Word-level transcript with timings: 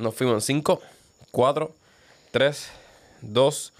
Nos 0.00 0.14
fuimos 0.14 0.34
en 0.34 0.62
5, 0.62 0.80
4, 1.32 1.72
3, 2.30 2.70
2, 3.22 3.72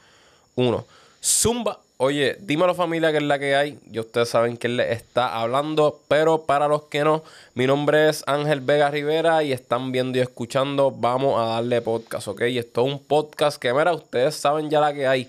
1. 0.56 0.84
Zumba. 1.22 1.79
Oye, 1.96 2.37
dímelo 2.41 2.75
familia 2.75 3.12
que 3.12 3.18
es 3.18 3.22
la 3.22 3.38
que 3.38 3.54
hay. 3.54 3.79
Y 3.88 4.00
ustedes 4.00 4.28
saben 4.28 4.57
quién 4.57 4.76
le 4.76 4.92
está 4.92 5.41
hablando. 5.41 6.00
Pero 6.08 6.42
para 6.42 6.67
los 6.67 6.86
que 6.86 7.04
no, 7.04 7.23
mi 7.54 7.68
nombre 7.68 8.09
es 8.09 8.25
Ángel 8.27 8.61
Vega 8.62 8.91
Rivera 8.91 9.45
y 9.45 9.52
están 9.52 9.93
viendo 9.93 10.18
y 10.18 10.20
escuchando. 10.20 10.91
Vamos 10.91 11.41
a 11.41 11.54
darle 11.54 11.82
podcast, 11.82 12.27
¿ok? 12.27 12.43
Y 12.48 12.59
esto 12.59 12.85
es 12.85 12.93
un 12.95 12.98
podcast 12.98 13.62
que, 13.62 13.73
mira, 13.73 13.95
ustedes 13.95 14.35
saben 14.35 14.71
ya 14.71 14.80
la 14.80 14.93
que 14.93 15.07
hay. 15.07 15.29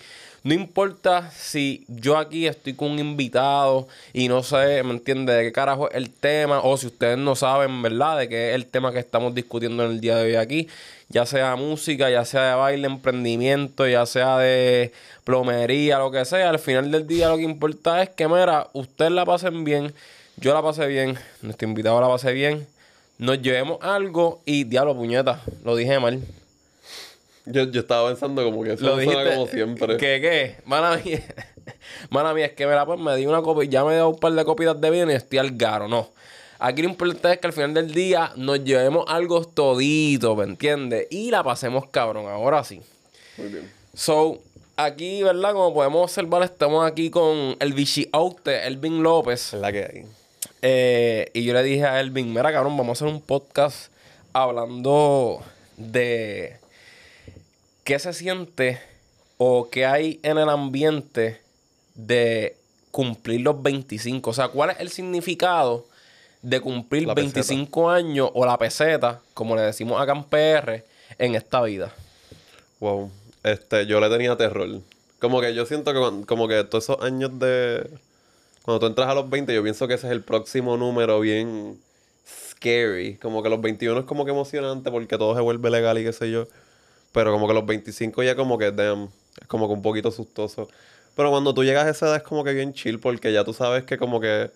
No 0.49 0.55
importa 0.55 1.29
si 1.29 1.85
yo 1.87 2.17
aquí 2.17 2.47
estoy 2.47 2.73
con 2.73 2.89
un 2.89 2.97
invitado 2.97 3.87
y 4.13 4.29
no 4.29 4.41
sé, 4.41 4.81
¿me 4.81 4.93
entiende 4.93 5.31
De 5.31 5.43
qué 5.43 5.51
carajo 5.51 5.91
es 5.91 5.95
el 5.95 6.09
tema. 6.09 6.61
O 6.61 6.75
si 6.75 6.87
ustedes 6.87 7.19
no 7.19 7.35
saben, 7.35 7.83
¿verdad? 7.83 8.17
De 8.17 8.27
qué 8.27 8.49
es 8.49 8.55
el 8.55 8.65
tema 8.65 8.91
que 8.91 8.97
estamos 8.97 9.35
discutiendo 9.35 9.85
en 9.85 9.91
el 9.91 10.01
día 10.01 10.15
de 10.15 10.23
hoy 10.23 10.35
aquí. 10.37 10.67
Ya 11.09 11.27
sea 11.27 11.55
música, 11.55 12.09
ya 12.09 12.25
sea 12.25 12.49
de 12.49 12.55
baile, 12.55 12.87
emprendimiento, 12.87 13.87
ya 13.87 14.07
sea 14.07 14.39
de 14.39 14.91
plomería, 15.23 15.99
lo 15.99 16.09
que 16.09 16.25
sea. 16.25 16.49
Al 16.49 16.57
final 16.57 16.89
del 16.89 17.05
día 17.05 17.29
lo 17.29 17.37
que 17.37 17.43
importa 17.43 18.01
es 18.01 18.09
que, 18.09 18.27
mira, 18.27 18.69
ustedes 18.73 19.11
la 19.11 19.25
pasen 19.25 19.63
bien. 19.63 19.93
Yo 20.37 20.55
la 20.55 20.63
pasé 20.63 20.87
bien. 20.87 21.15
Nuestro 21.43 21.67
invitado 21.67 22.01
la 22.01 22.07
pasé 22.07 22.33
bien. 22.33 22.65
Nos 23.19 23.39
llevemos 23.39 23.77
algo 23.83 24.41
y 24.45 24.63
diablo, 24.63 24.95
puñeta. 24.95 25.43
Lo 25.63 25.75
dije 25.75 25.99
mal. 25.99 26.23
Yo, 27.51 27.63
yo 27.63 27.81
estaba 27.81 28.09
pensando 28.09 28.43
como 28.43 28.63
que 28.63 28.73
eso 28.73 28.85
Lo 28.85 28.95
suena 28.95 29.11
dijiste. 29.11 29.35
como 29.35 29.47
siempre. 29.47 29.97
¿Qué 29.97 30.19
qué? 30.21 30.55
Mala 30.65 30.97
mía. 30.97 31.21
Mala 32.09 32.33
mía, 32.33 32.45
es 32.47 32.53
que 32.53 32.65
me 32.67 32.73
la 32.75 32.85
pues 32.85 32.99
me 32.99 33.15
di 33.15 33.25
una 33.25 33.41
copia, 33.41 33.69
ya 33.69 33.83
me 33.83 33.93
dio 33.95 34.09
un 34.09 34.19
par 34.19 34.33
de 34.33 34.45
copitas 34.45 34.79
de 34.79 34.89
vino 34.89 35.11
y 35.11 35.15
estoy 35.15 35.39
al 35.39 35.51
garo, 35.57 35.87
no. 35.87 36.09
Aquí 36.59 36.81
lo 36.81 36.89
importante 36.89 37.31
es 37.33 37.37
que 37.39 37.47
al 37.47 37.53
final 37.53 37.73
del 37.73 37.93
día 37.93 38.31
nos 38.35 38.63
llevemos 38.63 39.05
algo 39.07 39.45
todito, 39.45 40.35
¿me 40.35 40.43
entiendes? 40.43 41.07
Y 41.09 41.31
la 41.31 41.43
pasemos 41.43 41.87
cabrón, 41.89 42.27
ahora 42.27 42.63
sí. 42.63 42.81
Muy 43.37 43.47
bien. 43.47 43.71
So, 43.93 44.39
aquí, 44.75 45.23
¿verdad? 45.23 45.53
Como 45.53 45.73
podemos 45.73 46.03
observar, 46.03 46.43
estamos 46.43 46.85
aquí 46.85 47.09
con 47.09 47.55
el 47.59 47.73
Vichiote, 47.73 48.67
Elvin 48.67 49.01
López. 49.01 49.53
Es 49.53 49.59
la 49.59 49.71
que 49.71 49.83
hay. 49.85 50.05
Eh, 50.61 51.31
y 51.33 51.43
yo 51.45 51.53
le 51.53 51.63
dije 51.63 51.85
a 51.85 52.01
Elvin, 52.01 52.29
mira 52.33 52.51
cabrón, 52.51 52.75
vamos 52.75 53.01
a 53.01 53.05
hacer 53.05 53.13
un 53.13 53.21
podcast 53.21 53.91
hablando 54.33 55.41
de 55.77 56.58
qué 57.89 57.97
se 57.97 58.13
siente 58.13 58.79
o 59.37 59.67
qué 59.71 59.83
hay 59.87 60.19
en 60.21 60.37
el 60.37 60.47
ambiente 60.47 61.41
de 61.95 62.55
cumplir 62.91 63.41
los 63.41 63.63
25. 63.63 64.29
O 64.29 64.33
sea, 64.33 64.49
cuál 64.49 64.69
es 64.69 64.79
el 64.79 64.89
significado 64.89 65.87
de 66.43 66.61
cumplir 66.61 67.07
La 67.07 67.15
peseta. 67.15 67.39
25 67.39 67.89
años 67.89 68.29
o 68.35 68.45
la 68.45 68.59
peseta, 68.59 69.21
como 69.33 69.55
le 69.55 69.63
decimos 69.63 69.99
acá 69.99 70.11
en 70.11 70.23
PR, 70.23 70.85
en 71.17 71.33
esta 71.33 71.63
vida. 71.63 71.91
Wow. 72.79 73.09
Este, 73.41 73.87
yo 73.87 73.99
le 73.99 74.07
tenía 74.07 74.37
terror. 74.37 74.69
Como 75.17 75.41
que 75.41 75.55
yo 75.55 75.65
siento 75.65 75.91
que 75.91 76.27
como 76.27 76.47
que 76.47 76.63
todos 76.65 76.83
esos 76.83 77.01
años 77.01 77.39
de... 77.39 77.89
Cuando 78.61 78.81
tú 78.81 78.85
entras 78.85 79.09
a 79.09 79.15
los 79.15 79.31
20, 79.31 79.51
yo 79.51 79.63
pienso 79.63 79.87
que 79.87 79.95
ese 79.95 80.05
es 80.05 80.13
el 80.13 80.21
próximo 80.21 80.77
número 80.77 81.21
bien 81.21 81.81
scary. 82.51 83.15
Como 83.15 83.41
que 83.41 83.49
los 83.49 83.59
21 83.59 84.01
es 84.01 84.05
como 84.05 84.25
que 84.25 84.31
emocionante 84.31 84.91
porque 84.91 85.17
todo 85.17 85.33
se 85.33 85.41
vuelve 85.41 85.71
legal 85.71 85.97
y 85.97 86.03
qué 86.03 86.13
sé 86.13 86.29
yo. 86.29 86.45
Pero 87.11 87.31
como 87.31 87.47
que 87.47 87.53
los 87.53 87.65
25 87.65 88.23
ya 88.23 88.35
como 88.35 88.57
que, 88.57 88.71
damn, 88.71 89.09
es 89.41 89.47
como 89.47 89.67
que 89.67 89.73
un 89.73 89.81
poquito 89.81 90.11
sustoso. 90.11 90.67
Pero 91.15 91.31
cuando 91.31 91.53
tú 91.53 91.63
llegas 91.63 91.85
a 91.85 91.89
esa 91.89 92.07
edad 92.07 92.15
es 92.17 92.23
como 92.23 92.43
que 92.43 92.53
bien 92.53 92.73
chill 92.73 92.99
porque 92.99 93.33
ya 93.33 93.43
tú 93.43 93.53
sabes 93.53 93.83
que 93.83 93.97
como 93.97 94.21
que 94.21 94.51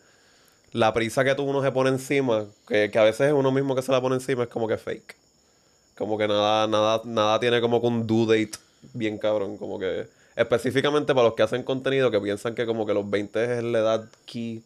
la 0.72 0.94
prisa 0.94 1.24
que 1.24 1.36
tú 1.36 1.44
uno 1.44 1.62
se 1.62 1.72
pone 1.72 1.90
encima, 1.90 2.46
que, 2.68 2.90
que 2.92 3.00
a 3.00 3.04
veces 3.04 3.28
es 3.28 3.34
uno 3.34 3.52
mismo 3.52 3.76
que 3.76 3.82
se 3.82 3.92
la 3.92 4.02
pone 4.02 4.16
encima, 4.16 4.44
es 4.44 4.50
como 4.50 4.68
que 4.68 4.78
fake. 4.78 5.16
Como 5.96 6.18
que 6.18 6.28
nada, 6.28 6.68
nada, 6.68 7.02
nada 7.06 7.40
tiene 7.40 7.62
como 7.62 7.80
que 7.82 7.88
un 7.88 8.08
due 8.08 8.26
date 8.26 8.58
bien 8.94 9.18
cabrón. 9.18 9.58
Como 9.58 9.80
que 9.80 10.08
específicamente 10.36 11.14
para 11.14 11.28
los 11.28 11.36
que 11.36 11.44
hacen 11.44 11.64
contenido 11.64 12.12
que 12.12 12.20
piensan 12.20 12.56
que 12.56 12.66
como 12.66 12.86
que 12.86 12.94
los 12.94 13.10
20 13.10 13.58
es 13.60 13.64
la 13.64 13.80
edad 13.80 14.06
key 14.26 14.64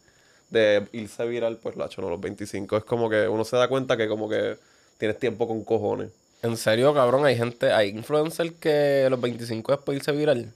de 0.50 0.86
irse 0.92 1.26
viral, 1.26 1.58
pues 1.58 1.76
lacho, 1.76 2.00
no, 2.00 2.08
los 2.08 2.20
25 2.20 2.78
es 2.78 2.84
como 2.84 3.10
que 3.10 3.28
uno 3.28 3.44
se 3.44 3.56
da 3.56 3.68
cuenta 3.68 3.96
que 3.96 4.08
como 4.08 4.28
que 4.28 4.56
tienes 4.98 5.18
tiempo 5.18 5.46
con 5.46 5.64
cojones. 5.64 6.10
En 6.42 6.56
serio, 6.56 6.94
cabrón, 6.94 7.24
hay 7.26 7.36
gente, 7.36 7.72
hay 7.72 7.88
influencers 7.88 8.52
que 8.60 9.06
los 9.10 9.20
25 9.20 9.72
después 9.72 9.98
irse 9.98 10.12
viral. 10.12 10.52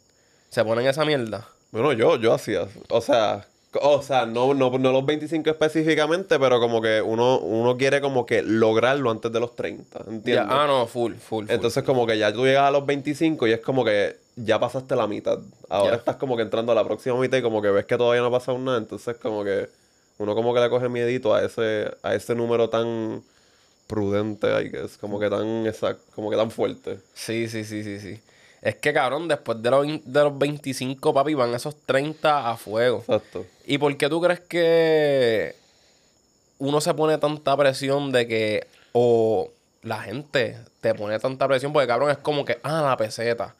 Se 0.50 0.64
ponen 0.64 0.86
esa 0.86 1.04
mierda. 1.04 1.48
Bueno, 1.72 1.92
yo, 1.92 2.16
yo 2.16 2.32
hacía, 2.34 2.68
o 2.90 3.00
sea, 3.00 3.46
o 3.80 4.02
sea, 4.02 4.26
no, 4.26 4.52
no, 4.52 4.78
no 4.78 4.92
los 4.92 5.06
25 5.06 5.48
específicamente, 5.50 6.38
pero 6.38 6.60
como 6.60 6.82
que 6.82 7.00
uno, 7.00 7.38
uno 7.40 7.76
quiere 7.78 8.00
como 8.02 8.26
que 8.26 8.42
lograrlo 8.42 9.10
antes 9.10 9.32
de 9.32 9.40
los 9.40 9.56
30, 9.56 9.98
Ya, 10.04 10.10
¿entiendes? 10.10 10.46
ah, 10.50 10.66
no, 10.68 10.86
full, 10.86 11.14
full. 11.14 11.46
full. 11.46 11.50
Entonces 11.50 11.82
como 11.82 12.06
que 12.06 12.18
ya 12.18 12.32
tú 12.32 12.44
llegas 12.44 12.64
a 12.68 12.70
los 12.70 12.84
25 12.84 13.46
y 13.46 13.52
es 13.52 13.60
como 13.60 13.84
que 13.84 14.16
ya 14.36 14.60
pasaste 14.60 14.94
la 14.94 15.06
mitad. 15.06 15.38
Ahora 15.70 15.92
Ya. 15.92 15.96
estás 15.96 16.16
como 16.16 16.36
que 16.36 16.42
entrando 16.42 16.72
a 16.72 16.74
la 16.74 16.84
próxima 16.84 17.16
mitad 17.18 17.38
y 17.38 17.42
como 17.42 17.62
que 17.62 17.70
ves 17.70 17.86
que 17.86 17.96
todavía 17.96 18.20
no 18.20 18.28
ha 18.28 18.30
pasado 18.32 18.58
nada. 18.58 18.76
Entonces 18.78 19.16
como 19.16 19.42
que 19.42 19.68
uno 20.18 20.34
como 20.34 20.52
que 20.52 20.60
le 20.60 20.68
coge 20.68 20.90
miedito 20.90 21.34
a 21.34 21.42
ese, 21.42 21.90
a 22.02 22.14
ese 22.14 22.34
número 22.34 22.68
tan 22.68 23.22
prudente, 23.92 24.46
I 24.48 24.70
guess. 24.70 24.96
Como 24.96 25.20
que 25.20 25.28
tan 25.28 25.66
exacto, 25.66 26.02
como 26.14 26.30
que 26.30 26.36
tan 26.36 26.50
fuerte. 26.50 26.98
Sí, 27.12 27.46
sí, 27.46 27.62
sí, 27.62 27.84
sí, 27.84 28.00
sí. 28.00 28.18
Es 28.62 28.76
que, 28.76 28.94
cabrón, 28.94 29.28
después 29.28 29.60
de 29.62 29.70
los, 29.70 29.86
de 29.86 30.22
los 30.22 30.38
25, 30.38 31.12
papi, 31.12 31.34
van 31.34 31.54
esos 31.54 31.76
30 31.84 32.50
a 32.50 32.56
fuego. 32.56 33.00
Exacto. 33.00 33.44
¿Y 33.66 33.76
por 33.76 33.94
qué 33.98 34.08
tú 34.08 34.22
crees 34.22 34.40
que 34.40 35.54
uno 36.58 36.80
se 36.80 36.94
pone 36.94 37.18
tanta 37.18 37.54
presión 37.54 38.12
de 38.12 38.26
que, 38.26 38.66
o 38.92 39.50
la 39.82 40.00
gente 40.00 40.56
te 40.80 40.94
pone 40.94 41.18
tanta 41.18 41.46
presión? 41.46 41.74
Porque, 41.74 41.88
cabrón, 41.88 42.10
es 42.10 42.18
como 42.18 42.46
que, 42.46 42.60
ah, 42.62 42.80
la 42.82 42.96
peseta, 42.96 43.54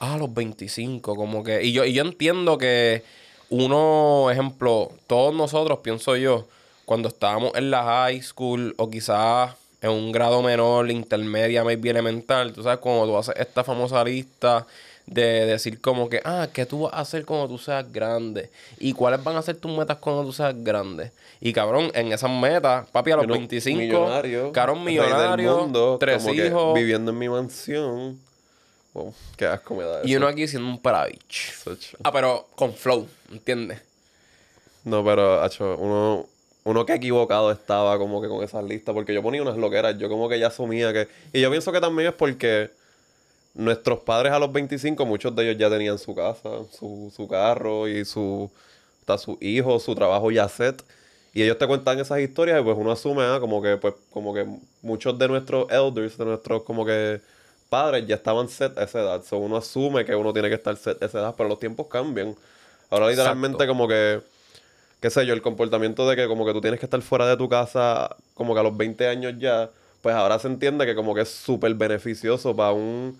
ah, 0.00 0.18
los 0.18 0.34
25, 0.34 1.16
como 1.16 1.42
que... 1.42 1.62
Y 1.62 1.72
yo, 1.72 1.86
y 1.86 1.94
yo 1.94 2.02
entiendo 2.02 2.58
que 2.58 3.04
uno, 3.48 4.28
ejemplo, 4.30 4.92
todos 5.06 5.34
nosotros, 5.34 5.78
pienso 5.78 6.14
yo, 6.16 6.46
cuando 6.84 7.08
estábamos 7.08 7.54
en 7.54 7.70
la 7.70 7.82
high 7.84 8.20
school 8.22 8.74
o 8.76 8.90
quizás 8.90 9.54
en 9.80 9.90
un 9.90 10.12
grado 10.12 10.42
menor, 10.42 10.90
intermedia, 10.90 11.64
maybe 11.64 11.90
elemental, 11.90 12.52
tú 12.52 12.62
sabes, 12.62 12.78
cuando 12.78 13.06
tú 13.06 13.16
haces 13.16 13.34
esta 13.38 13.62
famosa 13.62 14.02
lista 14.04 14.66
de 15.06 15.46
decir 15.46 15.80
como 15.80 16.08
que, 16.08 16.20
ah, 16.24 16.48
¿qué 16.52 16.66
tú 16.66 16.82
vas 16.82 16.92
a 16.94 17.00
hacer 17.00 17.24
cuando 17.24 17.48
tú 17.48 17.58
seas 17.58 17.90
grande? 17.90 18.50
¿Y 18.78 18.92
cuáles 18.92 19.22
van 19.22 19.36
a 19.36 19.42
ser 19.42 19.56
tus 19.56 19.76
metas 19.76 19.96
cuando 19.98 20.24
tú 20.24 20.32
seas 20.32 20.54
grande? 20.62 21.12
Y 21.40 21.52
cabrón, 21.52 21.90
en 21.94 22.12
esas 22.12 22.30
metas, 22.30 22.88
papi, 22.90 23.12
a 23.12 23.16
los 23.16 23.24
Uno 23.24 23.34
25, 23.34 23.78
millonario, 23.78 24.52
cabrón 24.52 24.84
millonario, 24.84 25.58
mundo, 25.58 25.96
tres 25.98 26.26
hijos, 26.26 26.74
viviendo 26.74 27.12
en 27.12 27.18
mi 27.18 27.28
mansión. 27.28 28.18
Wow, 28.92 29.14
qué 29.36 29.46
asco 29.46 29.74
me 29.74 29.84
da 29.84 30.00
y 30.02 30.16
uno 30.16 30.26
aquí 30.26 30.48
siendo 30.48 30.68
un 30.68 30.80
paravich. 30.80 31.54
Ah, 32.02 32.10
pero 32.10 32.48
con 32.54 32.74
flow, 32.74 33.06
¿entiendes? 33.30 33.80
No, 34.84 35.04
pero, 35.04 35.42
hacho, 35.42 35.76
uno, 35.76 36.26
uno 36.68 36.84
que 36.84 36.92
equivocado 36.92 37.50
estaba 37.50 37.96
como 37.96 38.20
que 38.20 38.28
con 38.28 38.44
esas 38.44 38.62
listas, 38.62 38.94
porque 38.94 39.14
yo 39.14 39.22
ponía 39.22 39.40
unas 39.40 39.56
loqueras, 39.56 39.96
yo 39.96 40.10
como 40.10 40.28
que 40.28 40.38
ya 40.38 40.48
asumía 40.48 40.92
que... 40.92 41.08
Y 41.32 41.40
yo 41.40 41.50
pienso 41.50 41.72
que 41.72 41.80
también 41.80 42.08
es 42.08 42.14
porque 42.14 42.70
nuestros 43.54 44.00
padres 44.00 44.32
a 44.32 44.38
los 44.38 44.52
25, 44.52 45.06
muchos 45.06 45.34
de 45.34 45.44
ellos 45.44 45.58
ya 45.58 45.70
tenían 45.70 45.98
su 45.98 46.14
casa, 46.14 46.50
su, 46.78 47.10
su 47.16 47.26
carro 47.26 47.88
y 47.88 48.04
su, 48.04 48.50
hasta 49.00 49.16
su 49.16 49.38
hijo, 49.40 49.78
su 49.78 49.94
trabajo 49.94 50.30
ya 50.30 50.46
set. 50.46 50.84
Y 51.32 51.42
ellos 51.42 51.56
te 51.56 51.66
cuentan 51.66 52.00
esas 52.00 52.20
historias 52.20 52.60
y 52.60 52.62
pues 52.62 52.76
uno 52.78 52.92
asume, 52.92 53.22
ah, 53.22 53.38
como 53.40 53.62
que, 53.62 53.78
pues, 53.78 53.94
como 54.12 54.34
que 54.34 54.46
muchos 54.82 55.18
de 55.18 55.26
nuestros 55.26 55.70
elders, 55.70 56.18
de 56.18 56.24
nuestros 56.26 56.64
como 56.64 56.84
que 56.84 57.22
padres 57.70 58.06
ya 58.06 58.16
estaban 58.16 58.46
set 58.46 58.76
a 58.76 58.82
esa 58.84 59.00
edad. 59.00 59.22
So 59.24 59.38
uno 59.38 59.56
asume 59.56 60.04
que 60.04 60.14
uno 60.14 60.34
tiene 60.34 60.50
que 60.50 60.56
estar 60.56 60.76
set 60.76 61.02
a 61.02 61.06
esa 61.06 61.20
edad, 61.20 61.34
pero 61.34 61.48
los 61.48 61.58
tiempos 61.58 61.86
cambian. 61.86 62.36
Ahora 62.90 63.08
literalmente 63.08 63.56
Exacto. 63.56 63.72
como 63.72 63.88
que 63.88 64.20
qué 65.00 65.10
sé 65.10 65.26
yo, 65.26 65.34
el 65.34 65.42
comportamiento 65.42 66.08
de 66.08 66.16
que 66.16 66.26
como 66.26 66.44
que 66.46 66.52
tú 66.52 66.60
tienes 66.60 66.80
que 66.80 66.86
estar 66.86 67.00
fuera 67.02 67.26
de 67.26 67.36
tu 67.36 67.48
casa 67.48 68.16
como 68.34 68.54
que 68.54 68.60
a 68.60 68.62
los 68.62 68.76
20 68.76 69.08
años 69.08 69.34
ya, 69.38 69.70
pues 70.02 70.14
ahora 70.14 70.38
se 70.38 70.48
entiende 70.48 70.86
que 70.86 70.94
como 70.94 71.14
que 71.14 71.22
es 71.22 71.28
súper 71.28 71.74
beneficioso 71.74 72.54
para 72.54 72.72
un 72.72 73.18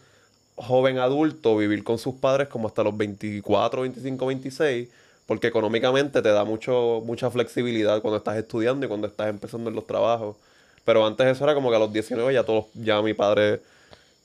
joven 0.57 0.99
adulto 0.99 1.57
vivir 1.57 1.85
con 1.85 1.99
sus 1.99 2.15
padres 2.17 2.49
como 2.49 2.69
hasta 2.69 2.83
los 2.83 2.97
24, 2.97 3.83
25, 3.83 4.27
26, 4.27 4.89
porque 5.27 5.47
económicamente 5.47 6.23
te 6.23 6.29
da 6.31 6.45
mucho 6.45 7.03
mucha 7.05 7.31
flexibilidad 7.31 8.01
cuando 8.03 8.19
estás 8.19 8.37
estudiando 8.37 8.87
y 8.87 8.89
cuando 8.89 9.07
estás 9.07 9.29
empezando 9.29 9.71
en 9.71 9.77
los 9.77 9.87
trabajos. 9.87 10.37
Pero 10.85 11.07
antes 11.07 11.27
eso 11.27 11.45
era 11.45 11.55
como 11.55 11.71
que 11.71 11.77
a 11.77 11.79
los 11.79 11.93
19 11.93 12.33
ya 12.33 12.45
todos, 12.45 12.67
ya 12.75 13.03
mi 13.03 13.15
padre, 13.15 13.61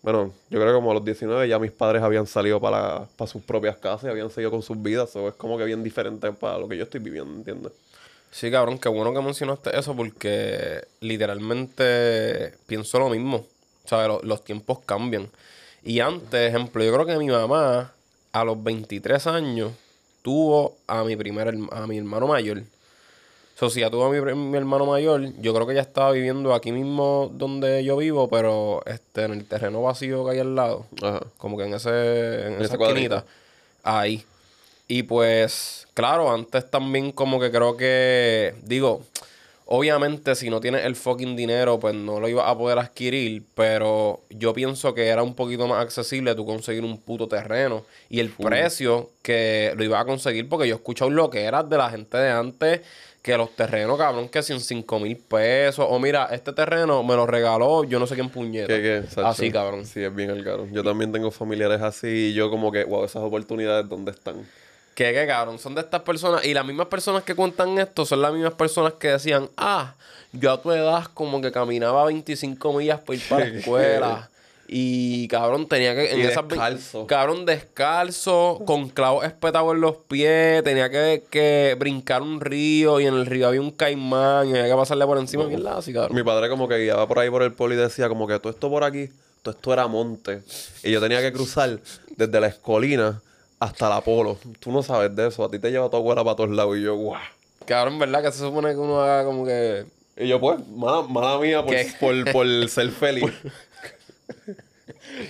bueno, 0.03 0.33
yo 0.51 0.59
creo 0.59 0.67
que 0.67 0.75
como 0.75 0.91
a 0.91 0.95
los 0.95 1.05
19 1.05 1.47
ya 1.47 1.59
mis 1.59 1.71
padres 1.71 2.03
habían 2.03 2.27
salido 2.27 2.61
para, 2.61 3.07
para 3.17 3.31
sus 3.31 3.41
propias 3.43 3.77
casas 3.77 4.05
y 4.05 4.09
habían 4.09 4.29
seguido 4.29 4.51
con 4.51 4.61
sus 4.61 4.81
vidas. 4.81 5.15
O 5.15 5.29
es 5.29 5.35
como 5.35 5.57
que 5.57 5.65
bien 5.65 5.83
diferente 5.83 6.31
para 6.33 6.59
lo 6.59 6.67
que 6.69 6.77
yo 6.77 6.83
estoy 6.83 6.99
viviendo, 7.01 7.33
¿entiendes? 7.35 7.73
Sí, 8.31 8.51
cabrón, 8.51 8.79
qué 8.79 8.89
bueno 8.89 9.13
que 9.13 9.21
mencionaste 9.21 9.77
eso 9.77 9.95
porque 9.95 10.83
literalmente 11.01 12.53
pienso 12.67 12.99
lo 12.99 13.09
mismo. 13.09 13.45
O 13.85 13.87
sea, 13.87 14.07
lo- 14.07 14.21
los 14.23 14.43
tiempos 14.43 14.79
cambian. 14.85 15.29
Y 15.83 15.99
antes, 15.99 16.49
ejemplo, 16.49 16.83
yo 16.83 16.93
creo 16.93 17.05
que 17.05 17.17
mi 17.17 17.27
mamá 17.27 17.93
a 18.31 18.43
los 18.43 18.61
23 18.63 19.27
años 19.27 19.71
tuvo 20.21 20.77
a 20.87 21.03
mi 21.03 21.15
primer 21.15 21.55
a 21.71 21.87
mi 21.87 21.97
hermano 21.97 22.27
mayor. 22.27 22.63
So, 23.63 23.69
si 23.69 23.79
ya 23.79 23.89
tuvo 23.89 24.09
mi, 24.09 24.19
pri- 24.19 24.35
mi 24.35 24.57
hermano 24.57 24.85
mayor, 24.85 25.21
yo 25.39 25.53
creo 25.53 25.65
que 25.65 25.73
ya 25.73 25.79
estaba 25.79 26.11
viviendo 26.11 26.53
aquí 26.53 26.73
mismo 26.73 27.31
donde 27.33 27.81
yo 27.85 27.95
vivo, 27.95 28.27
pero 28.27 28.81
este, 28.85 29.23
en 29.23 29.31
el 29.31 29.45
terreno 29.45 29.81
vacío 29.81 30.25
que 30.25 30.31
hay 30.31 30.39
al 30.39 30.53
lado. 30.53 30.85
Ajá. 31.01 31.21
Como 31.37 31.57
que 31.57 31.63
en 31.63 31.73
ese, 31.73 32.47
en 32.47 32.61
esa 32.61 32.75
esquinita. 32.75 33.23
Ahí. 33.81 34.25
Y 34.89 35.03
pues, 35.03 35.87
claro, 35.93 36.29
antes 36.29 36.69
también 36.69 37.13
como 37.13 37.39
que 37.39 37.51
creo 37.51 37.77
que, 37.77 38.53
digo, 38.63 39.01
obviamente 39.65 40.35
si 40.35 40.49
no 40.49 40.59
tienes 40.59 40.83
el 40.83 40.97
fucking 40.97 41.37
dinero, 41.37 41.79
pues 41.79 41.95
no 41.95 42.19
lo 42.19 42.27
ibas 42.27 42.49
a 42.49 42.57
poder 42.57 42.79
adquirir, 42.79 43.43
pero 43.55 44.19
yo 44.29 44.53
pienso 44.53 44.93
que 44.93 45.07
era 45.07 45.23
un 45.23 45.35
poquito 45.35 45.67
más 45.67 45.81
accesible 45.81 46.35
tú 46.35 46.45
conseguir 46.45 46.83
un 46.83 46.97
puto 46.97 47.29
terreno 47.29 47.85
y 48.09 48.19
el 48.19 48.29
precio 48.29 49.11
que 49.21 49.71
lo 49.77 49.85
ibas 49.85 50.01
a 50.01 50.05
conseguir, 50.05 50.49
porque 50.49 50.67
yo 50.67 50.75
he 50.75 50.77
escuchado 50.77 51.09
lo 51.09 51.29
que 51.29 51.43
era 51.43 51.63
de 51.63 51.77
la 51.77 51.89
gente 51.89 52.17
de 52.17 52.29
antes, 52.29 52.81
que 53.23 53.37
los 53.37 53.55
terrenos, 53.55 53.97
cabrón, 53.97 54.27
que 54.27 54.43
sin 54.43 54.59
5 54.59 54.99
mil 54.99 55.15
pesos, 55.15 55.87
o 55.89 55.97
mira, 55.97 56.27
este 56.31 56.51
terreno 56.51 57.01
me 57.03 57.15
lo 57.15 57.25
regaló 57.25 57.85
yo 57.85 57.97
no 57.97 58.05
sé 58.05 58.15
quién 58.15 58.29
puñeta. 58.29 58.67
¿Qué, 58.67 58.81
qué? 58.81 59.03
Sacho? 59.07 59.25
Así, 59.25 59.49
cabrón. 59.49 59.85
Sí, 59.85 60.03
es 60.03 60.13
bien 60.13 60.29
el 60.29 60.43
caro. 60.43 60.67
Yo 60.69 60.83
también 60.83 61.13
tengo 61.13 61.31
familiares 61.31 61.81
así 61.81 62.07
y 62.07 62.33
yo 62.33 62.49
como 62.49 62.69
que, 62.69 62.83
wow, 62.83 63.05
esas 63.05 63.23
oportunidades, 63.23 63.87
¿dónde 63.87 64.11
están? 64.11 64.45
Que, 64.93 65.13
que 65.13 65.25
cabrón, 65.25 65.57
son 65.57 65.73
de 65.73 65.81
estas 65.81 66.01
personas. 66.01 66.43
Y 66.43 66.53
las 66.53 66.65
mismas 66.65 66.87
personas 66.87 67.23
que 67.23 67.33
cuentan 67.33 67.79
esto 67.79 68.05
son 68.05 68.21
las 68.21 68.33
mismas 68.33 68.55
personas 68.55 68.93
que 68.99 69.07
decían, 69.07 69.49
ah, 69.55 69.95
yo 70.33 70.51
a 70.51 70.61
tu 70.61 70.73
edad 70.73 71.05
como 71.13 71.39
que 71.39 71.53
caminaba 71.53 72.03
25 72.05 72.73
millas 72.73 72.99
para 72.99 73.15
ir 73.15 73.23
para 73.29 73.45
la 73.45 73.51
escuela. 73.57 74.29
Y 74.75 75.27
cabrón, 75.27 75.67
tenía 75.67 75.93
que. 75.93 76.17
Y 76.17 76.21
esas 76.21 76.47
descalzo. 76.47 77.05
Cabrón, 77.05 77.45
descalzo, 77.45 78.59
con 78.65 78.89
clavos 78.89 79.23
espetados 79.23 79.71
en 79.75 79.81
los 79.81 79.97
pies. 79.97 80.63
Tenía 80.63 80.89
que, 80.89 81.21
que 81.29 81.75
brincar 81.77 82.23
un 82.23 82.41
río 82.41 82.99
y 82.99 83.05
en 83.05 83.13
el 83.13 83.27
río 83.27 83.47
había 83.47 83.61
un 83.61 83.69
caimán 83.69 84.47
y 84.47 84.53
había 84.53 84.65
que 84.65 84.75
pasarle 84.75 85.05
por 85.05 85.19
encima. 85.19 85.43
Mierda, 85.43 85.77
así, 85.77 85.93
cabrón. 85.93 86.15
Mi 86.15 86.23
padre 86.23 86.49
como 86.49 86.67
que 86.67 86.79
guiaba 86.79 87.07
por 87.07 87.19
ahí 87.19 87.29
por 87.29 87.43
el 87.43 87.53
polo 87.53 87.75
y 87.75 87.77
decía 87.77 88.09
como 88.09 88.25
que 88.25 88.39
todo 88.39 88.49
esto 88.51 88.67
por 88.67 88.83
aquí, 88.83 89.11
todo 89.43 89.53
esto 89.53 89.73
era 89.73 89.85
monte. 89.85 90.41
Y 90.81 90.89
yo 90.89 90.99
tenía 90.99 91.21
que 91.21 91.31
cruzar 91.31 91.79
desde 92.17 92.39
la 92.41 92.47
escolina 92.47 93.21
hasta 93.59 93.87
la 93.89 94.01
polo. 94.01 94.39
Tú 94.59 94.71
no 94.71 94.81
sabes 94.81 95.15
de 95.15 95.27
eso. 95.27 95.45
A 95.45 95.51
ti 95.51 95.59
te 95.59 95.69
lleva 95.69 95.87
tu 95.91 95.97
abuela 95.97 96.23
para 96.23 96.35
todos 96.35 96.49
lados. 96.49 96.77
Y 96.79 96.81
yo, 96.81 96.95
guau. 96.95 97.21
Cabrón, 97.67 97.99
¿verdad? 97.99 98.23
Que 98.23 98.31
se 98.31 98.39
supone 98.39 98.71
que 98.71 98.77
uno 98.77 99.03
haga 99.03 99.23
como 99.23 99.45
que. 99.45 99.85
Y 100.17 100.27
yo, 100.27 100.39
pues, 100.39 100.67
mala, 100.67 101.03
mala 101.03 101.37
mía 101.37 101.63
por, 101.63 101.75
por, 101.99 102.31
por 102.31 102.69
ser 102.69 102.89
feliz. 102.89 103.31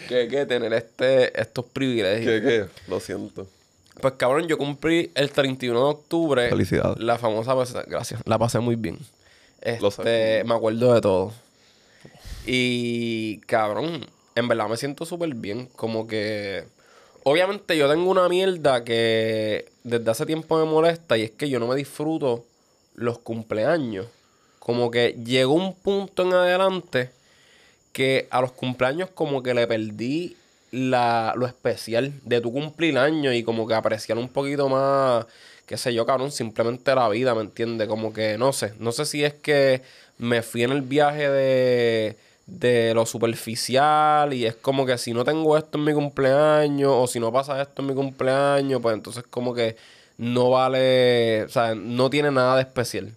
Que, 0.07 0.27
que 0.27 0.45
tener 0.45 0.71
este, 0.74 1.39
estos 1.39 1.65
privilegios. 1.65 2.41
¿Qué, 2.41 2.41
qué? 2.41 2.65
Lo 2.89 3.00
siento. 3.00 3.47
Pues 4.01 4.13
cabrón, 4.18 4.47
yo 4.47 4.57
cumplí 4.57 5.12
el 5.15 5.31
31 5.31 5.77
de 5.80 5.85
octubre. 5.85 6.50
Felicidades. 6.50 7.00
La 7.00 7.18
famosa. 7.18 7.53
Gracias. 7.88 8.21
La 8.25 8.38
pasé 8.39 8.59
muy 8.59 8.75
bien. 8.75 8.97
Lo 9.81 9.89
Este, 9.89 10.39
sé. 10.39 10.44
me 10.45 10.56
acuerdo 10.56 10.94
de 10.94 11.01
todo. 11.01 11.33
Y 12.45 13.38
cabrón, 13.41 14.06
en 14.35 14.47
verdad 14.47 14.68
me 14.68 14.77
siento 14.77 15.06
súper 15.06 15.33
bien. 15.35 15.68
Como 15.75 16.07
que. 16.07 16.65
Obviamente 17.25 17.77
yo 17.77 17.89
tengo 17.89 18.09
una 18.12 18.27
mierda 18.27 18.83
que 18.83 19.71
desde 19.83 20.12
hace 20.12 20.25
tiempo 20.25 20.57
me 20.57 20.65
molesta 20.69 21.18
y 21.18 21.21
es 21.24 21.31
que 21.31 21.50
yo 21.50 21.57
no 21.59 21.68
me 21.68 21.75
disfruto 21.75 22.44
los 22.95 23.19
cumpleaños. 23.19 24.07
Como 24.59 24.91
que 24.91 25.15
llegó 25.24 25.53
un 25.53 25.74
punto 25.74 26.24
en 26.24 26.33
adelante 26.33 27.12
que 27.94 28.28
a 28.31 28.42
los 28.42 28.51
cumpleaños 28.51 29.10
como 29.13 29.42
que 29.42 29.54
le 29.54 29.68
perdí 29.68 30.36
la, 30.72 31.34
lo 31.38 31.45
especial 31.45 32.12
de 32.25 32.42
tu 32.42 32.51
cumplir 32.51 32.98
año 32.98 33.31
y 33.31 33.44
como 33.44 33.68
que 33.68 33.75
apreciar 33.75 34.18
un 34.18 34.28
poquito 34.28 34.68
más, 34.68 35.25
qué 35.68 35.78
sé 35.78 35.94
yo, 35.94 36.06
cabrón, 36.06 36.31
simplemente 36.31 36.94
la 36.95 37.07
vida, 37.10 37.36
¿me 37.36 37.42
entiendes? 37.42 37.88
Como 37.88 38.12
que 38.12 38.38
no 38.38 38.51
sé, 38.51 38.74
no 38.80 38.92
sé 38.92 39.06
si 39.06 39.24
es 39.24 39.36
que 39.36 39.81
me 40.18 40.42
fui 40.42 40.63
en 40.63 40.72
el 40.72 40.81
viaje 40.81 41.30
de, 41.30 42.18
de 42.48 42.94
lo 42.95 43.06
superficial 43.06 44.34
y 44.34 44.45
es 44.45 44.56
como 44.56 44.86
que 44.86 44.98
si 44.98 45.13
no 45.13 45.24
tengo 45.24 45.57
esto 45.57 45.78
en 45.78 45.84
mi 45.84 45.94
cumpleaños 45.94 46.92
o 46.92 47.07
si 47.07 47.19
no 47.19 47.31
pasa 47.31 47.62
esto 47.62 47.84
en 47.84 47.90
mi 47.90 47.94
cumpleaños, 47.94 48.81
pues 48.81 48.95
entonces 48.95 49.24
como 49.30 49.54
que 49.54 49.75
no 50.18 50.50
vale, 50.50 51.44
o 51.44 51.50
sea, 51.50 51.75
no 51.75 52.10
tiene 52.10 52.31
nada 52.31 52.56
de 52.56 52.62
especial. 52.62 53.13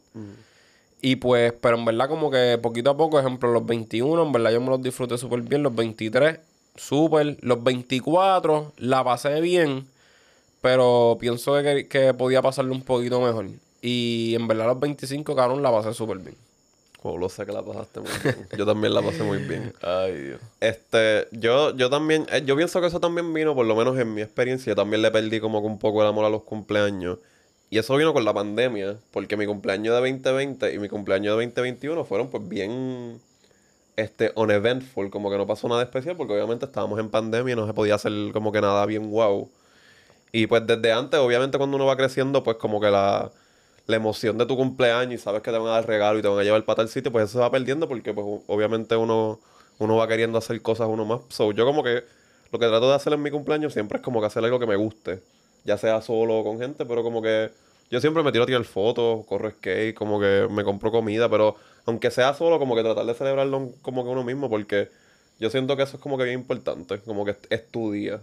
Y 1.06 1.14
pues, 1.14 1.52
pero 1.60 1.76
en 1.76 1.84
verdad 1.84 2.08
como 2.08 2.32
que 2.32 2.58
poquito 2.60 2.90
a 2.90 2.96
poco, 2.96 3.20
ejemplo, 3.20 3.52
los 3.52 3.64
21, 3.64 4.20
en 4.24 4.32
verdad 4.32 4.50
yo 4.50 4.60
me 4.60 4.70
los 4.70 4.82
disfruté 4.82 5.16
súper 5.16 5.42
bien, 5.42 5.62
los 5.62 5.72
23, 5.72 6.40
súper, 6.74 7.36
los 7.42 7.62
24, 7.62 8.72
la 8.78 9.04
pasé 9.04 9.40
bien, 9.40 9.86
pero 10.60 11.16
pienso 11.20 11.54
que, 11.62 11.86
que 11.86 12.12
podía 12.12 12.42
pasarle 12.42 12.72
un 12.72 12.82
poquito 12.82 13.20
mejor. 13.20 13.46
Y 13.80 14.34
en 14.34 14.48
verdad 14.48 14.66
los 14.66 14.80
25, 14.80 15.36
cabrón, 15.36 15.62
la 15.62 15.70
pasé 15.70 15.94
súper 15.94 16.18
bien. 16.18 16.34
Lo 17.04 17.28
sé 17.28 17.46
que 17.46 17.52
la 17.52 17.62
pasaste 17.62 18.00
muy 18.00 18.10
bien. 18.24 18.48
Yo 18.58 18.66
también 18.66 18.92
la 18.92 19.00
pasé 19.00 19.22
muy 19.22 19.38
bien. 19.38 19.72
Ay, 19.82 20.12
Dios. 20.12 20.40
Este, 20.58 21.28
yo, 21.30 21.72
yo 21.76 21.88
también, 21.88 22.26
eh, 22.32 22.42
yo 22.44 22.56
pienso 22.56 22.80
que 22.80 22.88
eso 22.88 22.98
también 22.98 23.32
vino, 23.32 23.54
por 23.54 23.64
lo 23.64 23.76
menos 23.76 23.96
en 23.96 24.12
mi 24.12 24.22
experiencia, 24.22 24.72
yo 24.72 24.74
también 24.74 25.02
le 25.02 25.12
perdí 25.12 25.38
como 25.38 25.60
que 25.60 25.68
un 25.68 25.78
poco 25.78 26.02
el 26.02 26.08
amor 26.08 26.24
a 26.24 26.30
los 26.30 26.42
cumpleaños. 26.42 27.18
Y 27.70 27.78
eso 27.78 27.96
vino 27.96 28.12
con 28.12 28.24
la 28.24 28.32
pandemia, 28.32 28.96
porque 29.10 29.36
mi 29.36 29.46
cumpleaños 29.46 29.94
de 29.94 30.00
2020 30.00 30.74
y 30.74 30.78
mi 30.78 30.88
cumpleaños 30.88 31.36
de 31.36 31.44
2021 31.46 32.04
fueron 32.04 32.30
pues 32.30 32.48
bien, 32.48 33.20
este, 33.96 34.32
uneventful, 34.36 35.10
como 35.10 35.30
que 35.30 35.38
no 35.38 35.46
pasó 35.46 35.68
nada 35.68 35.82
especial, 35.82 36.16
porque 36.16 36.34
obviamente 36.34 36.66
estábamos 36.66 37.00
en 37.00 37.10
pandemia 37.10 37.54
y 37.54 37.56
no 37.56 37.66
se 37.66 37.74
podía 37.74 37.96
hacer 37.96 38.12
como 38.32 38.52
que 38.52 38.60
nada 38.60 38.86
bien 38.86 39.10
wow. 39.10 39.50
Y 40.32 40.46
pues 40.46 40.66
desde 40.66 40.92
antes, 40.92 41.18
obviamente 41.20 41.58
cuando 41.58 41.76
uno 41.76 41.86
va 41.86 41.96
creciendo, 41.96 42.44
pues 42.44 42.56
como 42.58 42.80
que 42.80 42.90
la, 42.90 43.32
la 43.86 43.96
emoción 43.96 44.38
de 44.38 44.46
tu 44.46 44.56
cumpleaños 44.56 45.14
y 45.14 45.18
sabes 45.18 45.42
que 45.42 45.50
te 45.50 45.58
van 45.58 45.68
a 45.68 45.70
dar 45.72 45.86
regalo 45.86 46.18
y 46.18 46.22
te 46.22 46.28
van 46.28 46.38
a 46.38 46.42
llevar 46.44 46.64
para 46.64 46.78
tal 46.78 46.88
sitio, 46.88 47.12
pues 47.12 47.24
eso 47.24 47.34
se 47.34 47.38
va 47.40 47.50
perdiendo 47.50 47.88
porque 47.88 48.12
pues 48.12 48.26
obviamente 48.46 48.96
uno, 48.96 49.40
uno 49.78 49.96
va 49.96 50.08
queriendo 50.08 50.38
hacer 50.38 50.60
cosas 50.62 50.88
uno 50.88 51.04
más. 51.04 51.20
So, 51.28 51.52
yo 51.52 51.64
como 51.64 51.82
que 51.82 52.04
lo 52.52 52.58
que 52.58 52.66
trato 52.66 52.88
de 52.88 52.94
hacer 52.94 53.12
en 53.12 53.22
mi 53.22 53.30
cumpleaños 53.30 53.72
siempre 53.72 53.98
es 53.98 54.04
como 54.04 54.20
que 54.20 54.26
hacer 54.26 54.44
algo 54.44 54.58
que 54.58 54.66
me 54.66 54.76
guste. 54.76 55.22
Ya 55.66 55.76
sea 55.76 56.00
solo 56.00 56.38
o 56.38 56.44
con 56.44 56.58
gente, 56.58 56.86
pero 56.86 57.02
como 57.02 57.20
que 57.20 57.50
yo 57.90 58.00
siempre 58.00 58.22
me 58.22 58.32
tiro 58.32 58.44
a 58.44 58.46
tirar 58.46 58.64
fotos, 58.64 59.24
corro 59.26 59.50
skate, 59.50 59.94
como 59.94 60.18
que 60.18 60.48
me 60.50 60.64
compro 60.64 60.90
comida, 60.90 61.28
pero 61.28 61.56
aunque 61.84 62.10
sea 62.10 62.34
solo, 62.34 62.58
como 62.58 62.74
que 62.74 62.82
tratar 62.82 63.04
de 63.04 63.14
celebrarlo 63.14 63.72
como 63.82 64.04
que 64.04 64.10
uno 64.10 64.24
mismo, 64.24 64.48
porque 64.48 64.88
yo 65.38 65.50
siento 65.50 65.76
que 65.76 65.82
eso 65.82 65.96
es 65.96 66.02
como 66.02 66.16
que 66.16 66.24
bien 66.24 66.40
importante, 66.40 66.98
como 67.00 67.24
que 67.24 67.36
es, 67.50 67.68
tu 67.68 67.92
día. 67.92 68.20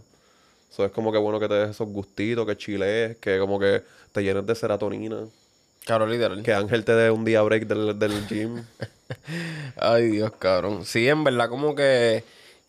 Eso 0.72 0.86
es 0.86 0.92
como 0.92 1.12
que 1.12 1.19
bueno 1.19 1.40
que 1.40 1.48
te 1.48 1.54
des 1.54 1.69
esos 1.69 1.88
gustitos, 1.88 2.48
que 2.48 2.57
chilees, 2.57 3.18
que 3.18 3.38
como 3.40 3.60
que 3.60 3.84
te 4.12 4.24
llenes 4.24 4.45
de 4.45 4.56
serotonina. 4.56 5.18
Cabrón, 5.86 6.12
literal. 6.12 6.42
Que 6.44 6.54
Ángel 6.54 6.84
te 6.86 6.94
dé 6.94 7.12
un 7.12 7.25
día 7.25 7.42
break 7.42 7.68
del, 7.68 8.00
del 8.00 8.28
gym. 8.28 8.63
Ay, 9.78 10.07
Dios, 10.07 10.31
cabrón. 10.40 10.86
Sí, 10.86 11.07
en 11.07 11.24
verdad, 11.24 11.50
como 11.50 11.75
que. 11.75 12.24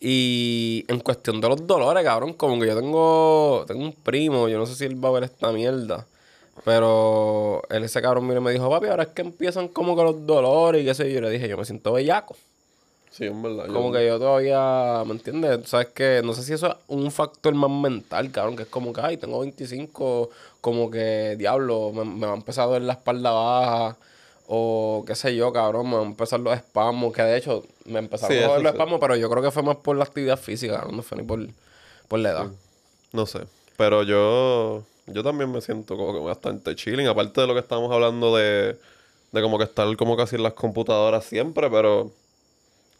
Y 0.07 0.85
en 0.87 0.99
cuestión 0.99 1.41
de 1.41 1.49
los 1.49 1.65
dolores, 1.65 2.03
cabrón, 2.03 2.33
como 2.33 2.59
que 2.59 2.67
yo 2.67 2.79
tengo. 2.79 3.65
Tengo 3.65 3.83
un 3.85 3.91
primo, 3.91 4.47
yo 4.47 4.59
no 4.59 4.67
sé 4.67 4.75
si 4.75 4.85
él 4.85 5.03
va 5.03 5.09
a 5.09 5.13
ver 5.13 5.23
esta 5.23 5.51
mierda. 5.51 6.05
Pero 6.63 7.63
él, 7.71 7.83
ese 7.83 8.03
cabrón, 8.03 8.27
mire, 8.27 8.39
me 8.39 8.51
dijo, 8.51 8.69
papi, 8.69 8.85
ahora 8.85 9.01
es 9.01 9.09
que 9.09 9.23
empiezan 9.23 9.67
como 9.67 9.95
que 9.95 10.03
los 10.03 10.27
dolores 10.27 10.83
y 10.83 10.85
qué 10.85 10.93
sé 10.93 11.07
yo. 11.07 11.15
Yo 11.15 11.21
le 11.21 11.31
dije, 11.31 11.47
yo 11.47 11.57
me 11.57 11.65
siento 11.65 11.91
bellaco. 11.91 12.35
Sí, 13.09 13.25
en 13.25 13.41
verdad. 13.41 13.65
Como 13.73 13.91
que 13.91 14.05
yo 14.05 14.19
todavía, 14.19 15.01
¿me 15.07 15.13
entiendes? 15.13 15.67
Sabes 15.67 15.87
que 15.87 16.21
no 16.23 16.33
sé 16.33 16.43
si 16.43 16.53
eso 16.53 16.67
es 16.67 16.75
un 16.87 17.09
factor 17.11 17.55
más 17.55 17.71
mental, 17.71 18.29
cabrón, 18.31 18.55
que 18.55 18.61
es 18.61 18.69
como 18.69 18.93
que, 18.93 19.01
ay, 19.01 19.17
tengo 19.17 19.39
25, 19.39 20.29
como 20.61 20.91
que, 20.91 21.35
diablo, 21.35 21.91
me, 21.91 22.05
me 22.05 22.27
va 22.27 22.33
a 22.33 22.35
empezar 22.35 22.65
a 22.65 22.67
doler 22.67 22.83
la 22.83 22.93
espalda 22.93 23.31
baja, 23.31 23.97
o 24.47 25.03
qué 25.07 25.15
sé 25.15 25.35
yo, 25.35 25.51
cabrón, 25.51 25.89
me 25.89 25.95
van 25.95 26.03
a 26.03 26.07
empezar 26.07 26.39
los 26.39 26.55
espasmos, 26.55 27.13
que 27.13 27.21
de 27.23 27.37
hecho 27.37 27.63
me 27.85 27.99
empezaron 27.99 28.35
Sí, 28.35 28.41
a 28.43 28.45
eso 28.45 28.53
los 28.55 28.61
sí. 28.63 28.67
espasmos, 28.67 28.99
pero 28.99 29.15
yo 29.15 29.29
creo 29.29 29.41
que 29.43 29.51
fue 29.51 29.63
más 29.63 29.77
por 29.77 29.95
la 29.97 30.03
actividad 30.03 30.37
física, 30.37 30.75
cabrón, 30.77 30.97
no 30.97 31.03
fue 31.03 31.17
ni 31.17 31.23
por, 31.23 31.39
por 32.07 32.19
la 32.19 32.29
edad. 32.29 32.47
No 33.11 33.25
sé. 33.25 33.41
Pero 33.77 34.03
yo, 34.03 34.83
yo 35.07 35.23
también 35.23 35.51
me 35.51 35.61
siento 35.61 35.97
como 35.97 36.13
que 36.13 36.19
bastante 36.19 36.75
chilling. 36.75 37.07
Aparte 37.07 37.41
de 37.41 37.47
lo 37.47 37.53
que 37.53 37.59
estamos 37.59 37.91
hablando 37.91 38.35
de, 38.35 38.77
de 39.31 39.41
como 39.41 39.57
que 39.57 39.63
estar 39.65 39.93
como 39.97 40.15
casi 40.15 40.35
en 40.35 40.43
las 40.43 40.53
computadoras 40.53 41.25
siempre, 41.25 41.69
pero 41.69 42.11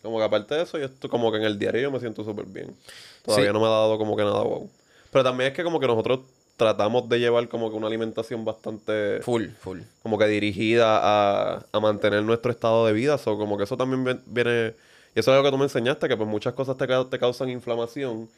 como 0.01 0.17
que 0.17 0.23
aparte 0.23 0.55
de 0.55 0.63
eso, 0.63 0.77
yo 0.77 0.85
estoy 0.85 1.09
como 1.09 1.31
que 1.31 1.37
en 1.37 1.43
el 1.43 1.57
diario 1.57 1.81
yo 1.81 1.91
me 1.91 1.99
siento 1.99 2.23
súper 2.23 2.45
bien. 2.45 2.75
Todavía 3.23 3.47
Sí. 3.47 3.53
no 3.53 3.59
me 3.59 3.65
ha 3.67 3.69
dado 3.69 3.97
como 3.97 4.15
que 4.15 4.23
nada 4.23 4.41
wow. 4.41 4.69
Pero 5.11 5.23
también 5.23 5.51
es 5.51 5.55
que 5.55 5.63
como 5.63 5.79
que 5.79 5.87
nosotros 5.87 6.19
tratamos 6.57 7.09
de 7.09 7.19
llevar 7.19 7.47
como 7.47 7.69
que 7.69 7.75
una 7.75 7.87
alimentación 7.87 8.45
bastante 8.45 9.21
Full, 9.21 9.47
full. 9.59 9.79
como 10.03 10.17
que 10.17 10.25
dirigida 10.27 10.99
a, 11.01 11.65
a 11.71 11.79
mantener 11.79 12.23
nuestro 12.23 12.51
estado 12.51 12.85
de 12.85 12.93
vida. 12.93 13.17
So, 13.17 13.37
como 13.37 13.57
que 13.57 13.63
eso 13.65 13.77
también 13.77 14.03
vi- 14.03 14.19
viene... 14.25 14.73
Y 15.15 15.19
eso 15.19 15.31
es 15.31 15.35
algo 15.35 15.43
que 15.43 15.51
tú 15.51 15.57
me 15.57 15.63
enseñaste, 15.65 16.07
que 16.07 16.17
pues 16.17 16.27
muchas 16.27 16.53
cosas 16.53 16.77
te, 16.77 16.87
te 16.87 17.19
causan 17.19 17.49
inflamación. 17.49 18.29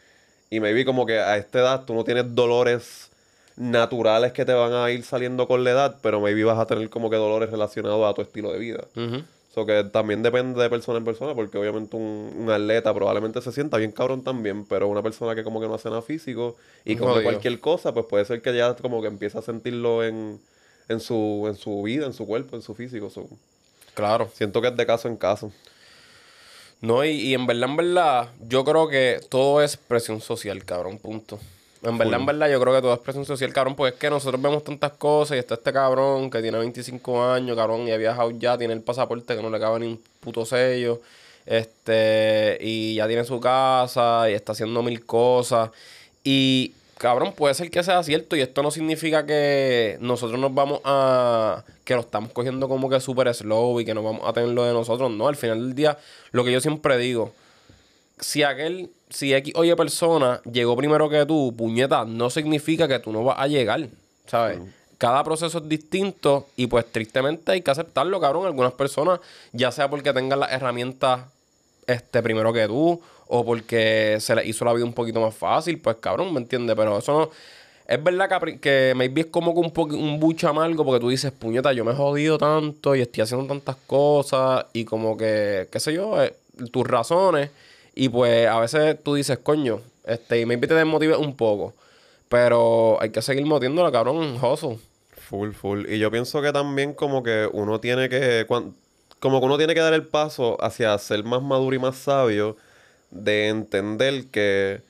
Y 0.49 0.59
maybe 0.59 0.85
como 0.85 1.05
que 1.05 1.19
a 1.19 1.37
esta 1.37 1.59
edad 1.59 1.85
tú 1.85 1.93
no 1.93 2.03
tienes 2.03 2.33
dolores 2.35 3.09
naturales 3.55 4.31
que 4.33 4.45
te 4.45 4.53
van 4.53 4.73
a 4.73 4.89
ir 4.91 5.03
saliendo 5.03 5.47
con 5.47 5.63
la 5.63 5.71
edad, 5.71 5.95
pero 6.01 6.21
maybe 6.21 6.43
vas 6.43 6.59
a 6.59 6.67
tener 6.67 6.89
como 6.89 7.09
que 7.09 7.15
dolores 7.15 7.49
relacionados 7.49 8.09
a 8.09 8.13
tu 8.13 8.21
estilo 8.21 8.51
de 8.51 8.59
vida. 8.59 8.83
So 9.57 9.65
que 9.65 9.83
también 9.85 10.21
depende 10.21 10.61
de 10.61 10.69
persona 10.69 10.99
en 10.99 11.03
persona, 11.03 11.33
porque 11.33 11.57
obviamente 11.57 11.95
un, 11.97 12.31
un 12.37 12.51
atleta 12.51 12.93
probablemente 12.93 13.41
se 13.41 13.51
sienta 13.51 13.77
bien 13.77 13.91
cabrón 13.91 14.23
también, 14.23 14.65
pero 14.67 14.87
una 14.87 15.01
persona 15.01 15.33
que 15.33 15.43
como 15.43 15.59
que 15.59 15.67
no 15.67 15.73
hace 15.73 15.89
nada 15.89 16.03
físico 16.03 16.57
y 16.85 16.95
Jodido. 16.95 17.23
cualquier 17.23 17.59
cosa, 17.59 17.91
pues 17.91 18.05
puede 18.05 18.23
ser 18.25 18.43
que 18.43 18.55
ya 18.55 18.75
como 18.75 19.01
que 19.01 19.07
empiece 19.07 19.35
a 19.35 19.41
sentirlo 19.41 20.03
en, 20.03 20.39
en 20.89 20.99
su, 20.99 21.45
en 21.47 21.55
su 21.55 21.81
vida, 21.81 22.05
en 22.05 22.13
su 22.13 22.27
cuerpo, 22.27 22.55
en 22.55 22.61
su 22.61 22.75
físico. 22.75 23.09
so, 23.09 23.27
Claro. 23.95 24.29
siento 24.31 24.61
que 24.61 24.67
es 24.67 24.77
de 24.77 24.85
caso 24.85 25.07
en 25.07 25.17
caso. 25.17 25.51
No, 26.79 27.03
y, 27.03 27.09
y 27.09 27.33
en 27.33 27.47
verdad, 27.47 27.69
en 27.71 27.77
verdad, 27.77 28.29
yo 28.47 28.63
creo 28.63 28.87
que 28.87 29.21
todo 29.27 29.63
es 29.63 29.75
presión 29.75 30.21
social, 30.21 30.63
cabrón, 30.65 30.99
punto. 30.99 31.39
En 31.83 31.97
verdad, 31.97 32.19
en 32.19 32.25
verdad, 32.25 32.49
yo 32.49 32.59
creo 32.59 32.73
que 32.73 32.81
todo 32.81 32.93
es 32.93 32.99
presión 32.99 33.25
social, 33.25 33.53
cabrón, 33.53 33.75
porque 33.75 33.93
es 33.93 33.99
que 33.99 34.09
nosotros 34.09 34.41
vemos 34.41 34.63
tantas 34.63 34.93
cosas 34.93 35.35
y 35.35 35.39
está 35.39 35.53
este 35.53 35.71
cabrón 35.71 36.29
que 36.31 36.41
tiene 36.41 36.57
25 36.57 37.23
años, 37.23 37.55
cabrón, 37.55 37.87
y 37.87 37.91
ha 37.91 37.97
viajado 37.97 38.31
ya, 38.31 38.57
tiene 38.57 38.73
el 38.73 38.81
pasaporte 38.81 39.35
que 39.35 39.43
no 39.43 39.49
le 39.49 39.59
cabe 39.59 39.79
ni 39.81 39.87
un 39.87 40.01
puto 40.19 40.43
sello, 40.43 41.01
este, 41.45 42.57
y 42.61 42.95
ya 42.95 43.07
tiene 43.07 43.23
su 43.23 43.39
casa 43.39 44.29
y 44.29 44.33
está 44.33 44.53
haciendo 44.53 44.81
mil 44.81 45.05
cosas. 45.05 45.69
Y, 46.23 46.73
cabrón, 46.97 47.33
puede 47.33 47.53
ser 47.53 47.69
que 47.69 47.83
sea 47.83 48.01
cierto 48.03 48.35
y 48.35 48.41
esto 48.41 48.63
no 48.63 48.71
significa 48.71 49.25
que 49.25 49.97
nosotros 50.01 50.39
nos 50.39 50.53
vamos 50.53 50.81
a... 50.83 51.63
que 51.85 51.93
lo 51.93 52.01
estamos 52.01 52.31
cogiendo 52.31 52.67
como 52.67 52.89
que 52.89 52.99
súper 52.99 53.33
slow 53.33 53.79
y 53.79 53.85
que 53.85 53.93
no 53.93 54.03
vamos 54.03 54.27
a 54.27 54.33
tener 54.33 54.49
lo 54.49 54.63
de 54.65 54.73
nosotros. 54.73 55.11
No, 55.11 55.27
al 55.27 55.35
final 55.35 55.59
del 55.59 55.75
día, 55.75 55.97
lo 56.31 56.43
que 56.43 56.51
yo 56.51 56.59
siempre 56.59 56.97
digo, 56.97 57.33
si 58.19 58.43
aquel, 58.43 58.89
si 59.09 59.33
X 59.33 59.53
oye 59.55 59.75
persona 59.75 60.41
llegó 60.51 60.75
primero 60.75 61.09
que 61.09 61.25
tú, 61.25 61.53
puñeta, 61.55 62.05
no 62.05 62.29
significa 62.29 62.87
que 62.87 62.99
tú 62.99 63.11
no 63.11 63.23
vas 63.23 63.37
a 63.39 63.47
llegar, 63.47 63.87
¿sabes? 64.25 64.59
Cada 64.97 65.23
proceso 65.23 65.59
es 65.59 65.69
distinto 65.69 66.47
y 66.55 66.65
pues 66.65 66.85
tristemente 66.91 67.51
hay 67.51 67.61
que 67.61 67.69
aceptarlo, 67.69 68.19
cabrón. 68.19 68.47
Algunas 68.47 68.73
personas, 68.73 69.19
ya 69.51 69.71
sea 69.71 69.89
porque 69.89 70.11
tengan 70.11 70.39
las 70.39 70.51
herramientas 70.51 71.21
este, 71.85 72.23
primero 72.23 72.51
que 72.51 72.65
tú 72.67 72.99
o 73.27 73.45
porque 73.45 74.17
se 74.19 74.33
les 74.33 74.47
hizo 74.47 74.65
la 74.65 74.73
vida 74.73 74.85
un 74.85 74.93
poquito 74.93 75.21
más 75.21 75.35
fácil, 75.35 75.79
pues 75.79 75.97
cabrón, 75.97 76.33
¿me 76.33 76.39
entiendes? 76.39 76.75
Pero 76.75 76.97
eso 76.97 77.13
no... 77.13 77.29
Es 77.87 78.03
verdad 78.03 78.27
que, 78.41 78.59
que 78.59 78.93
maybe 78.97 79.21
es 79.21 79.27
como 79.27 79.53
que 79.53 79.59
un, 79.61 79.71
poqu- 79.71 79.93
un 79.97 80.19
bucho 80.19 80.49
amargo 80.49 80.83
porque 80.83 80.99
tú 80.99 81.09
dices, 81.09 81.31
puñeta, 81.31 81.71
yo 81.71 81.85
me 81.85 81.91
he 81.91 81.95
jodido 81.95 82.37
tanto 82.37 82.95
y 82.95 83.01
estoy 83.01 83.21
haciendo 83.21 83.47
tantas 83.47 83.77
cosas 83.85 84.65
y 84.73 84.83
como 84.83 85.15
que, 85.15 85.69
qué 85.71 85.79
sé 85.79 85.93
yo, 85.93 86.21
eh, 86.21 86.33
tus 86.71 86.85
razones. 86.85 87.49
Y 87.99 88.09
pues 88.09 88.47
a 88.47 88.59
veces 88.59 89.03
tú 89.03 89.15
dices, 89.15 89.39
coño, 89.39 89.81
este, 90.05 90.39
y 90.39 90.45
maybe 90.45 90.67
te 90.67 90.75
desmotives 90.75 91.17
un 91.17 91.35
poco. 91.35 91.73
Pero 92.29 93.01
hay 93.01 93.09
que 93.09 93.23
seguir 93.23 93.43
motiéndola, 93.47 93.91
cabrón, 93.91 94.37
hustle. 94.39 94.77
Full, 95.13 95.53
full. 95.53 95.89
Y 95.89 95.97
yo 95.97 96.11
pienso 96.11 96.39
que 96.43 96.53
también 96.53 96.93
como 96.93 97.23
que 97.23 97.49
uno 97.51 97.79
tiene 97.79 98.07
que... 98.07 98.45
como 99.19 99.39
que 99.39 99.45
uno 99.47 99.57
tiene 99.57 99.73
que 99.73 99.79
dar 99.79 99.95
el 99.95 100.05
paso 100.05 100.63
hacia 100.63 100.95
ser 100.99 101.23
más 101.23 101.41
maduro 101.41 101.75
y 101.75 101.79
más 101.79 101.97
sabio 101.97 102.55
de 103.09 103.47
entender 103.47 104.27
que... 104.27 104.83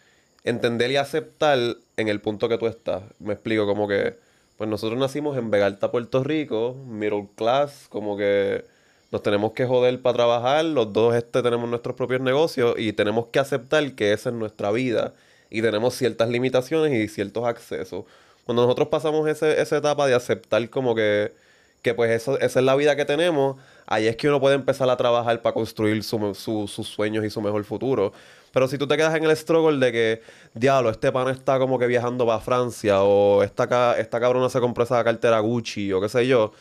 Entender 0.44 0.92
y 0.92 0.98
aceptar 0.98 1.58
en 1.96 2.08
el 2.10 2.20
punto 2.20 2.50
que 2.50 2.58
tú 2.58 2.68
estás. 2.68 3.04
Me 3.20 3.32
explico, 3.34 3.66
como 3.66 3.88
que... 3.88 4.18
Pues 4.58 4.70
nosotros 4.70 5.00
nacimos 5.00 5.38
en 5.38 5.50
Vegalta, 5.50 5.92
Puerto 5.92 6.26
Rico, 6.26 6.76
middle 6.86 7.30
class, 7.38 7.88
como 7.90 8.18
que 8.18 8.66
nos 9.12 9.24
tenemos 9.24 9.54
que 9.54 9.66
joder 9.66 10.02
para 10.02 10.16
trabajar, 10.16 10.66
los 10.66 10.92
dos 10.94 11.16
este 11.16 11.42
tenemos 11.42 11.70
nuestros 11.70 11.96
propios 11.96 12.22
negocios 12.22 12.76
y 12.78 12.94
tenemos 12.94 13.28
que 13.28 13.40
aceptar 13.40 13.94
que 13.94 14.12
esa 14.14 14.30
es 14.30 14.36
nuestra 14.36 14.72
vida 14.72 15.14
y 15.50 15.62
tenemos 15.62 15.94
ciertas 15.96 16.30
limitaciones 16.30 16.94
y 16.94 17.08
ciertos 17.08 17.46
accesos. 17.46 18.04
Cuando 18.46 18.64
nosotros 18.64 18.90
pasamos 18.90 19.28
ese- 19.30 19.62
esa 19.62 19.78
etapa 19.78 20.08
de 20.08 20.14
aceptar 20.16 20.70
como 20.70 20.94
que, 20.96 21.34
que 21.82 21.94
pues 21.94 22.12
eso, 22.12 22.38
esa 22.40 22.60
es 22.60 22.66
la 22.66 22.76
vida 22.76 22.96
que 22.98 23.06
tenemos, 23.06 23.58
ahí 23.86 24.08
es 24.08 24.16
que 24.18 24.28
uno 24.28 24.40
puede 24.42 24.56
empezar 24.56 24.90
a 24.90 24.98
trabajar 24.98 25.42
para 25.42 25.54
construir 25.54 26.04
su- 26.04 26.34
su- 26.36 26.68
sus 26.68 26.88
sueños 26.88 27.24
y 27.26 27.30
su 27.30 27.42
mejor 27.42 27.64
futuro. 27.64 28.12
Pero 28.52 28.68
si 28.68 28.78
tú 28.78 28.88
te 28.88 28.98
quedas 28.98 29.16
en 29.16 29.24
el 29.26 29.36
struggle 29.38 29.78
de 29.86 29.92
que, 29.92 30.22
diablo, 30.54 30.90
este 30.90 31.12
pana 31.12 31.32
está 31.32 31.60
como 31.60 31.78
que 31.80 31.88
viajando 31.88 32.26
para 32.26 32.40
Francia, 32.40 33.04
o 33.04 33.44
esta, 33.44 33.98
esta 34.00 34.20
cabrona 34.20 34.50
se 34.50 34.60
compró 34.60 34.84
esa 34.84 35.02
cartera 35.04 35.40
Gucci, 35.40 35.94
o 35.94 36.02
qué 36.02 36.10
sé 36.10 36.28
yo, 36.28 36.52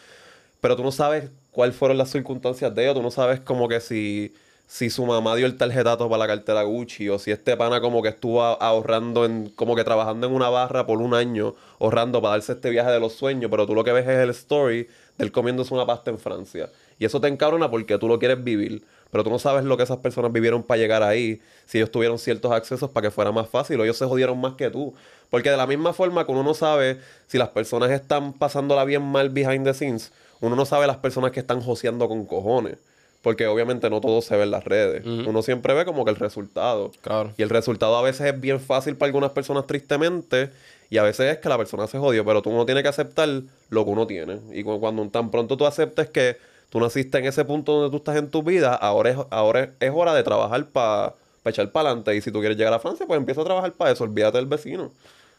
pero 0.60 0.76
tú 0.76 0.82
no 0.82 0.92
sabes 0.92 1.30
cuáles 1.56 1.74
fueron 1.74 1.96
las 1.96 2.10
circunstancias 2.10 2.74
de 2.74 2.82
ellos, 2.82 2.96
tú 2.96 3.02
no 3.02 3.10
sabes 3.10 3.40
como 3.40 3.66
que 3.66 3.80
si, 3.80 4.34
si 4.66 4.90
su 4.90 5.06
mamá 5.06 5.34
dio 5.36 5.46
el 5.46 5.56
tarjetazo 5.56 6.06
para 6.10 6.18
la 6.18 6.26
cartera 6.26 6.62
Gucci, 6.64 7.08
o 7.08 7.18
si 7.18 7.30
este 7.30 7.56
pana 7.56 7.80
como 7.80 8.02
que 8.02 8.10
estuvo 8.10 8.42
ahorrando, 8.42 9.24
en, 9.24 9.48
como 9.56 9.74
que 9.74 9.82
trabajando 9.82 10.26
en 10.26 10.34
una 10.34 10.50
barra 10.50 10.84
por 10.84 11.00
un 11.00 11.14
año, 11.14 11.54
ahorrando 11.80 12.20
para 12.20 12.32
darse 12.32 12.52
este 12.52 12.68
viaje 12.68 12.90
de 12.90 13.00
los 13.00 13.14
sueños, 13.14 13.50
pero 13.50 13.66
tú 13.66 13.74
lo 13.74 13.84
que 13.84 13.92
ves 13.92 14.06
es 14.06 14.18
el 14.18 14.28
story 14.28 14.86
de 15.16 15.24
él 15.24 15.32
comiéndose 15.32 15.72
una 15.72 15.86
pasta 15.86 16.10
en 16.10 16.18
Francia. 16.18 16.68
Y 16.98 17.06
eso 17.06 17.22
te 17.22 17.28
encabrona 17.28 17.70
porque 17.70 17.96
tú 17.96 18.06
lo 18.06 18.18
quieres 18.18 18.44
vivir, 18.44 18.84
pero 19.10 19.24
tú 19.24 19.30
no 19.30 19.38
sabes 19.38 19.64
lo 19.64 19.78
que 19.78 19.84
esas 19.84 19.96
personas 19.96 20.30
vivieron 20.34 20.62
para 20.62 20.76
llegar 20.76 21.02
ahí, 21.02 21.40
si 21.64 21.78
ellos 21.78 21.90
tuvieron 21.90 22.18
ciertos 22.18 22.52
accesos 22.52 22.90
para 22.90 23.06
que 23.06 23.10
fuera 23.10 23.32
más 23.32 23.48
fácil, 23.48 23.80
o 23.80 23.84
ellos 23.84 23.96
se 23.96 24.04
jodieron 24.04 24.38
más 24.38 24.56
que 24.56 24.68
tú. 24.68 24.92
Porque 25.30 25.50
de 25.50 25.56
la 25.56 25.66
misma 25.66 25.94
forma 25.94 26.26
que 26.26 26.32
uno 26.32 26.42
no 26.42 26.52
sabe 26.52 27.00
si 27.28 27.38
las 27.38 27.48
personas 27.48 27.90
están 27.92 28.34
pasándola 28.34 28.84
bien 28.84 29.00
mal 29.00 29.30
behind 29.30 29.64
the 29.64 29.72
scenes, 29.72 30.12
uno 30.40 30.56
no 30.56 30.64
sabe 30.66 30.86
las 30.86 30.96
personas 30.98 31.30
que 31.32 31.40
están 31.40 31.60
joseando 31.60 32.08
con 32.08 32.26
cojones. 32.26 32.78
Porque 33.22 33.48
obviamente 33.48 33.90
no 33.90 34.00
todo 34.00 34.22
se 34.22 34.36
ve 34.36 34.44
en 34.44 34.52
las 34.52 34.62
redes. 34.64 35.04
Uno 35.04 35.42
siempre 35.42 35.74
ve 35.74 35.84
como 35.84 36.04
que 36.04 36.10
el 36.12 36.16
resultado. 36.16 36.92
Claro. 37.00 37.32
Y 37.36 37.42
el 37.42 37.50
resultado 37.50 37.96
a 37.96 38.02
veces 38.02 38.32
es 38.32 38.40
bien 38.40 38.60
fácil 38.60 38.94
para 38.96 39.08
algunas 39.08 39.30
personas 39.32 39.66
tristemente. 39.66 40.50
Y 40.90 40.98
a 40.98 41.02
veces 41.02 41.32
es 41.32 41.38
que 41.38 41.48
la 41.48 41.58
persona 41.58 41.88
se 41.88 41.98
jodió. 41.98 42.24
Pero 42.24 42.40
tú 42.40 42.52
no 42.52 42.64
tienes 42.66 42.84
que 42.84 42.88
aceptar 42.88 43.28
lo 43.70 43.84
que 43.84 43.90
uno 43.90 44.06
tiene. 44.06 44.38
Y 44.52 44.62
cu- 44.62 44.78
cuando 44.78 45.08
tan 45.08 45.30
pronto 45.32 45.56
tú 45.56 45.66
aceptes 45.66 46.08
que 46.10 46.36
tú 46.70 46.78
naciste 46.78 47.18
en 47.18 47.24
ese 47.24 47.44
punto 47.44 47.72
donde 47.72 47.90
tú 47.90 47.96
estás 47.96 48.16
en 48.16 48.30
tu 48.30 48.44
vida, 48.44 48.74
ahora 48.76 49.10
es, 49.10 49.16
ahora 49.30 49.60
es, 49.64 49.68
es 49.80 49.90
hora 49.92 50.14
de 50.14 50.22
trabajar 50.22 50.66
para 50.66 51.14
echar 51.46 51.72
para 51.72 51.88
adelante. 51.88 52.14
Y 52.14 52.20
si 52.20 52.30
tú 52.30 52.38
quieres 52.38 52.56
llegar 52.56 52.74
a 52.74 52.78
Francia, 52.78 53.06
pues 53.06 53.18
empieza 53.18 53.40
a 53.40 53.44
trabajar 53.44 53.72
para 53.72 53.90
eso. 53.90 54.04
Olvídate 54.04 54.38
del 54.38 54.46
vecino. 54.46 54.92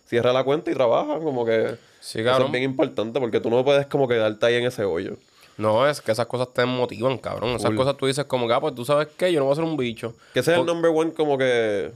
Cierra 0.08 0.34
la 0.34 0.44
cuenta 0.44 0.72
y 0.72 0.74
trabaja. 0.74 1.20
Como 1.20 1.46
que 1.46 1.76
Sí, 2.08 2.22
eso 2.22 2.46
es 2.46 2.52
bien 2.52 2.64
importante 2.64 3.20
porque 3.20 3.42
tú 3.42 3.50
no 3.50 3.66
puedes 3.66 3.86
como 3.88 4.08
quedarte 4.08 4.46
ahí 4.46 4.56
en 4.56 4.66
ese 4.66 4.86
hoyo. 4.86 5.18
No, 5.58 5.86
es 5.90 6.00
que 6.00 6.14
esas 6.14 6.28
cosas 6.28 6.54
te 6.54 6.64
motivan, 6.66 7.18
cabrón. 7.18 7.50
Esas 7.50 7.74
cosas 7.74 7.98
tú 7.98 8.06
dices 8.06 8.24
como 8.24 8.48
que, 8.48 8.54
ah, 8.54 8.62
pues 8.62 8.76
tú 8.76 8.86
sabes 8.86 9.10
qué, 9.18 9.34
yo 9.34 9.40
no 9.40 9.46
voy 9.46 9.52
a 9.52 9.56
ser 9.56 9.66
un 9.66 9.76
bicho. 9.76 10.14
Que 10.34 10.40
ese 10.40 10.54
es 10.54 10.60
el 10.60 10.66
number 10.66 10.92
one 10.94 11.12
como 11.12 11.38
que 11.38 11.92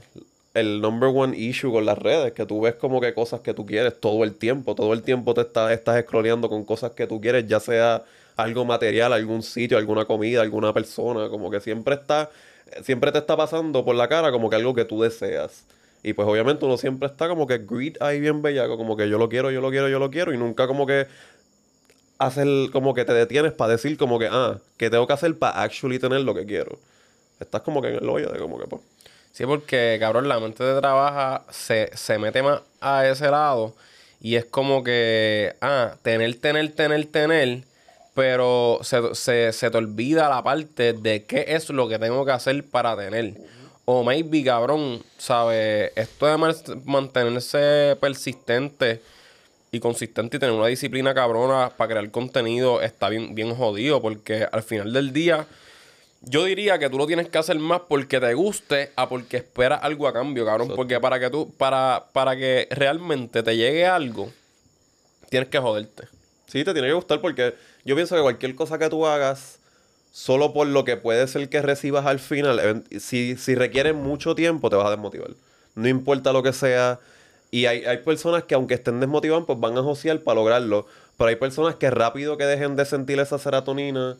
el 0.52 0.82
number 0.82 1.08
one 1.14 1.34
issue 1.34 1.72
con 1.72 1.86
las 1.86 1.96
redes, 1.96 2.32
que 2.32 2.44
tú 2.44 2.60
ves 2.60 2.74
como 2.74 3.00
que 3.00 3.14
cosas 3.14 3.40
que 3.40 3.54
tú 3.54 3.64
quieres 3.64 3.98
todo 3.98 4.22
el 4.24 4.34
tiempo, 4.34 4.74
todo 4.74 4.92
el 4.92 5.02
tiempo 5.02 5.32
te 5.32 5.40
estás, 5.42 5.72
estás 5.72 6.02
scrolleando 6.04 6.50
con 6.50 6.64
cosas 6.64 6.90
que 6.90 7.06
tú 7.06 7.20
quieres, 7.20 7.46
ya 7.46 7.58
sea 7.58 8.02
algo 8.36 8.66
material, 8.66 9.14
algún 9.14 9.42
sitio, 9.42 9.78
alguna 9.78 10.04
comida, 10.04 10.42
alguna 10.42 10.74
persona, 10.74 11.30
como 11.30 11.50
que 11.50 11.60
siempre 11.60 11.94
está, 11.94 12.28
siempre 12.82 13.12
te 13.12 13.18
está 13.18 13.34
pasando 13.34 13.82
por 13.82 13.94
la 13.94 14.08
cara 14.08 14.30
como 14.30 14.50
que 14.50 14.56
algo 14.56 14.74
que 14.74 14.84
tú 14.84 15.00
deseas. 15.00 15.64
Y 16.02 16.14
pues 16.14 16.26
obviamente 16.26 16.64
uno 16.64 16.76
siempre 16.76 17.06
está 17.08 17.28
como 17.28 17.46
que 17.46 17.58
greed 17.58 17.96
ahí 18.00 18.20
bien 18.20 18.42
bellaco, 18.42 18.76
como 18.76 18.96
que 18.96 19.08
yo 19.08 19.18
lo 19.18 19.28
quiero, 19.28 19.50
yo 19.50 19.60
lo 19.60 19.70
quiero, 19.70 19.88
yo 19.88 19.98
lo 19.98 20.10
quiero, 20.10 20.32
y 20.32 20.38
nunca 20.38 20.66
como 20.66 20.86
que 20.86 21.06
hacer 22.18 22.48
como 22.72 22.94
que 22.94 23.04
te 23.04 23.12
detienes 23.12 23.52
para 23.52 23.72
decir 23.72 23.96
como 23.96 24.18
que, 24.18 24.28
ah, 24.30 24.58
¿qué 24.76 24.90
tengo 24.90 25.06
que 25.06 25.12
hacer 25.12 25.38
para 25.38 25.62
actually 25.62 25.98
tener 25.98 26.22
lo 26.22 26.34
que 26.34 26.44
quiero? 26.44 26.78
Estás 27.40 27.62
como 27.62 27.82
que 27.82 27.88
en 27.88 27.96
el 27.96 28.08
hoyo 28.08 28.30
de 28.30 28.38
como 28.38 28.58
que, 28.58 28.66
pues, 28.66 28.82
Sí, 29.32 29.46
porque, 29.46 29.96
cabrón, 29.98 30.28
la 30.28 30.38
mente 30.38 30.62
de 30.62 30.78
trabaja 30.78 31.44
se, 31.50 31.90
se 31.96 32.18
mete 32.18 32.42
más 32.42 32.60
a 32.82 33.08
ese 33.08 33.30
lado 33.30 33.74
y 34.20 34.36
es 34.36 34.44
como 34.44 34.84
que, 34.84 35.56
ah, 35.62 35.96
tener, 36.02 36.38
tener, 36.38 36.70
tener, 36.72 37.06
tener, 37.06 37.64
pero 38.14 38.80
se, 38.82 39.14
se, 39.14 39.52
se 39.54 39.70
te 39.70 39.78
olvida 39.78 40.28
la 40.28 40.42
parte 40.42 40.92
de 40.92 41.24
qué 41.24 41.46
es 41.48 41.70
lo 41.70 41.88
que 41.88 41.98
tengo 41.98 42.26
que 42.26 42.32
hacer 42.32 42.62
para 42.64 42.94
tener. 42.94 43.34
O 43.84 44.04
maybe, 44.04 44.44
cabrón, 44.44 45.02
¿sabes? 45.18 45.90
Esto 45.96 46.26
de 46.26 46.36
man- 46.36 46.54
mantenerse 46.84 47.96
persistente 48.00 49.00
y 49.72 49.80
consistente 49.80 50.36
y 50.36 50.40
tener 50.40 50.54
una 50.54 50.66
disciplina 50.68 51.14
cabrona 51.14 51.70
para 51.76 51.88
crear 51.90 52.10
contenido 52.10 52.80
está 52.82 53.08
bien, 53.08 53.34
bien 53.34 53.54
jodido 53.54 54.00
porque 54.00 54.46
al 54.52 54.62
final 54.62 54.92
del 54.92 55.12
día 55.12 55.46
yo 56.20 56.44
diría 56.44 56.78
que 56.78 56.88
tú 56.88 56.98
lo 56.98 57.06
tienes 57.06 57.28
que 57.28 57.38
hacer 57.38 57.58
más 57.58 57.80
porque 57.88 58.20
te 58.20 58.34
guste 58.34 58.92
a 58.94 59.08
porque 59.08 59.38
esperas 59.38 59.80
algo 59.82 60.06
a 60.06 60.12
cambio, 60.12 60.44
cabrón. 60.44 60.66
Exacto. 60.66 60.76
Porque 60.76 61.00
para 61.00 61.18
que 61.18 61.30
tú, 61.30 61.52
para, 61.56 62.04
para 62.12 62.36
que 62.36 62.68
realmente 62.70 63.42
te 63.42 63.56
llegue 63.56 63.84
algo, 63.86 64.30
tienes 65.28 65.48
que 65.48 65.58
joderte. 65.58 66.04
Sí, 66.46 66.62
te 66.64 66.72
tiene 66.72 66.86
que 66.88 66.94
gustar 66.94 67.20
porque 67.20 67.54
yo 67.84 67.96
pienso 67.96 68.14
que 68.14 68.22
cualquier 68.22 68.54
cosa 68.54 68.78
que 68.78 68.88
tú 68.88 69.04
hagas, 69.06 69.58
solo 70.12 70.52
por 70.52 70.66
lo 70.66 70.84
que 70.84 70.96
puede 70.96 71.26
ser 71.26 71.48
que 71.48 71.62
recibas 71.62 72.06
al 72.06 72.20
final, 72.20 72.84
si, 73.00 73.36
si 73.36 73.54
requiere 73.54 73.94
mucho 73.94 74.34
tiempo, 74.34 74.70
te 74.70 74.76
vas 74.76 74.86
a 74.86 74.90
desmotivar. 74.90 75.30
No 75.74 75.88
importa 75.88 76.32
lo 76.32 76.42
que 76.42 76.52
sea. 76.52 77.00
Y 77.50 77.66
hay, 77.66 77.84
hay 77.84 77.98
personas 77.98 78.44
que 78.44 78.54
aunque 78.54 78.74
estén 78.74 79.00
desmotivadas, 79.00 79.44
pues 79.46 79.58
van 79.58 79.76
a 79.76 79.82
josear 79.82 80.20
para 80.20 80.36
lograrlo. 80.36 80.86
Pero 81.16 81.28
hay 81.28 81.36
personas 81.36 81.76
que 81.76 81.90
rápido 81.90 82.36
que 82.36 82.44
dejen 82.44 82.76
de 82.76 82.84
sentir 82.84 83.18
esa 83.20 83.38
serotonina, 83.38 84.16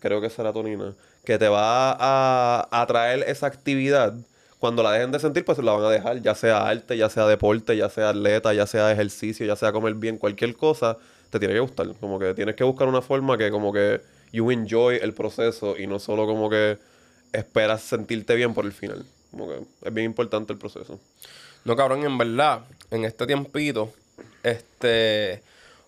creo 0.00 0.20
que 0.20 0.28
es 0.28 0.32
serotonina, 0.32 0.94
que 1.24 1.38
te 1.38 1.48
va 1.48 1.92
a, 1.92 2.68
a 2.70 2.86
traer 2.86 3.24
esa 3.26 3.46
actividad. 3.46 4.14
Cuando 4.58 4.82
la 4.82 4.92
dejen 4.92 5.12
de 5.12 5.20
sentir, 5.20 5.44
pues 5.44 5.58
la 5.58 5.72
van 5.72 5.84
a 5.84 5.90
dejar, 5.90 6.22
ya 6.22 6.34
sea 6.34 6.66
arte, 6.66 6.96
ya 6.96 7.10
sea 7.10 7.26
deporte, 7.26 7.76
ya 7.76 7.90
sea 7.90 8.10
atleta, 8.10 8.54
ya 8.54 8.66
sea 8.66 8.90
ejercicio, 8.92 9.44
ya 9.44 9.56
sea 9.56 9.72
comer 9.72 9.94
bien, 9.94 10.16
cualquier 10.16 10.54
cosa, 10.56 10.96
te 11.30 11.38
tiene 11.38 11.54
que 11.54 11.60
gustar. 11.60 11.88
Como 12.00 12.18
que 12.18 12.32
tienes 12.34 12.56
que 12.56 12.64
buscar 12.64 12.88
una 12.88 13.02
forma 13.02 13.36
que 13.36 13.50
como 13.50 13.72
que 13.72 14.00
you 14.34 14.50
enjoy 14.50 14.96
el 14.96 15.14
proceso 15.14 15.76
y 15.78 15.86
no 15.86 15.98
solo 15.98 16.26
como 16.26 16.50
que 16.50 16.78
esperas 17.32 17.82
sentirte 17.82 18.34
bien 18.34 18.52
por 18.54 18.64
el 18.66 18.72
final. 18.72 19.04
Como 19.30 19.48
que 19.48 19.60
es 19.82 19.94
bien 19.94 20.06
importante 20.06 20.52
el 20.52 20.58
proceso. 20.58 20.98
No, 21.64 21.76
cabrón, 21.76 22.04
en 22.04 22.18
verdad, 22.18 22.64
en 22.90 23.04
este 23.04 23.26
tiempito, 23.26 23.92
este, 24.42 25.42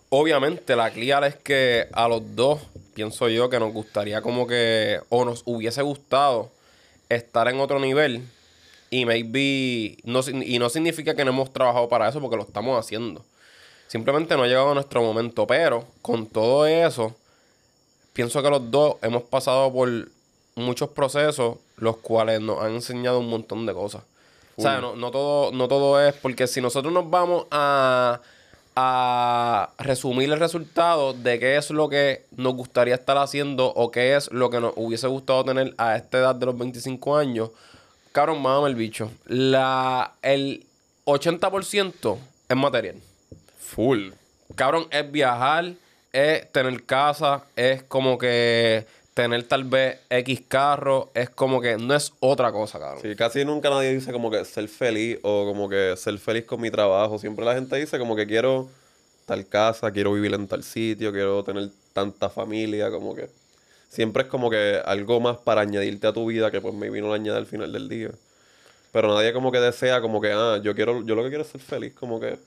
Obviamente, 0.09 0.75
la 0.77 0.89
clear 0.89 1.25
es 1.25 1.35
que 1.35 1.87
a 1.91 2.07
los 2.07 2.21
dos, 2.35 2.61
pienso 2.93 3.27
yo, 3.27 3.49
que 3.49 3.59
nos 3.59 3.73
gustaría 3.73 4.21
como 4.21 4.47
que, 4.47 5.01
o 5.09 5.25
nos 5.25 5.41
hubiese 5.45 5.81
gustado 5.81 6.49
estar 7.09 7.49
en 7.49 7.59
otro 7.59 7.77
nivel. 7.79 8.23
Y 8.89 9.05
maybe, 9.05 9.97
no, 10.05 10.21
y 10.29 10.59
no 10.59 10.69
significa 10.69 11.13
que 11.13 11.25
no 11.25 11.31
hemos 11.31 11.51
trabajado 11.51 11.89
para 11.89 12.07
eso, 12.07 12.21
porque 12.21 12.37
lo 12.37 12.43
estamos 12.43 12.79
haciendo. 12.79 13.25
Simplemente 13.87 14.37
no 14.37 14.43
ha 14.43 14.47
llegado 14.47 14.73
nuestro 14.73 15.01
momento. 15.01 15.45
Pero 15.45 15.85
con 16.01 16.25
todo 16.25 16.65
eso, 16.65 17.13
pienso 18.17 18.41
que 18.41 18.49
los 18.49 18.71
dos 18.71 18.95
hemos 19.03 19.21
pasado 19.21 19.71
por 19.71 19.87
muchos 20.55 20.89
procesos, 20.89 21.57
los 21.77 21.97
cuales 21.97 22.41
nos 22.41 22.63
han 22.63 22.73
enseñado 22.73 23.19
un 23.19 23.29
montón 23.29 23.67
de 23.67 23.75
cosas. 23.75 24.01
O 24.55 24.61
sea, 24.63 24.81
no, 24.81 24.95
no 24.95 25.11
todo, 25.11 25.51
no 25.51 25.67
todo 25.67 26.01
es 26.01 26.15
porque 26.15 26.47
si 26.47 26.59
nosotros 26.59 26.91
nos 26.91 27.07
vamos 27.11 27.45
a, 27.51 28.19
a 28.75 29.69
resumir 29.77 30.31
el 30.31 30.39
resultado 30.39 31.13
de 31.13 31.37
qué 31.37 31.57
es 31.57 31.69
lo 31.69 31.89
que 31.89 32.23
nos 32.35 32.55
gustaría 32.55 32.95
estar 32.95 33.19
haciendo 33.19 33.67
o 33.67 33.91
qué 33.91 34.15
es 34.15 34.31
lo 34.31 34.49
que 34.49 34.61
nos 34.61 34.73
hubiese 34.77 35.05
gustado 35.05 35.45
tener 35.45 35.75
a 35.77 35.95
esta 35.95 36.17
edad 36.17 36.33
de 36.33 36.47
los 36.47 36.57
25 36.57 37.17
años, 37.17 37.51
cabrón, 38.13 38.41
mámame 38.41 38.69
el 38.69 38.75
bicho. 38.75 39.11
La, 39.27 40.13
el 40.23 40.65
80% 41.05 42.17
es 42.49 42.57
material. 42.57 42.95
Full. 43.59 44.09
Cabrón, 44.55 44.87
es 44.89 45.11
viajar, 45.11 45.73
es 46.17 46.51
tener 46.51 46.83
casa, 46.83 47.43
es 47.55 47.83
como 47.83 48.17
que 48.17 48.87
tener 49.13 49.43
tal 49.43 49.65
vez 49.65 49.99
X 50.09 50.41
carro, 50.47 51.11
es 51.13 51.29
como 51.29 51.61
que 51.61 51.77
no 51.77 51.93
es 51.93 52.11
otra 52.19 52.51
cosa, 52.51 52.79
cabrón. 52.79 53.03
Sí, 53.03 53.15
casi 53.15 53.45
nunca 53.45 53.69
nadie 53.69 53.93
dice 53.93 54.11
como 54.11 54.31
que 54.31 54.43
ser 54.43 54.67
feliz 54.67 55.19
o 55.21 55.45
como 55.45 55.69
que 55.69 55.93
ser 55.95 56.17
feliz 56.17 56.45
con 56.45 56.59
mi 56.59 56.71
trabajo. 56.71 57.19
Siempre 57.19 57.45
la 57.45 57.53
gente 57.53 57.75
dice 57.77 57.99
como 57.99 58.15
que 58.15 58.25
quiero 58.25 58.67
tal 59.27 59.45
casa, 59.47 59.91
quiero 59.91 60.11
vivir 60.13 60.33
en 60.33 60.47
tal 60.47 60.63
sitio, 60.63 61.11
quiero 61.11 61.43
tener 61.43 61.69
tanta 61.93 62.29
familia, 62.29 62.89
como 62.89 63.13
que 63.13 63.29
siempre 63.89 64.23
es 64.23 64.29
como 64.29 64.49
que 64.49 64.81
algo 64.83 65.19
más 65.19 65.37
para 65.37 65.61
añadirte 65.61 66.07
a 66.07 66.13
tu 66.13 66.25
vida 66.25 66.49
que 66.49 66.61
pues 66.61 66.73
me 66.73 66.89
vino 66.89 67.11
a 67.11 67.15
añadir 67.15 67.37
al 67.37 67.45
final 67.45 67.71
del 67.71 67.89
día. 67.89 68.09
Pero 68.91 69.13
nadie 69.13 69.33
como 69.33 69.51
que 69.51 69.59
desea 69.59 70.01
como 70.01 70.19
que, 70.19 70.31
ah, 70.31 70.59
yo 70.63 70.73
quiero, 70.73 71.05
yo 71.05 71.13
lo 71.13 71.21
que 71.21 71.29
quiero 71.29 71.43
es 71.43 71.49
ser 71.49 71.61
feliz, 71.61 71.93
como 71.93 72.19
que 72.19 72.39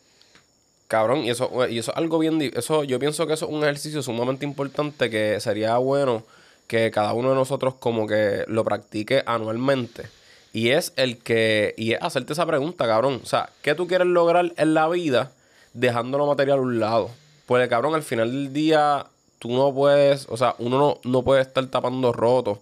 Cabrón, 0.91 1.21
y 1.25 1.31
eso, 1.31 1.49
y 1.69 1.79
es 1.79 1.89
algo 1.91 2.19
bien, 2.19 2.43
eso, 2.57 2.83
yo 2.83 2.99
pienso 2.99 3.25
que 3.29 3.35
eso 3.35 3.47
es 3.47 3.53
un 3.53 3.63
ejercicio 3.63 4.03
sumamente 4.03 4.45
importante 4.45 5.09
que 5.09 5.39
sería 5.39 5.77
bueno 5.79 6.25
que 6.67 6.91
cada 6.91 7.13
uno 7.13 7.29
de 7.29 7.37
nosotros 7.37 7.75
como 7.79 8.09
que 8.09 8.43
lo 8.49 8.65
practique 8.65 9.23
anualmente. 9.25 10.09
Y 10.53 10.71
es 10.71 10.93
el 10.97 11.19
que, 11.19 11.75
y 11.77 11.93
es 11.93 12.03
hacerte 12.03 12.33
esa 12.33 12.45
pregunta, 12.45 12.89
cabrón. 12.89 13.21
O 13.23 13.27
sea, 13.27 13.51
¿qué 13.63 13.77
tú 13.77 13.87
quieres 13.87 14.09
lograr 14.09 14.53
en 14.57 14.75
la 14.75 14.89
vida 14.89 15.31
dejando 15.75 16.19
lo 16.19 16.27
material 16.27 16.59
a 16.59 16.63
un 16.63 16.81
lado? 16.81 17.13
Pues, 17.47 17.69
cabrón, 17.69 17.95
al 17.95 18.03
final 18.03 18.33
del 18.33 18.53
día, 18.53 19.07
tú 19.39 19.53
no 19.53 19.73
puedes, 19.73 20.27
o 20.29 20.37
sea, 20.37 20.57
uno 20.59 20.77
no, 20.77 20.99
no 21.05 21.23
puede 21.23 21.43
estar 21.43 21.65
tapando 21.69 22.13
rotos 22.13 22.59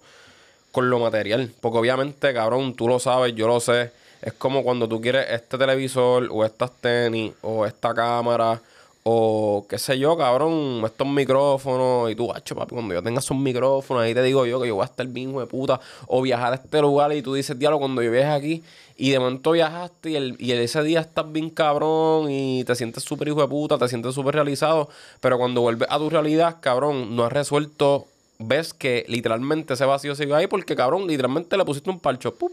con 0.71 0.91
lo 0.91 0.99
material. 0.99 1.51
Porque 1.63 1.79
obviamente, 1.79 2.35
cabrón, 2.35 2.75
tú 2.75 2.89
lo 2.89 2.99
sabes, 2.99 3.35
yo 3.35 3.49
lo 3.49 3.59
sé. 3.59 3.91
Es 4.23 4.33
como 4.33 4.63
cuando 4.63 4.89
tú 4.89 5.01
quieres 5.01 5.27
este 5.31 5.59
televisor 5.59 6.29
o 6.31 6.45
estas 6.45 6.73
tenis 6.81 7.33
o 7.43 7.67
esta 7.67 7.95
cámara 7.95 8.61
o 9.11 9.65
qué 9.69 9.79
sé 9.79 9.99
yo, 9.99 10.19
cabrón, 10.19 10.83
estos 10.85 11.07
micrófonos 11.07 12.11
y 12.11 12.15
tú, 12.15 12.31
hacho, 12.31 12.55
papi, 12.55 12.75
cuando 12.75 12.93
yo 12.93 13.03
tenga 13.03 13.21
esos 13.21 13.37
micrófonos, 13.37 14.03
ahí 14.03 14.13
te 14.13 14.23
digo 14.23 14.45
yo 14.45 14.61
que 14.61 14.69
yo 14.69 14.75
voy 14.75 14.83
a 14.83 14.87
estar 14.87 15.07
bien, 15.07 15.31
hijo 15.31 15.41
de 15.41 15.47
puta, 15.47 15.81
o 16.09 16.21
viajar 16.21 16.53
a 16.53 16.57
este 16.57 16.83
lugar 16.83 17.15
y 17.15 17.23
tú 17.23 17.33
dices, 17.33 17.59
diablo, 17.59 17.79
cuando 17.79 18.03
yo 18.03 18.11
viaje 18.11 18.31
aquí 18.31 18.63
y 18.99 19.11
de 19.11 19.19
momento 19.19 19.53
viajaste 19.53 20.11
y, 20.11 20.17
el, 20.17 20.37
y 20.39 20.53
ese 20.53 20.83
día 20.83 21.01
estás 21.01 21.33
bien 21.33 21.49
cabrón 21.49 22.31
y 22.31 22.65
te 22.65 22.75
sientes 22.75 23.03
súper 23.03 23.29
hijo 23.29 23.41
de 23.41 23.49
puta, 23.49 23.79
te 23.79 23.89
sientes 23.89 24.15
súper 24.15 24.35
realizado, 24.35 24.91
pero 25.21 25.39
cuando 25.39 25.63
vuelves 25.63 25.89
a 25.91 25.97
tu 25.97 26.11
realidad, 26.11 26.57
cabrón, 26.61 27.17
no 27.17 27.25
has 27.25 27.33
resuelto, 27.33 28.07
ves 28.39 28.75
que 28.75 29.07
literalmente 29.09 29.73
ese 29.73 29.87
vacío 29.87 30.15
sigue 30.17 30.35
ahí 30.35 30.49
porque, 30.49 30.77
cabrón, 30.77 31.07
literalmente 31.07 31.57
le 31.57 31.65
pusiste 31.65 31.89
un 31.89 31.99
parcho, 31.99 32.35
¡pup! 32.35 32.53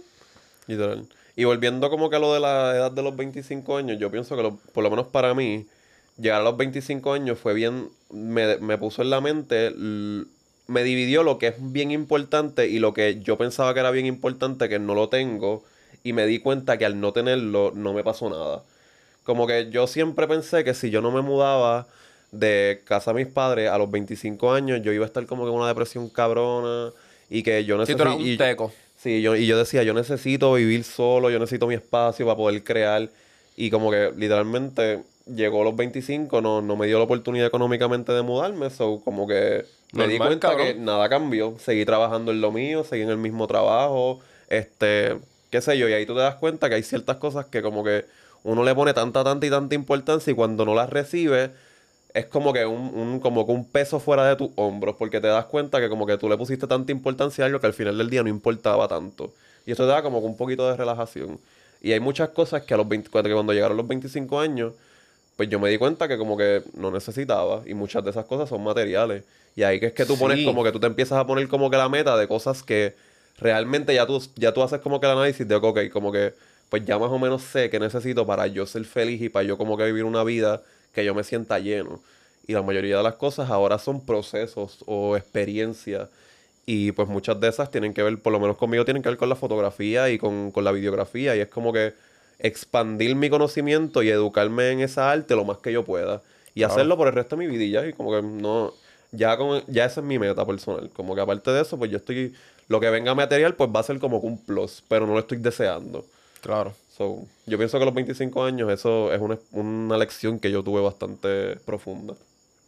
Literal. 0.67 1.05
Y 1.35 1.43
volviendo 1.43 1.89
como 1.89 2.09
que 2.09 2.15
a 2.15 2.19
lo 2.19 2.33
de 2.33 2.39
la 2.39 2.75
edad 2.75 2.91
de 2.91 3.03
los 3.03 3.15
25 3.15 3.77
años, 3.77 3.99
yo 3.99 4.09
pienso 4.11 4.35
que 4.37 4.43
lo- 4.43 4.57
por 4.73 4.83
lo 4.83 4.89
menos 4.89 5.07
para 5.07 5.33
mí, 5.33 5.65
llegar 6.17 6.41
a 6.41 6.43
los 6.43 6.57
25 6.57 7.13
años 7.13 7.37
fue 7.39 7.53
bien, 7.53 7.89
me, 8.09 8.57
me 8.57 8.77
puso 8.77 9.01
en 9.01 9.09
la 9.09 9.19
mente, 9.21 9.71
me 10.67 10.83
dividió 10.83 11.23
lo 11.23 11.37
que 11.37 11.47
es 11.47 11.55
bien 11.59 11.91
importante 11.91 12.67
y 12.67 12.79
lo 12.79 12.93
que 12.93 13.19
yo 13.21 13.37
pensaba 13.37 13.73
que 13.73 13.81
era 13.81 13.91
bien 13.91 14.05
importante, 14.05 14.69
que 14.69 14.79
no 14.79 14.95
lo 14.95 15.09
tengo, 15.09 15.63
y 16.03 16.13
me 16.13 16.25
di 16.25 16.39
cuenta 16.39 16.77
que 16.77 16.85
al 16.85 16.99
no 16.99 17.13
tenerlo 17.13 17.71
no 17.75 17.93
me 17.93 18.03
pasó 18.03 18.29
nada. 18.29 18.63
Como 19.23 19.47
que 19.47 19.69
yo 19.71 19.87
siempre 19.87 20.27
pensé 20.27 20.63
que 20.63 20.73
si 20.73 20.89
yo 20.91 21.01
no 21.01 21.11
me 21.11 21.21
mudaba 21.21 21.87
de 22.31 22.81
casa 22.85 23.13
de 23.13 23.23
mis 23.25 23.33
padres 23.33 23.69
a 23.69 23.77
los 23.77 23.89
25 23.91 24.53
años, 24.53 24.81
yo 24.83 24.91
iba 24.93 25.05
a 25.05 25.07
estar 25.07 25.25
como 25.25 25.43
que 25.45 25.49
en 25.51 25.57
una 25.57 25.67
depresión 25.67 26.09
cabrona 26.09 26.91
y 27.29 27.43
que 27.43 27.65
yo 27.65 27.77
tú 27.77 28.03
eras 28.03 28.15
un 28.15 28.37
teco. 28.37 28.71
Sí, 29.05 29.21
yo, 29.21 29.35
y 29.35 29.45
yo 29.45 29.55
decía, 29.55 29.83
yo 29.83 29.93
necesito 29.93 30.51
vivir 30.53 30.83
solo, 30.83 31.29
yo 31.29 31.37
necesito 31.37 31.67
mi 31.67 31.75
espacio 31.75 32.25
para 32.25 32.35
poder 32.35 32.63
crear. 32.63 33.07
Y 33.55 33.69
como 33.69 33.91
que 33.91 34.11
literalmente 34.17 35.03
llegó 35.27 35.61
a 35.61 35.65
los 35.65 35.75
25, 35.75 36.41
no, 36.41 36.63
no 36.63 36.75
me 36.75 36.87
dio 36.87 36.97
la 36.97 37.03
oportunidad 37.03 37.45
económicamente 37.45 38.13
de 38.13 38.23
mudarme. 38.23 38.71
So, 38.71 39.01
como 39.05 39.27
que 39.27 39.63
me 39.91 40.07
di 40.07 40.17
cuenta 40.17 40.49
cabrón. 40.49 40.65
que 40.65 40.73
nada 40.73 41.07
cambió. 41.07 41.55
Seguí 41.59 41.85
trabajando 41.85 42.31
en 42.31 42.41
lo 42.41 42.51
mío, 42.51 42.83
seguí 42.83 43.03
en 43.03 43.11
el 43.11 43.17
mismo 43.17 43.45
trabajo, 43.45 44.21
este, 44.49 45.19
qué 45.51 45.61
sé 45.61 45.77
yo. 45.77 45.87
Y 45.87 45.93
ahí 45.93 46.07
tú 46.07 46.15
te 46.15 46.21
das 46.21 46.37
cuenta 46.37 46.67
que 46.67 46.73
hay 46.73 46.83
ciertas 46.83 47.17
cosas 47.17 47.45
que 47.45 47.61
como 47.61 47.83
que 47.83 48.05
uno 48.41 48.63
le 48.63 48.73
pone 48.73 48.95
tanta, 48.95 49.23
tanta 49.23 49.45
y 49.45 49.51
tanta 49.51 49.75
importancia 49.75 50.31
y 50.31 50.35
cuando 50.35 50.65
no 50.65 50.73
las 50.73 50.89
recibe 50.89 51.51
es 52.15 52.25
como 52.25 52.51
que 52.53 52.65
un, 52.65 52.91
un- 52.95 53.19
como 53.19 53.45
que 53.45 53.51
un 53.51 53.65
peso 53.65 53.99
fuera 53.99 54.27
de 54.27 54.35
tus 54.35 54.49
hombros, 54.55 54.95
porque 54.97 55.21
te 55.21 55.27
das 55.27 55.45
cuenta 55.45 55.79
que 55.79 55.89
como 55.89 56.05
que 56.07 56.17
tú 56.17 56.27
le 56.29 56.37
pusiste 56.37 56.65
tanta 56.65 56.91
importancia 56.91 57.43
a 57.43 57.47
algo 57.47 57.59
que 57.59 57.67
al 57.67 57.73
final 57.73 57.97
del 57.97 58.09
día 58.09 58.23
no 58.23 58.29
importaba 58.29 58.87
tanto. 58.87 59.33
Y 59.65 59.71
esto 59.71 59.83
te 59.83 59.89
da 59.89 60.01
como 60.01 60.19
que 60.21 60.25
un 60.27 60.37
poquito 60.37 60.67
de 60.69 60.75
relajación. 60.77 61.39
Y 61.81 61.91
hay 61.91 61.99
muchas 61.99 62.29
cosas 62.29 62.63
que 62.63 62.73
a 62.73 62.77
los 62.77 62.87
20 62.87 63.09
cuando, 63.09 63.27
que 63.29 63.33
cuando 63.33 63.53
llegaron 63.53 63.77
los 63.77 63.87
25 63.87 64.39
años, 64.39 64.73
pues 65.35 65.49
yo 65.49 65.59
me 65.59 65.69
di 65.69 65.77
cuenta 65.77 66.07
que 66.07 66.17
como 66.17 66.37
que 66.37 66.63
no 66.75 66.89
necesitaba. 66.91 67.61
Y 67.65 67.73
muchas 67.73 68.03
de 68.03 68.11
esas 68.11 68.25
cosas 68.25 68.47
son 68.49 68.63
materiales. 68.63 69.23
Y 69.55 69.63
ahí 69.63 69.79
que 69.79 69.87
es 69.87 69.93
que 69.93 70.05
tú 70.05 70.17
pones 70.17 70.39
Sí. 70.39 70.45
como 70.45 70.63
que 70.63 70.71
tú 70.71 70.79
te 70.79 70.87
empiezas 70.87 71.17
a 71.19 71.27
poner 71.27 71.47
como 71.47 71.69
que 71.69 71.77
la 71.77 71.89
meta 71.89 72.15
de 72.17 72.27
cosas 72.27 72.63
que 72.63 72.95
realmente 73.37 73.93
ya 73.93 74.05
tú, 74.05 74.21
ya 74.35 74.53
tú 74.53 74.63
haces 74.63 74.79
como 74.79 74.99
que 74.99 75.05
el 75.07 75.11
análisis 75.13 75.47
de, 75.47 75.55
ok, 75.55 75.89
como 75.91 76.11
que 76.11 76.33
pues 76.69 76.85
ya 76.85 76.97
más 76.97 77.09
o 77.11 77.19
menos 77.19 77.41
sé 77.43 77.69
qué 77.69 77.79
necesito 77.79 78.25
para 78.25 78.47
yo 78.47 78.65
ser 78.65 78.85
feliz 78.85 79.21
y 79.21 79.29
para 79.29 79.43
yo 79.43 79.57
como 79.57 79.77
que 79.77 79.85
vivir 79.85 80.03
una 80.05 80.23
vida 80.23 80.61
que 80.95 81.05
yo 81.05 81.13
me 81.13 81.23
sienta 81.23 81.59
lleno. 81.59 81.99
Y 82.47 82.53
la 82.53 82.61
mayoría 82.63 82.97
de 82.97 83.03
las 83.03 83.15
cosas 83.15 83.49
ahora 83.51 83.77
son 83.77 84.05
procesos 84.05 84.79
o 84.87 85.15
experiencias. 85.17 86.09
Y 86.65 86.91
pues 86.93 87.07
muchas 87.07 87.39
de 87.39 87.47
esas 87.49 87.69
tienen 87.69 87.93
que 87.93 88.01
ver, 88.01 88.19
por 88.19 88.33
lo 88.33 88.39
menos 88.39 88.57
conmigo, 88.57 88.85
tienen 88.85 89.03
que 89.03 89.09
ver 89.09 89.17
con 89.17 89.29
la 89.29 89.35
fotografía 89.35 90.09
y 90.09 90.17
con, 90.17 90.51
con 90.51 90.63
la 90.63 90.71
videografía. 90.71 91.35
Y 91.35 91.39
es 91.41 91.47
como 91.49 91.71
que 91.73 91.93
expandir 92.39 93.15
mi 93.15 93.29
conocimiento 93.29 94.01
y 94.03 94.09
educarme 94.09 94.71
en 94.71 94.79
esa 94.81 95.11
arte 95.11 95.35
lo 95.35 95.45
más 95.45 95.57
que 95.59 95.71
yo 95.71 95.83
pueda. 95.85 96.21
Y 96.55 96.61
Claro. 96.61 96.73
hacerlo 96.73 96.97
por 96.97 97.07
el 97.07 97.13
resto 97.13 97.35
de 97.35 97.45
mi 97.47 97.51
vida 97.55 97.63
y 97.63 97.71
ya. 97.71 97.87
Y 97.87 97.93
como 97.93 98.11
que 98.11 98.21
no... 98.21 98.73
Ya, 99.11 99.37
con, 99.37 99.63
ya 99.67 99.85
esa 99.85 100.01
es 100.01 100.05
mi 100.05 100.19
meta 100.19 100.45
personal. 100.45 100.89
Como 100.91 101.15
que 101.15 101.21
aparte 101.21 101.51
de 101.51 101.61
eso, 101.61 101.77
pues 101.77 101.91
yo 101.91 101.97
estoy... 101.97 102.33
Lo 102.67 102.79
que 102.79 102.89
venga 102.89 103.13
material, 103.13 103.53
pues 103.55 103.69
va 103.75 103.79
a 103.81 103.83
ser 103.83 103.99
como 103.99 104.17
un 104.19 104.37
plus. 104.37 104.83
Pero 104.87 105.05
no 105.07 105.13
lo 105.13 105.19
estoy 105.19 105.37
deseando. 105.37 106.05
Claro. 106.41 106.73
So, 106.97 107.27
yo 107.45 107.57
pienso 107.57 107.77
que 107.77 107.83
a 107.83 107.85
los 107.85 107.93
25 107.93 108.43
años 108.43 108.71
eso 108.71 109.11
es 109.11 109.19
una, 109.19 109.37
una 109.51 109.97
lección 109.97 110.39
que 110.39 110.49
yo 110.49 110.63
tuve 110.63 110.81
bastante 110.81 111.57
profunda. 111.65 112.15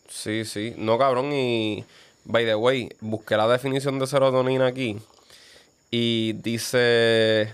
Sí, 0.10 0.44
sí. 0.44 0.74
No, 0.78 0.98
cabrón. 0.98 1.32
Y, 1.32 1.86
by 2.26 2.46
the 2.46 2.56
way, 2.56 2.90
busqué 3.00 3.38
la 3.38 3.48
definición 3.48 4.00
de 4.00 4.08
serotonina 4.08 4.68
aquí. 4.68 4.98
Y 5.92 6.34
dice, 6.44 7.54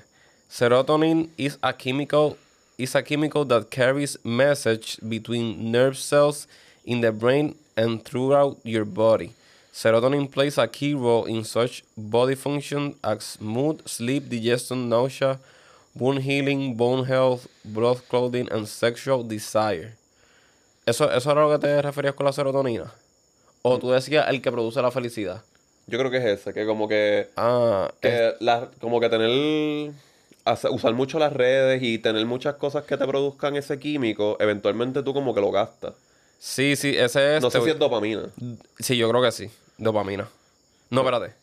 serotonin 0.49 1.29
is 1.37 1.59
a 1.61 1.77
chemical, 1.77 2.37
is 2.77 2.95
a 2.95 3.03
chemical 3.03 3.45
that 3.45 3.69
carries 3.69 4.17
message 4.23 4.97
between 5.07 5.71
nerve 5.71 5.95
cells 5.95 6.47
in 6.85 7.01
the 7.01 7.11
brain 7.11 7.55
and 7.75 8.03
throughout 8.03 8.57
your 8.63 8.85
body. 8.85 9.33
Serotonin 9.71 10.31
plays 10.31 10.57
a 10.57 10.67
key 10.67 10.95
role 10.95 11.25
in 11.25 11.43
such 11.43 11.83
body 11.95 12.33
function 12.33 12.95
as 13.03 13.39
mood, 13.39 13.87
sleep, 13.87 14.27
digestion, 14.29 14.89
nausea, 14.89 15.39
wound 15.95 16.21
healing, 16.21 16.75
bone 16.75 17.05
health, 17.07 17.45
blood 17.63 17.97
clothing, 18.09 18.47
and 18.51 18.65
sexual 18.67 19.27
desire. 19.27 19.95
¿Eso, 20.85 21.11
¿Eso 21.11 21.31
era 21.31 21.41
lo 21.41 21.51
que 21.51 21.59
te 21.59 21.81
referías 21.81 22.13
con 22.15 22.25
la 22.25 22.33
serotonina? 22.33 22.91
¿O 23.61 23.79
tú 23.79 23.91
decías 23.91 24.27
el 24.29 24.41
que 24.41 24.51
produce 24.51 24.81
la 24.81 24.91
felicidad? 24.91 25.43
Yo 25.87 25.97
creo 25.99 26.11
que 26.11 26.17
es 26.17 26.25
ese, 26.39 26.53
que 26.53 26.65
como 26.65 26.87
que, 26.87 27.29
Ah, 27.37 27.91
es- 28.01 28.09
que 28.11 28.35
la- 28.39 28.69
como 28.81 28.99
que 28.99 29.09
tener, 29.09 29.91
usar 30.71 30.93
mucho 30.93 31.19
las 31.19 31.31
redes 31.33 31.81
y 31.83 31.97
tener 31.99 32.25
muchas 32.25 32.55
cosas 32.55 32.83
que 32.83 32.97
te 32.97 33.05
produzcan 33.07 33.55
ese 33.55 33.79
químico, 33.79 34.35
eventualmente 34.39 35.03
tú 35.03 35.13
como 35.13 35.33
que 35.33 35.41
lo 35.41 35.51
gastas. 35.51 35.93
sí, 36.39 36.75
sí, 36.75 36.95
ese 36.97 37.37
es... 37.37 37.41
No 37.43 37.49
sé 37.49 37.59
te- 37.59 37.65
si 37.65 37.71
es 37.71 37.79
dopamina. 37.79 38.23
Sí, 38.79 38.97
yo 38.97 39.09
creo 39.09 39.21
que 39.21 39.31
sí. 39.31 39.49
Dopamina. 39.77 40.27
No, 40.89 41.01
espérate. 41.01 41.33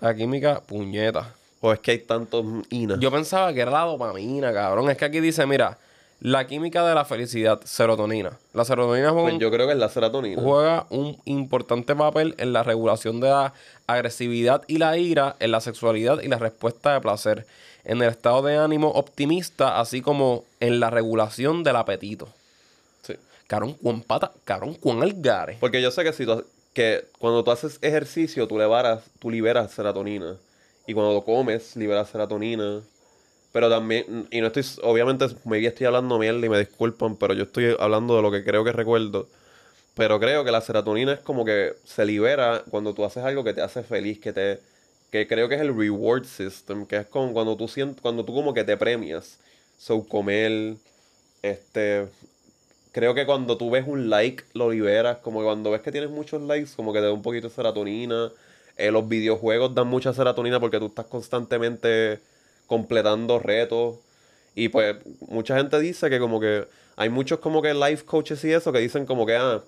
La 0.00 0.14
química, 0.14 0.60
puñeta. 0.60 1.34
O 1.66 1.72
es 1.72 1.78
que 1.78 1.92
hay 1.92 1.98
tantos 2.00 2.44
INA. 2.68 2.98
Yo 3.00 3.10
pensaba 3.10 3.50
que 3.54 3.60
era 3.62 3.70
la 3.70 3.80
dopamina, 3.84 4.52
cabrón. 4.52 4.90
Es 4.90 4.98
que 4.98 5.06
aquí 5.06 5.20
dice, 5.20 5.46
mira, 5.46 5.78
la 6.20 6.46
química 6.46 6.86
de 6.86 6.94
la 6.94 7.06
felicidad, 7.06 7.58
serotonina. 7.64 8.32
La 8.52 8.66
serotonina 8.66 9.08
juega, 9.12 9.22
Pues 9.22 9.34
un, 9.34 9.40
yo 9.40 9.50
creo 9.50 9.66
que 9.66 9.72
es 9.72 9.78
la 9.78 9.88
serotonina. 9.88 10.42
juega 10.42 10.86
un 10.90 11.16
importante 11.24 11.96
papel 11.96 12.34
en 12.36 12.52
la 12.52 12.64
regulación 12.64 13.18
de 13.20 13.28
la 13.30 13.54
agresividad 13.86 14.62
y 14.66 14.76
la 14.76 14.98
ira, 14.98 15.36
en 15.40 15.52
la 15.52 15.60
sexualidad 15.62 16.20
y 16.20 16.28
la 16.28 16.36
respuesta 16.38 16.92
de 16.92 17.00
placer, 17.00 17.46
en 17.84 18.02
el 18.02 18.10
estado 18.10 18.42
de 18.42 18.58
ánimo 18.58 18.88
optimista, 18.90 19.80
así 19.80 20.02
como 20.02 20.44
en 20.60 20.80
la 20.80 20.90
regulación 20.90 21.62
del 21.64 21.76
apetito. 21.76 22.28
Sí. 23.02 23.14
Cabrón, 23.46 23.74
cuán 23.82 24.02
pata, 24.02 24.32
cabrón, 24.44 24.74
cuán 24.74 25.02
algare. 25.02 25.56
Porque 25.60 25.80
yo 25.80 25.90
sé 25.90 26.04
que, 26.04 26.12
si 26.12 26.26
tú- 26.26 26.44
que 26.74 27.06
cuando 27.18 27.42
tú 27.42 27.50
haces 27.50 27.78
ejercicio, 27.80 28.46
tú 28.46 28.58
liberas, 28.58 29.02
tú 29.18 29.30
liberas 29.30 29.70
serotonina. 29.72 30.34
Y 30.86 30.94
cuando 30.94 31.24
comes, 31.24 31.76
liberas 31.76 32.10
serotonina. 32.10 32.82
Pero 33.52 33.70
también, 33.70 34.28
y 34.30 34.40
no 34.40 34.48
estoy, 34.48 34.64
obviamente, 34.82 35.26
maybe 35.44 35.68
estoy 35.68 35.86
hablando 35.86 36.18
mierda 36.18 36.44
y 36.46 36.48
me 36.48 36.58
disculpan, 36.58 37.16
pero 37.16 37.34
yo 37.34 37.44
estoy 37.44 37.76
hablando 37.78 38.16
de 38.16 38.22
lo 38.22 38.30
que 38.32 38.44
creo 38.44 38.64
que 38.64 38.72
recuerdo. 38.72 39.28
Pero 39.94 40.20
creo 40.20 40.44
que 40.44 40.52
la 40.52 40.60
serotonina 40.60 41.12
es 41.14 41.20
como 41.20 41.44
que 41.44 41.74
se 41.84 42.04
libera 42.06 42.64
cuando 42.70 42.94
tú 42.94 43.04
haces 43.04 43.24
algo 43.24 43.44
que 43.44 43.54
te 43.54 43.62
hace 43.62 43.82
feliz, 43.84 44.20
que 44.20 44.32
te, 44.32 44.60
que 45.12 45.26
creo 45.28 45.48
que 45.48 45.56
es 45.56 45.60
el 45.62 45.76
reward 45.76 46.24
system, 46.26 46.86
que 46.86 46.96
es 46.98 47.06
como 47.06 47.32
cuando 47.32 47.56
tú 47.56 47.68
sientes, 47.68 48.00
cuando 48.02 48.24
tú 48.24 48.34
como 48.34 48.54
que 48.54 48.64
te 48.64 48.76
premias. 48.76 49.38
So, 49.78 50.06
comer, 50.08 50.76
este, 51.42 52.08
creo 52.92 53.14
que 53.14 53.26
cuando 53.26 53.56
tú 53.58 53.70
ves 53.70 53.86
un 53.86 54.08
like 54.10 54.44
lo 54.54 54.70
liberas, 54.70 55.18
como 55.18 55.42
cuando 55.42 55.70
ves 55.70 55.80
que 55.82 55.92
tienes 55.92 56.10
muchos 56.10 56.42
likes, 56.42 56.70
como 56.76 56.92
que 56.92 57.00
te 57.00 57.06
da 57.06 57.12
un 57.12 57.22
poquito 57.22 57.48
de 57.48 57.54
serotonina. 57.54 58.32
Eh, 58.76 58.90
los 58.90 59.08
videojuegos 59.08 59.74
dan 59.74 59.86
mucha 59.86 60.12
serotonina 60.12 60.58
porque 60.60 60.78
tú 60.78 60.86
estás 60.86 61.06
constantemente 61.06 62.20
completando 62.66 63.38
retos. 63.38 63.96
Y 64.54 64.68
pues 64.68 64.96
mucha 65.28 65.56
gente 65.56 65.78
dice 65.80 66.10
que 66.10 66.18
como 66.18 66.40
que 66.40 66.66
hay 66.96 67.08
muchos 67.08 67.40
como 67.40 67.62
que 67.62 67.74
life 67.74 68.04
coaches 68.04 68.44
y 68.44 68.52
eso 68.52 68.72
que 68.72 68.78
dicen 68.78 69.06
como 69.06 69.26
que 69.26 69.36
ah, 69.36 69.62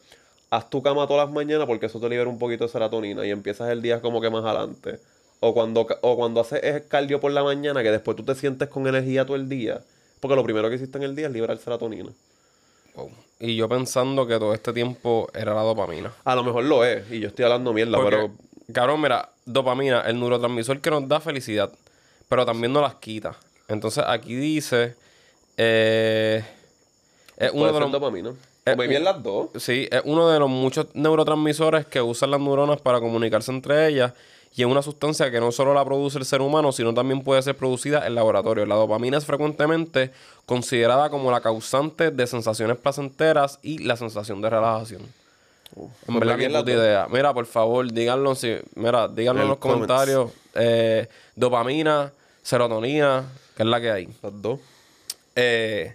haz 0.50 0.70
tu 0.70 0.82
cama 0.82 1.06
todas 1.06 1.26
las 1.26 1.34
mañanas 1.34 1.66
porque 1.66 1.86
eso 1.86 2.00
te 2.00 2.08
libera 2.08 2.28
un 2.28 2.38
poquito 2.38 2.64
de 2.64 2.70
serotonina 2.70 3.26
y 3.26 3.30
empiezas 3.30 3.68
el 3.70 3.82
día 3.82 4.00
como 4.00 4.20
que 4.20 4.30
más 4.30 4.44
adelante. 4.44 5.00
O 5.40 5.52
cuando, 5.52 5.86
o 6.00 6.16
cuando 6.16 6.40
haces 6.40 6.82
cardio 6.88 7.20
por 7.20 7.30
la 7.30 7.44
mañana 7.44 7.82
que 7.82 7.90
después 7.90 8.16
tú 8.16 8.24
te 8.24 8.34
sientes 8.34 8.68
con 8.68 8.86
energía 8.86 9.24
todo 9.24 9.36
el 9.36 9.48
día. 9.48 9.82
Porque 10.20 10.34
lo 10.34 10.42
primero 10.42 10.68
que 10.70 10.76
hiciste 10.76 10.96
en 10.98 11.04
el 11.04 11.14
día 11.14 11.26
es 11.26 11.32
liberar 11.32 11.58
serotonina. 11.58 12.10
Wow. 12.94 13.10
Y 13.38 13.54
yo 13.54 13.68
pensando 13.68 14.26
que 14.26 14.38
todo 14.38 14.54
este 14.54 14.72
tiempo 14.72 15.28
era 15.34 15.54
la 15.54 15.60
dopamina. 15.60 16.12
A 16.24 16.34
lo 16.34 16.42
mejor 16.42 16.64
lo 16.64 16.84
es, 16.84 17.10
y 17.12 17.20
yo 17.20 17.28
estoy 17.28 17.44
hablando 17.44 17.74
mierda, 17.74 17.98
Porque, 17.98 18.16
pero 18.16 18.30
cabrón, 18.72 19.00
mira, 19.00 19.30
dopamina, 19.44 20.00
el 20.02 20.18
neurotransmisor 20.18 20.80
que 20.80 20.90
nos 20.90 21.08
da 21.08 21.20
felicidad, 21.20 21.70
pero 22.28 22.44
también 22.44 22.72
nos 22.72 22.82
las 22.82 22.96
quita. 22.96 23.36
Entonces 23.68 24.04
aquí 24.06 24.34
dice, 24.34 24.94
eh, 25.56 26.44
es 27.36 27.50
uno 27.52 27.66
de 27.66 27.72
ser 27.72 27.80
los, 27.82 27.92
dopamina. 27.92 28.30
eh, 28.64 28.74
O 28.74 28.76
maybe 28.76 28.96
en 28.96 29.04
las 29.04 29.22
dos. 29.22 29.48
sí, 29.56 29.88
es 29.90 30.02
uno 30.04 30.28
de 30.28 30.38
los 30.38 30.48
muchos 30.48 30.86
neurotransmisores 30.94 31.86
que 31.86 32.00
usan 32.02 32.30
las 32.30 32.40
neuronas 32.40 32.80
para 32.80 33.00
comunicarse 33.00 33.50
entre 33.50 33.88
ellas 33.88 34.12
y 34.54 34.62
es 34.62 34.68
una 34.68 34.80
sustancia 34.80 35.30
que 35.30 35.38
no 35.38 35.52
solo 35.52 35.74
la 35.74 35.84
produce 35.84 36.16
el 36.18 36.24
ser 36.24 36.40
humano, 36.40 36.72
sino 36.72 36.94
también 36.94 37.22
puede 37.22 37.42
ser 37.42 37.56
producida 37.56 38.06
en 38.06 38.14
laboratorio. 38.14 38.64
La 38.64 38.76
dopamina 38.76 39.18
es 39.18 39.26
frecuentemente 39.26 40.12
considerada 40.46 41.10
como 41.10 41.30
la 41.30 41.42
causante 41.42 42.10
de 42.10 42.26
sensaciones 42.26 42.78
placenteras 42.78 43.58
y 43.62 43.78
la 43.78 43.96
sensación 43.96 44.40
de 44.40 44.48
relajación. 44.48 45.02
En 46.08 46.18
verdad, 46.20 46.38
ni 46.38 46.48
puta 46.48 46.70
idea. 46.70 47.06
Mira, 47.10 47.34
por 47.34 47.46
favor, 47.46 47.90
díganlo, 47.92 48.34
si, 48.34 48.56
mira, 48.74 49.08
díganlo 49.08 49.42
en 49.42 49.48
los 49.48 49.58
comments. 49.58 49.86
comentarios. 49.86 50.30
eh, 50.54 51.06
dopamina, 51.34 52.12
serotonina, 52.42 53.24
que 53.56 53.62
es 53.62 53.68
la 53.68 53.80
que 53.80 53.90
hay. 53.90 54.08
Las 54.22 54.42
dos. 54.42 54.58
Eh, 55.34 55.94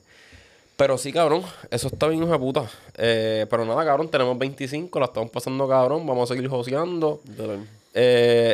pero 0.75 0.97
sí, 0.97 1.11
cabrón, 1.11 1.43
eso 1.69 1.87
está 1.87 2.07
bien, 2.07 2.23
hijo 2.23 2.31
de 2.31 2.39
puta. 2.39 2.69
Eh, 2.97 3.45
pero 3.49 3.65
nada, 3.65 3.83
cabrón, 3.85 4.09
tenemos 4.09 4.37
25, 4.37 4.99
la 4.99 5.07
estamos 5.07 5.29
pasando, 5.31 5.67
cabrón. 5.67 6.05
Vamos 6.05 6.29
a 6.29 6.33
seguir 6.33 6.49
joseando. 6.49 7.19
Literal. 7.27 7.67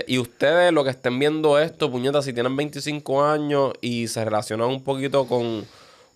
y 0.08 0.18
ustedes, 0.18 0.72
lo 0.72 0.84
que 0.84 0.90
estén 0.92 1.20
viendo 1.20 1.60
esto, 1.60 1.92
puñetas, 1.92 2.26
si 2.26 2.34
tienen 2.34 2.56
25 2.56 3.24
años 3.24 3.74
y 3.82 4.08
se 4.08 4.24
relacionan 4.24 4.70
un 4.70 4.84
poquito 4.84 5.26
con, 5.28 5.66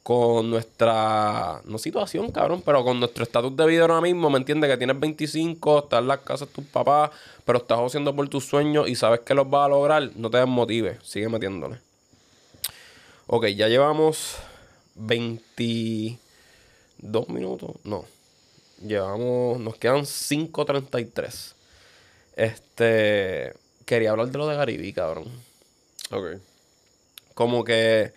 con 0.03 0.49
nuestra, 0.49 1.61
no 1.65 1.77
situación, 1.77 2.31
cabrón, 2.31 2.63
pero 2.65 2.83
con 2.83 2.99
nuestro 2.99 3.23
estatus 3.23 3.55
de 3.55 3.65
vida 3.67 3.81
ahora 3.83 4.01
mismo, 4.01 4.29
¿me 4.29 4.37
entiendes? 4.39 4.69
Que 4.69 4.77
tienes 4.77 4.99
25, 4.99 5.79
estás 5.79 6.01
en 6.01 6.07
las 6.07 6.19
casas 6.19 6.47
de 6.47 6.55
tus 6.55 6.65
papás, 6.65 7.11
pero 7.45 7.59
estás 7.59 7.79
haciendo 7.79 8.15
por 8.15 8.27
tus 8.27 8.45
sueños 8.45 8.89
y 8.89 8.95
sabes 8.95 9.19
que 9.21 9.35
los 9.35 9.49
vas 9.49 9.65
a 9.65 9.69
lograr, 9.69 10.09
no 10.15 10.29
te 10.31 10.37
desmotives, 10.37 10.97
sigue 11.03 11.29
metiéndole. 11.29 11.77
Ok, 13.27 13.45
ya 13.47 13.67
llevamos 13.67 14.37
22 14.95 16.19
minutos, 17.29 17.71
no, 17.83 18.05
llevamos, 18.83 19.59
nos 19.59 19.77
quedan 19.77 20.01
5.33. 20.01 21.53
Este, 22.35 23.53
quería 23.85 24.11
hablar 24.11 24.29
de 24.29 24.37
lo 24.37 24.47
de 24.47 24.55
Garibí, 24.55 24.93
cabrón. 24.93 25.25
Ok. 26.09 26.41
Como 27.35 27.63
que 27.63 28.13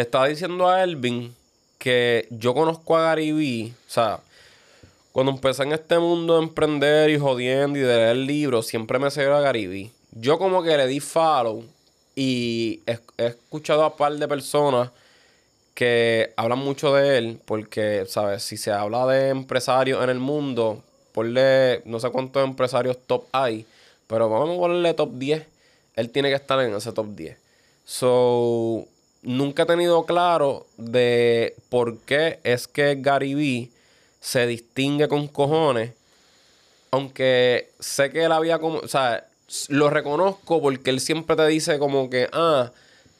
le 0.00 0.04
estaba 0.04 0.28
diciendo 0.28 0.66
a 0.66 0.82
Elvin 0.82 1.34
que 1.76 2.26
yo 2.30 2.54
conozco 2.54 2.96
a 2.96 3.02
Garibí, 3.02 3.74
o 3.86 3.90
sea, 3.90 4.20
cuando 5.12 5.30
empecé 5.30 5.64
en 5.64 5.72
este 5.72 5.98
mundo 5.98 6.38
de 6.38 6.44
emprender 6.44 7.10
y 7.10 7.18
jodiendo 7.18 7.78
y 7.78 7.82
de 7.82 7.96
leer 7.96 8.16
libros, 8.16 8.66
siempre 8.66 8.98
me 8.98 9.10
seguía 9.10 9.36
a 9.36 9.42
Garibí. 9.42 9.92
Yo 10.12 10.38
como 10.38 10.62
que 10.62 10.74
le 10.74 10.86
di 10.86 11.00
follow 11.00 11.62
y 12.16 12.80
he, 12.86 12.98
he 13.18 13.26
escuchado 13.26 13.82
a 13.82 13.88
un 13.88 13.96
par 13.98 14.14
de 14.14 14.26
personas 14.26 14.88
que 15.74 16.32
hablan 16.34 16.60
mucho 16.60 16.94
de 16.94 17.18
él 17.18 17.38
porque, 17.44 18.06
¿sabes? 18.08 18.42
Si 18.42 18.56
se 18.56 18.72
habla 18.72 19.06
de 19.06 19.28
empresarios 19.28 20.02
en 20.02 20.08
el 20.08 20.18
mundo, 20.18 20.82
ponle 21.12 21.82
no 21.84 22.00
sé 22.00 22.08
cuántos 22.08 22.42
empresarios 22.42 22.96
top 23.06 23.24
hay, 23.32 23.66
pero 24.06 24.30
vamos 24.30 24.56
a 24.56 24.60
ponerle 24.60 24.94
top 24.94 25.10
10. 25.12 25.46
Él 25.96 26.08
tiene 26.08 26.30
que 26.30 26.36
estar 26.36 26.58
en 26.62 26.74
ese 26.74 26.90
top 26.90 27.08
10. 27.08 27.36
So, 27.84 28.86
nunca 29.22 29.64
he 29.64 29.66
tenido 29.66 30.04
claro 30.04 30.66
de 30.76 31.54
por 31.68 31.98
qué 31.98 32.38
es 32.44 32.66
que 32.66 32.96
Gary 33.00 33.34
Vee 33.34 33.70
se 34.20 34.46
distingue 34.46 35.08
con 35.08 35.28
cojones. 35.28 35.92
Aunque 36.90 37.70
sé 37.78 38.10
que 38.10 38.24
él 38.24 38.32
había 38.32 38.58
como. 38.58 38.78
O 38.78 38.88
sea, 38.88 39.26
lo 39.68 39.90
reconozco 39.90 40.60
porque 40.60 40.90
él 40.90 41.00
siempre 41.00 41.36
te 41.36 41.46
dice 41.46 41.78
como 41.78 42.10
que, 42.10 42.28
ah, 42.32 42.72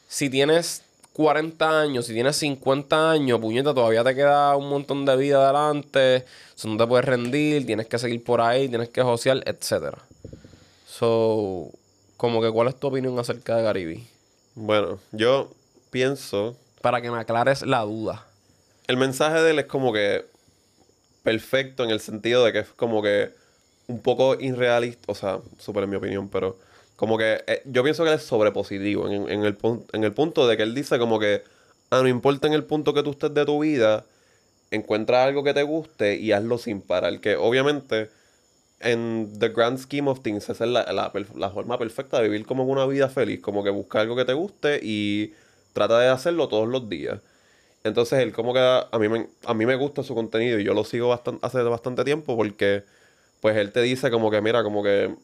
si 0.08 0.28
tienes 0.28 0.82
40 1.12 1.80
años, 1.80 2.06
si 2.06 2.14
tienes 2.14 2.36
50 2.36 3.10
años, 3.10 3.40
puñeta, 3.40 3.74
todavía 3.74 4.02
te 4.02 4.14
queda 4.14 4.56
un 4.56 4.68
montón 4.68 5.04
de 5.04 5.16
vida 5.16 5.44
adelante. 5.44 6.24
So, 6.54 6.68
no 6.68 6.76
te 6.76 6.86
puedes 6.86 7.04
rendir, 7.04 7.64
tienes 7.66 7.86
que 7.86 7.98
seguir 7.98 8.22
por 8.24 8.40
ahí, 8.40 8.68
tienes 8.68 8.88
que 8.88 9.02
josear, 9.02 9.42
etcétera. 9.46 9.98
So, 10.86 11.70
como 12.16 12.42
que, 12.42 12.50
¿cuál 12.50 12.68
es 12.68 12.78
tu 12.78 12.88
opinión 12.88 13.18
acerca 13.18 13.56
de 13.56 13.62
Gary 13.62 13.84
Vee? 13.86 14.06
Bueno, 14.56 14.98
yo 15.12 15.50
pienso. 15.90 16.56
Para 16.80 17.00
que 17.00 17.10
me 17.10 17.18
aclares 17.18 17.62
la 17.62 17.80
duda. 17.80 18.26
El 18.86 18.96
mensaje 18.96 19.40
de 19.40 19.50
él 19.50 19.58
es 19.58 19.66
como 19.66 19.92
que 19.92 20.24
perfecto 21.22 21.84
en 21.84 21.90
el 21.90 22.00
sentido 22.00 22.44
de 22.44 22.52
que 22.52 22.60
es 22.60 22.68
como 22.68 23.02
que 23.02 23.30
un 23.86 24.00
poco 24.00 24.36
irrealista, 24.40 25.12
o 25.12 25.14
sea, 25.14 25.40
súper 25.58 25.84
en 25.84 25.90
mi 25.90 25.96
opinión, 25.96 26.28
pero 26.28 26.56
como 26.96 27.18
que 27.18 27.42
eh, 27.46 27.62
yo 27.64 27.82
pienso 27.82 28.04
que 28.04 28.10
él 28.10 28.16
es 28.16 28.22
sobrepositivo 28.22 29.08
en, 29.08 29.28
en 29.28 29.44
el, 29.44 29.56
en 29.92 30.04
el 30.04 30.12
punto 30.12 30.46
de 30.46 30.56
que 30.56 30.62
él 30.62 30.74
dice 30.74 30.98
como 30.98 31.18
que, 31.18 31.42
ah, 31.90 32.00
no 32.02 32.08
importa 32.08 32.46
en 32.46 32.52
el 32.52 32.64
punto 32.64 32.94
que 32.94 33.02
tú 33.02 33.10
estés 33.10 33.34
de 33.34 33.44
tu 33.44 33.60
vida, 33.60 34.04
encuentra 34.70 35.24
algo 35.24 35.42
que 35.42 35.54
te 35.54 35.62
guste 35.62 36.16
y 36.16 36.32
hazlo 36.32 36.58
sin 36.58 36.80
parar, 36.80 37.20
que 37.20 37.36
obviamente 37.36 38.10
en 38.80 39.38
the 39.38 39.50
grand 39.50 39.78
scheme 39.78 40.08
of 40.10 40.22
things 40.22 40.48
esa 40.48 40.64
es 40.64 40.70
la, 40.70 40.90
la 40.92 41.12
la 41.36 41.50
forma 41.50 41.78
perfecta 41.78 42.16
de 42.18 42.28
vivir 42.28 42.46
como 42.46 42.64
una 42.64 42.86
vida 42.86 43.08
feliz, 43.08 43.40
como 43.40 43.62
que 43.62 43.70
busca 43.70 44.00
algo 44.00 44.16
que 44.16 44.24
te 44.24 44.32
guste 44.32 44.80
y 44.82 45.34
trata 45.72 45.98
de 46.00 46.08
hacerlo 46.08 46.48
todos 46.48 46.68
los 46.68 46.88
días. 46.88 47.20
Entonces 47.84 48.18
él 48.20 48.32
como 48.32 48.52
que 48.52 48.60
a 48.60 48.98
mí 48.98 49.08
me, 49.08 49.28
a 49.44 49.54
mí 49.54 49.66
me 49.66 49.76
gusta 49.76 50.02
su 50.02 50.14
contenido 50.14 50.58
y 50.58 50.64
yo 50.64 50.74
lo 50.74 50.84
sigo 50.84 51.12
hace 51.12 51.62
bastante 51.62 52.04
tiempo 52.04 52.36
porque 52.36 52.84
pues 53.40 53.56
él 53.56 53.72
te 53.72 53.80
dice 53.80 54.10
como 54.10 54.30
que 54.30 54.40
mira, 54.42 54.62
como 54.62 54.82
que 54.82 55.14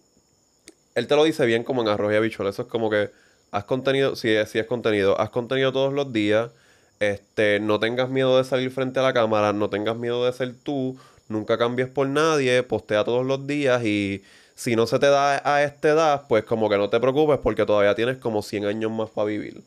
él 0.94 1.06
te 1.06 1.14
lo 1.14 1.24
dice 1.24 1.44
bien 1.46 1.62
como 1.62 1.82
en 1.82 1.88
arroz 1.88 2.12
y. 2.12 2.48
Eso 2.48 2.62
es 2.62 2.68
como 2.68 2.90
que 2.90 3.10
haz 3.50 3.64
contenido, 3.64 4.16
si 4.16 4.30
es, 4.30 4.50
si 4.50 4.58
es 4.58 4.66
contenido, 4.66 5.20
haz 5.20 5.30
contenido 5.30 5.72
todos 5.72 5.92
los 5.92 6.12
días. 6.12 6.50
Este, 6.98 7.60
no 7.60 7.78
tengas 7.78 8.08
miedo 8.08 8.38
de 8.38 8.44
salir 8.44 8.70
frente 8.70 9.00
a 9.00 9.02
la 9.02 9.12
cámara, 9.12 9.52
no 9.52 9.68
tengas 9.68 9.96
miedo 9.96 10.24
de 10.24 10.32
ser 10.32 10.54
tú, 10.62 10.98
nunca 11.28 11.58
cambies 11.58 11.88
por 11.88 12.06
nadie, 12.08 12.62
postea 12.62 13.04
todos 13.04 13.26
los 13.26 13.46
días 13.46 13.84
y 13.84 14.22
si 14.54 14.74
no 14.74 14.86
se 14.86 14.98
te 14.98 15.06
da 15.06 15.42
a 15.44 15.62
esta 15.62 15.90
edad, 15.90 16.22
pues 16.28 16.44
como 16.44 16.70
que 16.70 16.78
no 16.78 16.88
te 16.88 16.98
preocupes 16.98 17.38
porque 17.42 17.66
todavía 17.66 17.94
tienes 17.94 18.16
como 18.16 18.40
100 18.42 18.64
años 18.64 18.90
más 18.90 19.10
para 19.10 19.26
vivir. 19.26 19.62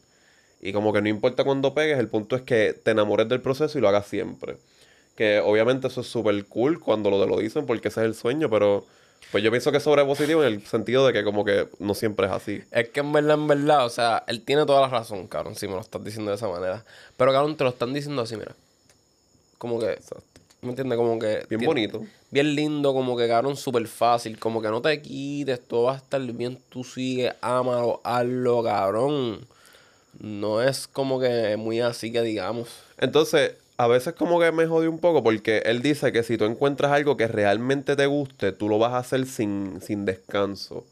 Y 0.61 0.73
como 0.73 0.91
que 0.93 1.01
no 1.01 1.09
importa 1.09 1.43
cuándo 1.43 1.73
pegues, 1.73 1.97
el 1.99 2.07
punto 2.09 2.35
es 2.35 2.41
que 2.41 2.73
te 2.73 2.91
enamores 2.91 3.29
del 3.29 3.41
proceso 3.41 3.77
y 3.77 3.81
lo 3.81 3.87
hagas 3.89 4.07
siempre. 4.07 4.57
Que 5.15 5.39
obviamente 5.39 5.87
eso 5.87 6.01
es 6.01 6.07
súper 6.07 6.45
cool 6.45 6.79
cuando 6.79 7.09
lo, 7.09 7.25
lo 7.25 7.37
dicen 7.39 7.65
porque 7.65 7.87
ese 7.89 8.01
es 8.01 8.05
el 8.07 8.15
sueño, 8.15 8.49
pero 8.49 8.85
pues 9.31 9.43
yo 9.43 9.51
pienso 9.51 9.71
que 9.71 9.77
es 9.77 9.83
sobrepositivo 9.83 10.43
en 10.43 10.53
el 10.53 10.65
sentido 10.65 11.05
de 11.05 11.13
que 11.13 11.23
como 11.23 11.45
que 11.45 11.67
no 11.79 11.93
siempre 11.93 12.25
es 12.25 12.31
así. 12.31 12.61
Es 12.71 12.89
que 12.89 13.01
en 13.01 13.11
verdad, 13.11 13.35
en 13.35 13.47
verdad, 13.47 13.85
o 13.85 13.89
sea, 13.89 14.23
él 14.27 14.41
tiene 14.41 14.65
toda 14.65 14.81
la 14.81 14.87
razón, 14.87 15.27
cabrón, 15.27 15.55
si 15.55 15.67
me 15.67 15.73
lo 15.75 15.81
estás 15.81 16.03
diciendo 16.03 16.31
de 16.31 16.35
esa 16.37 16.47
manera. 16.47 16.83
Pero, 17.15 17.31
cabrón, 17.31 17.55
te 17.55 17.63
lo 17.63 17.69
están 17.69 17.93
diciendo 17.93 18.21
así, 18.21 18.35
mira. 18.37 18.55
como 19.57 19.79
que, 19.79 19.97
¿me 20.61 20.69
entiendes? 20.69 20.97
Como 20.97 21.19
que... 21.19 21.27
Bien 21.27 21.47
tiene- 21.47 21.65
bonito. 21.67 22.05
Bien 22.31 22.55
lindo, 22.55 22.93
como 22.93 23.17
que 23.17 23.27
cabrón, 23.27 23.55
súper 23.57 23.87
fácil. 23.87 24.37
Como 24.39 24.61
que 24.61 24.69
no 24.69 24.81
te 24.81 25.01
quites, 25.01 25.59
todo 25.67 25.83
va 25.85 25.93
a 25.93 25.97
estar 25.97 26.21
bien. 26.21 26.59
Tú 26.69 26.83
sigue, 26.83 27.33
ámalo, 27.41 28.01
hazlo, 28.03 28.63
cabrón. 28.63 29.45
No 30.19 30.61
es 30.61 30.87
como 30.87 31.19
que 31.19 31.55
muy 31.57 31.79
así 31.81 32.11
que 32.11 32.21
digamos. 32.21 32.67
Entonces, 32.97 33.53
a 33.77 33.87
veces 33.87 34.13
como 34.13 34.39
que 34.39 34.51
me 34.51 34.65
jode 34.67 34.87
un 34.87 34.99
poco 34.99 35.23
porque 35.23 35.59
él 35.65 35.81
dice 35.81 36.11
que 36.11 36.23
si 36.23 36.37
tú 36.37 36.45
encuentras 36.45 36.91
algo 36.91 37.15
que 37.15 37.27
realmente 37.27 37.95
te 37.95 38.05
guste, 38.07 38.51
tú 38.51 38.67
lo 38.67 38.79
vas 38.79 38.93
a 38.93 38.97
hacer 38.97 39.25
sin, 39.25 39.81
sin 39.81 40.05
descanso. 40.05 40.85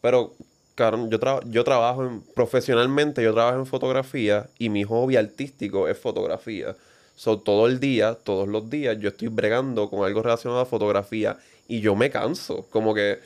Pero, 0.00 0.34
cabrón, 0.74 1.10
yo, 1.10 1.20
tra- 1.20 1.42
yo 1.50 1.64
trabajo 1.64 2.04
en- 2.04 2.22
profesionalmente, 2.34 3.22
yo 3.22 3.34
trabajo 3.34 3.58
en 3.58 3.66
fotografía 3.66 4.48
y 4.58 4.68
mi 4.70 4.84
hobby 4.84 5.16
artístico 5.16 5.88
es 5.88 5.98
fotografía. 5.98 6.76
So, 7.16 7.38
todo 7.38 7.66
el 7.66 7.80
día, 7.80 8.14
todos 8.14 8.48
los 8.48 8.70
días, 8.70 8.98
yo 8.98 9.08
estoy 9.10 9.28
bregando 9.28 9.90
con 9.90 10.04
algo 10.04 10.22
relacionado 10.22 10.60
a 10.62 10.66
fotografía 10.66 11.38
y 11.68 11.80
yo 11.80 11.94
me 11.94 12.10
canso. 12.10 12.66
Como 12.70 12.94
que 12.94 13.18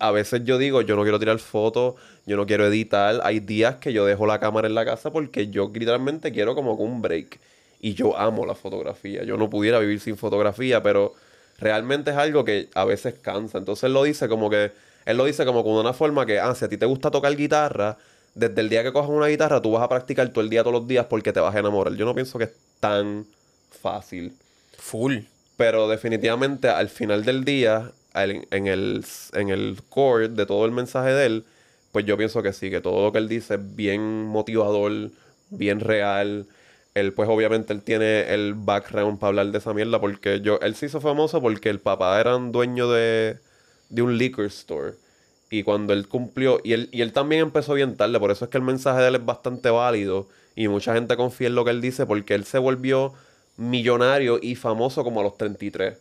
a 0.00 0.10
veces 0.10 0.44
yo 0.44 0.58
digo, 0.58 0.82
yo 0.82 0.96
no 0.96 1.02
quiero 1.02 1.18
tirar 1.18 1.38
fotos, 1.38 1.94
yo 2.26 2.36
no 2.36 2.46
quiero 2.46 2.66
editar. 2.66 3.20
Hay 3.22 3.40
días 3.40 3.76
que 3.76 3.92
yo 3.92 4.04
dejo 4.04 4.26
la 4.26 4.40
cámara 4.40 4.66
en 4.66 4.74
la 4.74 4.84
casa 4.84 5.10
porque 5.10 5.48
yo 5.48 5.70
literalmente 5.72 6.32
quiero 6.32 6.54
como 6.54 6.74
un 6.74 7.00
break. 7.00 7.38
Y 7.80 7.94
yo 7.94 8.18
amo 8.18 8.44
la 8.44 8.54
fotografía. 8.54 9.22
Yo 9.22 9.36
no 9.36 9.48
pudiera 9.48 9.78
vivir 9.78 10.00
sin 10.00 10.16
fotografía, 10.16 10.82
pero 10.82 11.14
realmente 11.58 12.10
es 12.10 12.16
algo 12.16 12.44
que 12.44 12.68
a 12.74 12.84
veces 12.84 13.14
cansa. 13.22 13.58
Entonces 13.58 13.84
él 13.84 13.94
lo 13.94 14.02
dice 14.02 14.28
como 14.28 14.50
que, 14.50 14.72
él 15.06 15.16
lo 15.16 15.24
dice 15.24 15.44
como 15.46 15.62
con 15.62 15.74
una 15.74 15.92
forma 15.92 16.26
que, 16.26 16.40
ah, 16.40 16.54
si 16.54 16.64
a 16.64 16.68
ti 16.68 16.76
te 16.76 16.86
gusta 16.86 17.10
tocar 17.10 17.34
guitarra, 17.36 17.96
desde 18.34 18.60
el 18.60 18.68
día 18.68 18.82
que 18.82 18.92
cojas 18.92 19.10
una 19.10 19.26
guitarra, 19.26 19.62
tú 19.62 19.72
vas 19.72 19.82
a 19.82 19.88
practicar 19.88 20.28
todo 20.30 20.42
el 20.42 20.50
día, 20.50 20.62
todos 20.62 20.74
los 20.80 20.88
días, 20.88 21.06
porque 21.06 21.32
te 21.32 21.40
vas 21.40 21.54
a 21.54 21.58
enamorar. 21.58 21.94
Yo 21.94 22.04
no 22.04 22.14
pienso 22.14 22.38
que 22.38 22.44
es 22.44 22.52
tan 22.80 23.26
fácil. 23.70 24.32
Full. 24.76 25.18
Pero 25.56 25.88
definitivamente 25.88 26.68
al 26.68 26.88
final 26.88 27.24
del 27.24 27.44
día, 27.44 27.90
en, 28.24 28.66
el, 28.66 29.04
en 29.34 29.48
el 29.50 29.78
core 29.88 30.28
de 30.28 30.46
todo 30.46 30.64
el 30.66 30.72
mensaje 30.72 31.10
de 31.10 31.26
él, 31.26 31.44
pues 31.92 32.04
yo 32.06 32.16
pienso 32.16 32.42
que 32.42 32.52
sí, 32.52 32.70
que 32.70 32.80
todo 32.80 33.02
lo 33.04 33.12
que 33.12 33.18
él 33.18 33.28
dice 33.28 33.54
es 33.54 33.76
bien 33.76 34.24
motivador, 34.26 35.10
bien 35.50 35.80
real. 35.80 36.46
Él, 36.94 37.12
pues 37.14 37.28
obviamente 37.28 37.72
él 37.72 37.82
tiene 37.82 38.32
el 38.34 38.54
background 38.54 39.18
para 39.18 39.28
hablar 39.28 39.46
de 39.52 39.58
esa 39.58 39.74
mierda, 39.74 40.00
porque 40.00 40.40
yo, 40.40 40.58
él 40.60 40.74
se 40.74 40.86
hizo 40.86 41.00
famoso 41.00 41.40
porque 41.40 41.70
el 41.70 41.80
papá 41.80 42.20
era 42.20 42.36
un 42.36 42.52
dueño 42.52 42.90
de, 42.90 43.38
de 43.88 44.02
un 44.02 44.18
liquor 44.18 44.46
store. 44.46 44.94
Y 45.50 45.62
cuando 45.62 45.92
él 45.94 46.08
cumplió, 46.08 46.60
y 46.62 46.72
él, 46.74 46.88
y 46.92 47.00
él 47.02 47.12
también 47.12 47.42
empezó 47.42 47.74
bien 47.74 47.96
tarde, 47.96 48.18
por 48.20 48.30
eso 48.30 48.44
es 48.44 48.50
que 48.50 48.58
el 48.58 48.64
mensaje 48.64 49.00
de 49.00 49.08
él 49.08 49.14
es 49.16 49.24
bastante 49.24 49.70
válido. 49.70 50.28
Y 50.54 50.68
mucha 50.68 50.94
gente 50.94 51.16
confía 51.16 51.46
en 51.48 51.54
lo 51.54 51.64
que 51.64 51.70
él 51.70 51.80
dice, 51.80 52.04
porque 52.06 52.34
él 52.34 52.44
se 52.44 52.58
volvió 52.58 53.14
millonario 53.56 54.38
y 54.42 54.56
famoso 54.56 55.04
como 55.04 55.20
a 55.20 55.22
los 55.22 55.36
33. 55.38 55.98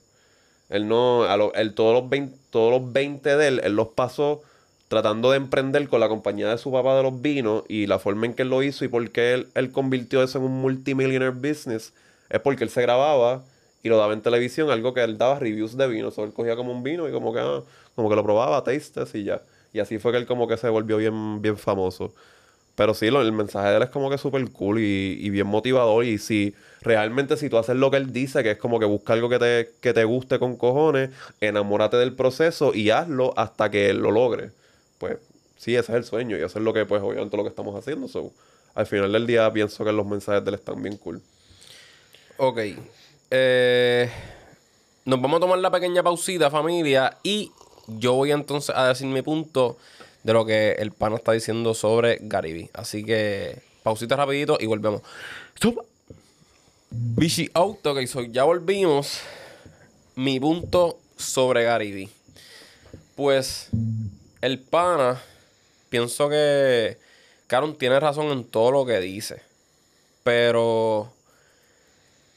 Él 0.70 0.88
no, 0.88 1.24
a 1.24 1.38
lo- 1.38 1.54
él 1.54 1.74
todos 1.74 1.94
los 1.94 2.10
20, 2.10 2.38
todos 2.50 2.72
los 2.82 2.92
20 2.94 3.36
de 3.38 3.48
él, 3.48 3.62
él 3.64 3.76
los 3.76 3.90
pasó 3.90 4.42
tratando 4.88 5.32
de 5.32 5.38
emprender 5.38 5.88
con 5.90 6.00
la 6.00 6.08
compañía 6.10 6.50
de 6.50 6.58
su 6.58 6.72
papá 6.72 6.96
de 6.96 7.04
los 7.04 7.22
vinos 7.22 7.64
y 7.68 7.88
la 7.88 8.00
forma 8.00 8.26
en 8.26 8.34
que 8.34 8.44
él 8.44 8.50
lo 8.50 8.64
hizo 8.64 8.86
y 8.86 8.88
por 8.88 9.10
qué 9.12 9.34
él, 9.34 9.48
él 9.56 9.72
convirtió 9.72 10.24
eso 10.24 10.38
en 10.40 10.46
un 10.46 10.62
multimillionaire 10.62 11.32
business 11.36 11.94
es 12.30 12.40
porque 12.42 12.64
él 12.64 12.70
se 12.70 12.82
grababa 12.82 13.44
y 13.84 13.90
lo 13.90 13.98
daba 13.98 14.14
en 14.14 14.22
televisión, 14.22 14.70
algo 14.70 14.94
que 14.94 15.04
él 15.04 15.18
daba 15.18 15.40
reviews 15.40 15.78
de 15.78 15.88
vino, 15.88 16.10
o 16.16 16.24
él 16.24 16.34
cogía 16.34 16.56
como 16.56 16.72
un 16.72 16.84
vino 16.84 17.08
y 17.08 17.12
como 17.12 17.34
que, 17.34 17.40
ah, 17.40 17.62
como 17.96 18.10
que 18.10 18.16
lo 18.16 18.24
probaba, 18.24 18.64
tastes 18.64 19.14
y 19.16 19.24
ya. 19.24 19.42
Y 19.74 19.80
así 19.80 20.00
fue 20.00 20.12
que 20.12 20.18
él 20.18 20.26
como 20.26 20.48
que 20.48 20.58
se 20.58 20.68
volvió 20.70 20.98
bien, 20.98 21.42
bien 21.42 21.58
famoso. 21.58 22.14
Pero 22.78 22.94
sí, 22.94 23.10
lo- 23.10 23.24
el 23.24 23.32
mensaje 23.32 23.70
de 23.70 23.78
él 23.78 23.82
es 23.84 23.90
como 23.90 24.08
que 24.08 24.20
súper 24.20 24.48
cool 24.52 24.78
y, 24.80 25.18
y 25.20 25.30
bien 25.32 25.48
motivador. 25.48 26.06
Y 26.06 26.20
si 26.20 26.54
realmente 26.82 27.36
si 27.36 27.50
tú 27.50 27.58
haces 27.58 27.76
lo 27.76 27.90
que 27.90 27.98
él 27.98 28.14
dice, 28.14 28.44
que 28.44 28.52
es 28.52 28.58
como 28.60 28.80
que 28.80 28.86
busca 28.86 29.14
algo 29.14 29.30
que 29.30 29.40
te, 29.40 29.72
que 29.82 29.94
te 29.94 30.04
guste 30.04 30.38
con 30.38 30.56
cojones, 30.58 31.10
enamórate 31.42 31.98
del 31.98 32.14
proceso 32.14 32.76
y 32.76 32.92
hazlo 32.92 33.34
hasta 33.36 33.72
que 33.72 33.90
él 33.90 33.98
lo 33.98 34.12
logre. 34.12 34.52
Pues 35.00 35.18
sí, 35.58 35.76
ese 35.76 35.92
es 35.92 35.98
el 35.98 36.04
sueño 36.04 36.38
y 36.38 36.44
eso 36.44 36.60
es 36.60 36.64
lo 36.64 36.72
que, 36.72 36.86
pues 36.86 37.02
obviamente 37.02 37.36
lo 37.36 37.42
que 37.42 37.50
estamos 37.50 37.76
haciendo. 37.76 38.08
So, 38.08 38.32
al 38.76 38.86
final 38.86 39.12
del 39.12 39.26
día 39.26 39.52
pienso 39.52 39.84
que 39.84 39.92
los 39.92 40.06
mensajes 40.06 40.44
de 40.44 40.50
él 40.52 40.56
están 40.56 40.80
bien 40.84 40.98
cool. 40.98 41.20
Ok. 42.38 42.60
Eh, 43.32 44.08
nos 45.06 45.20
vamos 45.20 45.38
a 45.38 45.42
tomar 45.42 45.58
la 45.58 45.72
pequeña 45.72 46.04
pausita, 46.04 46.52
familia. 46.52 47.18
Y 47.24 47.52
yo 47.88 48.14
voy 48.14 48.32
entonces 48.32 48.76
a 48.76 48.88
decir 48.90 49.08
mi 49.08 49.24
punto 49.24 49.78
de 50.24 50.34
lo 50.34 50.46
que 50.46 50.74
el 50.74 50.92
pana 50.92 51.18
está 51.18 51.32
diciendo 51.32 51.74
sobre 51.74 52.20
Gariby. 52.22 52.70
Así 52.74 53.04
que 53.04 53.60
pausita 53.84 54.16
rapidito 54.16 54.58
y 54.60 54.66
volvemos. 54.66 55.02
Bichi 56.90 57.50
Auto, 57.54 57.92
ok, 57.92 58.06
so 58.06 58.22
ya 58.24 58.44
volvimos. 58.44 59.20
Mi 60.16 60.40
punto 60.40 60.98
sobre 61.18 61.64
Gariby. 61.64 62.10
Pues 63.16 63.70
el 64.42 64.60
pana, 64.60 65.22
pienso 65.90 66.30
que 66.30 66.98
Caron 67.48 67.78
tiene 67.78 68.00
razón 68.00 68.28
en 68.28 68.44
todo 68.44 68.72
lo 68.72 68.86
que 68.86 69.00
dice. 69.00 69.42
Pero 70.24 71.12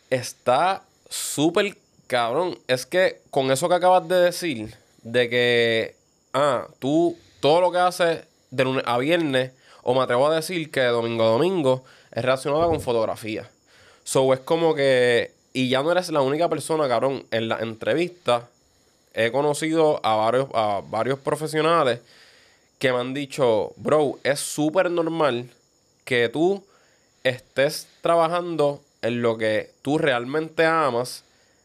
está 0.08 0.82
súper 1.08 1.76
cabrón. 2.06 2.58
Es 2.66 2.86
que 2.86 3.20
con 3.30 3.50
eso 3.50 3.68
que 3.68 3.74
acabas 3.74 4.06
de 4.08 4.16
decir, 4.16 4.74
de 5.02 5.28
que, 5.28 5.96
ah, 6.32 6.66
tú 6.78 7.16
todo 7.40 7.60
lo 7.60 7.72
que 7.72 7.78
haces 7.78 8.24
de 8.50 8.64
lunes 8.64 8.84
a 8.86 8.98
viernes, 8.98 9.52
o 9.82 9.94
me 9.94 10.02
atrevo 10.02 10.26
a 10.28 10.34
decir 10.34 10.70
que 10.70 10.80
de 10.80 10.88
domingo 10.88 11.24
a 11.24 11.28
domingo, 11.28 11.84
es 12.12 12.22
relacionado 12.22 12.68
con 12.68 12.80
fotografía. 12.80 13.48
So 14.04 14.32
es 14.32 14.40
como 14.40 14.74
que, 14.74 15.32
y 15.52 15.68
ya 15.68 15.82
no 15.82 15.92
eres 15.92 16.10
la 16.10 16.20
única 16.20 16.48
persona, 16.48 16.88
cabrón, 16.88 17.24
en 17.30 17.48
la 17.48 17.58
entrevista 17.58 18.48
he 19.14 19.32
conocido 19.32 20.00
a 20.04 20.14
varios, 20.16 20.46
a 20.54 20.82
varios 20.88 21.18
profesionales 21.18 22.00
que 22.78 22.92
me 22.92 22.98
han 22.98 23.12
dicho, 23.14 23.72
bro, 23.76 24.18
es 24.22 24.40
súper 24.40 24.90
normal 24.90 25.50
que 26.04 26.28
tú 26.28 26.64
estés 27.24 27.86
trabajando 28.00 28.80
en 29.02 29.22
lo 29.22 29.36
que 29.36 29.70
tú 29.82 29.98
realmente 29.98 30.64
amas 30.64 31.24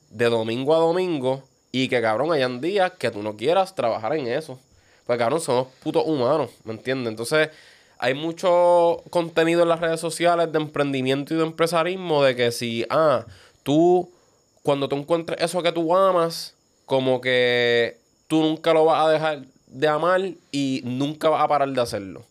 de 0.10 0.30
domingo 0.30 0.76
a 0.76 0.80
domingo 0.80 1.44
y 1.72 1.88
que, 1.88 2.02
cabrón, 2.02 2.32
hayan 2.32 2.62
días 2.62 2.94
que 2.98 3.12
tú 3.12 3.22
no 3.22 3.38
quieras 3.38 3.76
trabajar 3.76 4.16
en 4.16 4.28
eso. 4.28 4.60
Pues, 5.06 5.20
cabrón, 5.20 5.42
somos 5.42 5.68
putos 5.84 6.04
humanos, 6.06 6.50
¿me 6.64 6.74
entiendes? 6.74 7.12
Entonces, 7.12 7.50
hay 8.00 8.14
mucho 8.14 9.04
contenido 9.10 9.64
en 9.64 9.70
las 9.70 9.80
redes 9.80 10.00
sociales 10.00 10.52
de 10.52 10.58
emprendimiento 10.58 11.34
y 11.34 11.38
de 11.38 11.44
empresarismo 11.44 12.24
de 12.24 12.36
que 12.36 12.52
si, 12.52 12.86
ah, 12.90 13.26
tú, 13.64 14.10
cuando 14.64 14.90
tú 14.90 14.96
encuentres 14.96 15.42
eso 15.42 15.62
que 15.62 15.72
tú 15.72 15.96
amas, 15.96 16.56
como 16.86 17.22
que 17.22 17.98
tú 18.28 18.42
nunca 18.42 18.74
lo 18.74 18.86
vas 18.86 19.06
a 19.06 19.10
dejar 19.12 19.42
de 19.68 19.88
amar 19.88 20.22
y 20.52 20.82
nunca 20.84 21.30
vas 21.30 21.44
a 21.44 21.48
parar 21.48 21.70
de 21.70 21.82
hacerlo. 21.82 22.24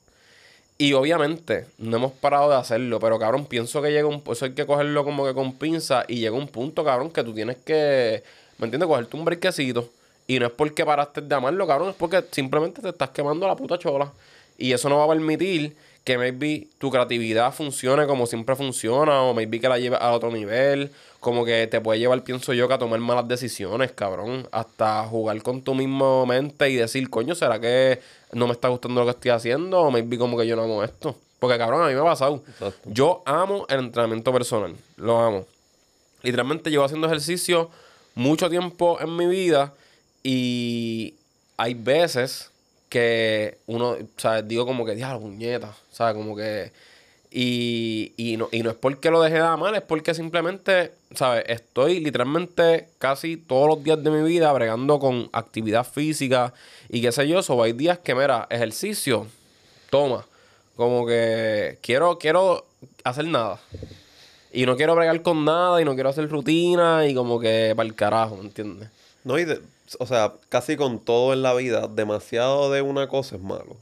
Y 0.76 0.92
obviamente 0.94 1.66
no 1.78 1.96
hemos 1.96 2.12
parado 2.12 2.50
de 2.50 2.56
hacerlo, 2.56 2.98
pero 2.98 3.18
cabrón, 3.18 3.46
pienso 3.46 3.80
que 3.80 3.92
llega 3.92 4.08
un... 4.08 4.22
Eso 4.30 4.46
hay 4.46 4.54
que 4.54 4.66
cogerlo 4.66 5.04
como 5.04 5.24
que 5.24 5.32
con 5.32 5.52
pinza 5.54 6.04
y 6.08 6.16
llega 6.16 6.36
un 6.36 6.48
punto, 6.48 6.84
cabrón, 6.84 7.10
que 7.10 7.22
tú 7.22 7.32
tienes 7.32 7.56
que, 7.64 8.24
¿me 8.58 8.64
entiendes? 8.64 8.88
Cogerte 8.88 9.16
un 9.16 9.24
brequecito. 9.24 9.88
Y 10.26 10.38
no 10.38 10.46
es 10.46 10.52
porque 10.52 10.84
paraste 10.84 11.20
de 11.20 11.34
amarlo, 11.34 11.66
cabrón, 11.66 11.90
es 11.90 11.96
porque 11.96 12.24
simplemente 12.30 12.80
te 12.80 12.88
estás 12.88 13.10
quemando 13.10 13.46
la 13.46 13.56
puta 13.56 13.78
chola. 13.78 14.10
Y 14.56 14.72
eso 14.72 14.88
no 14.88 14.98
va 14.98 15.04
a 15.04 15.08
permitir 15.08 15.76
que 16.04 16.18
maybe 16.18 16.68
tu 16.78 16.90
creatividad 16.90 17.52
funcione 17.52 18.06
como 18.06 18.26
siempre 18.26 18.54
funciona, 18.54 19.22
o 19.22 19.34
maybe 19.34 19.58
que 19.58 19.68
la 19.68 19.78
lleves 19.78 19.98
a 20.00 20.12
otro 20.12 20.30
nivel, 20.30 20.90
como 21.18 21.44
que 21.44 21.66
te 21.66 21.80
puede 21.80 21.98
llevar, 21.98 22.22
pienso 22.22 22.52
yo, 22.52 22.68
que 22.68 22.74
a 22.74 22.78
tomar 22.78 23.00
malas 23.00 23.26
decisiones, 23.26 23.92
cabrón, 23.92 24.46
hasta 24.52 25.04
jugar 25.04 25.42
con 25.42 25.62
tu 25.62 25.74
mismo 25.74 26.26
mente 26.26 26.68
y 26.68 26.76
decir, 26.76 27.08
coño, 27.08 27.34
¿será 27.34 27.58
que 27.58 28.00
no 28.32 28.46
me 28.46 28.52
está 28.52 28.68
gustando 28.68 29.00
lo 29.00 29.06
que 29.06 29.12
estoy 29.12 29.30
haciendo? 29.30 29.80
O 29.80 29.90
maybe 29.90 30.18
como 30.18 30.36
que 30.36 30.46
yo 30.46 30.56
no 30.56 30.64
amo 30.64 30.84
esto. 30.84 31.16
Porque, 31.38 31.56
cabrón, 31.56 31.82
a 31.82 31.88
mí 31.88 31.94
me 31.94 32.00
ha 32.00 32.04
pasado. 32.04 32.42
Exacto. 32.46 32.80
Yo 32.84 33.22
amo 33.24 33.66
el 33.70 33.80
entrenamiento 33.80 34.32
personal, 34.32 34.74
lo 34.96 35.18
amo. 35.18 35.46
Literalmente 36.22 36.70
llevo 36.70 36.84
haciendo 36.84 37.06
ejercicio 37.06 37.70
mucho 38.14 38.48
tiempo 38.48 38.98
en 39.00 39.16
mi 39.16 39.26
vida 39.26 39.72
y 40.24 41.14
hay 41.56 41.74
veces 41.74 42.50
que 42.88 43.58
uno, 43.66 43.96
sea, 44.16 44.42
digo 44.42 44.66
como 44.66 44.84
que, 44.84 44.94
diablo, 44.96 45.20
puñeta, 45.20 45.76
sea, 45.92 46.14
como 46.14 46.34
que... 46.34 46.72
Y, 47.36 48.12
y, 48.16 48.36
no, 48.36 48.48
y 48.52 48.62
no 48.62 48.70
es 48.70 48.76
porque 48.76 49.10
lo 49.10 49.20
dejé 49.20 49.34
de 49.34 49.40
amar, 49.40 49.74
es 49.74 49.82
porque 49.82 50.14
simplemente, 50.14 50.92
¿sabes? 51.16 51.42
Estoy 51.48 51.98
literalmente 51.98 52.86
casi 52.98 53.36
todos 53.36 53.68
los 53.68 53.82
días 53.82 54.02
de 54.04 54.10
mi 54.10 54.22
vida 54.22 54.52
bregando 54.52 55.00
con 55.00 55.30
actividad 55.32 55.84
física 55.84 56.54
y 56.88 57.02
qué 57.02 57.10
sé 57.10 57.26
yo. 57.26 57.42
So, 57.42 57.60
hay 57.60 57.72
días 57.72 57.98
que, 57.98 58.14
mira, 58.14 58.46
ejercicio, 58.50 59.26
toma. 59.90 60.24
Como 60.76 61.06
que 61.06 61.78
quiero, 61.82 62.18
quiero 62.18 62.66
hacer 63.02 63.26
nada. 63.26 63.58
Y 64.52 64.66
no 64.66 64.76
quiero 64.76 64.94
bregar 64.94 65.20
con 65.22 65.44
nada 65.44 65.82
y 65.82 65.84
no 65.84 65.94
quiero 65.94 66.10
hacer 66.10 66.28
rutina 66.28 67.04
y 67.04 67.16
como 67.16 67.40
que 67.40 67.72
para 67.74 67.88
el 67.88 67.96
carajo, 67.96 68.36
¿me 68.36 68.42
entiendes? 68.42 68.88
No, 69.24 69.36
y 69.40 69.44
de- 69.44 69.60
o 69.98 70.06
sea, 70.06 70.34
casi 70.48 70.76
con 70.76 70.98
todo 71.04 71.32
en 71.32 71.42
la 71.42 71.54
vida, 71.54 71.88
demasiado 71.88 72.70
de 72.70 72.82
una 72.82 73.08
cosa 73.08 73.36
es 73.36 73.42
malo. 73.42 73.76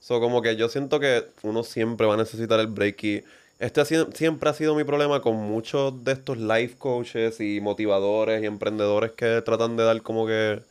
So, 0.00 0.20
como 0.20 0.42
que 0.42 0.56
yo 0.56 0.68
siento 0.68 1.00
que 1.00 1.24
uno 1.42 1.62
siempre 1.64 2.06
va 2.06 2.14
a 2.14 2.16
necesitar 2.16 2.60
el 2.60 2.68
break 2.68 3.04
y 3.04 3.24
Este 3.58 3.80
ha 3.82 3.84
sido- 3.84 4.10
siempre 4.12 4.48
ha 4.50 4.54
sido 4.54 4.74
mi 4.74 4.84
problema 4.84 5.20
con 5.22 5.36
muchos 5.36 6.02
de 6.04 6.12
estos 6.12 6.38
life 6.38 6.76
coaches 6.78 7.40
y 7.40 7.60
motivadores 7.60 8.42
y 8.42 8.46
emprendedores 8.46 9.12
que 9.12 9.42
tratan 9.42 9.76
de 9.76 9.84
dar 9.84 10.02
como 10.02 10.26
que 10.26 10.62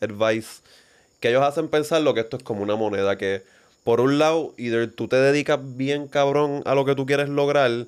advice. 0.00 0.62
Que 1.20 1.30
ellos 1.30 1.42
hacen 1.42 1.68
pensar 1.68 2.02
lo 2.02 2.14
que 2.14 2.20
esto 2.20 2.36
es 2.36 2.42
como 2.42 2.62
una 2.62 2.76
moneda. 2.76 3.18
Que 3.18 3.42
por 3.84 4.00
un 4.00 4.18
lado, 4.18 4.54
either 4.58 4.90
tú 4.92 5.08
te 5.08 5.16
dedicas 5.16 5.58
bien 5.76 6.08
cabrón 6.08 6.62
a 6.66 6.74
lo 6.74 6.84
que 6.84 6.94
tú 6.94 7.06
quieres 7.06 7.28
lograr 7.28 7.86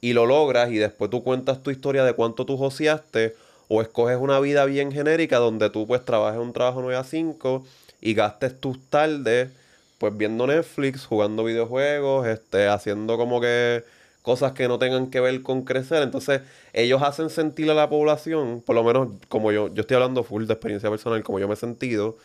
y 0.00 0.12
lo 0.12 0.26
logras 0.26 0.70
y 0.70 0.76
después 0.78 1.10
tú 1.10 1.22
cuentas 1.24 1.62
tu 1.62 1.70
historia 1.70 2.04
de 2.04 2.12
cuánto 2.14 2.46
tú 2.46 2.56
joseaste 2.56 3.34
o 3.68 3.82
escoges 3.82 4.18
una 4.18 4.40
vida 4.40 4.64
bien 4.64 4.92
genérica 4.92 5.38
donde 5.38 5.70
tú 5.70 5.86
pues 5.86 6.04
trabajes 6.04 6.40
un 6.40 6.52
trabajo 6.52 6.80
9 6.82 6.96
a 6.96 7.04
5 7.04 7.64
y 8.00 8.14
gastes 8.14 8.60
tus 8.60 8.78
tardes 8.88 9.50
pues 9.98 10.16
viendo 10.16 10.46
Netflix, 10.46 11.06
jugando 11.06 11.44
videojuegos, 11.44 12.26
este, 12.26 12.68
haciendo 12.68 13.16
como 13.16 13.40
que 13.40 13.84
cosas 14.22 14.52
que 14.52 14.68
no 14.68 14.78
tengan 14.78 15.10
que 15.10 15.20
ver 15.20 15.42
con 15.42 15.62
crecer. 15.62 16.02
Entonces, 16.02 16.42
ellos 16.72 17.02
hacen 17.02 17.30
sentir 17.30 17.70
a 17.70 17.74
la 17.74 17.88
población, 17.88 18.62
por 18.64 18.74
lo 18.74 18.84
menos 18.84 19.08
como 19.28 19.52
yo, 19.52 19.72
yo 19.72 19.82
estoy 19.82 19.94
hablando 19.94 20.24
full 20.24 20.46
de 20.46 20.52
experiencia 20.54 20.90
personal, 20.90 21.22
como 21.22 21.38
yo 21.38 21.48
me 21.48 21.54
he 21.54 21.56
sentido, 21.56 22.16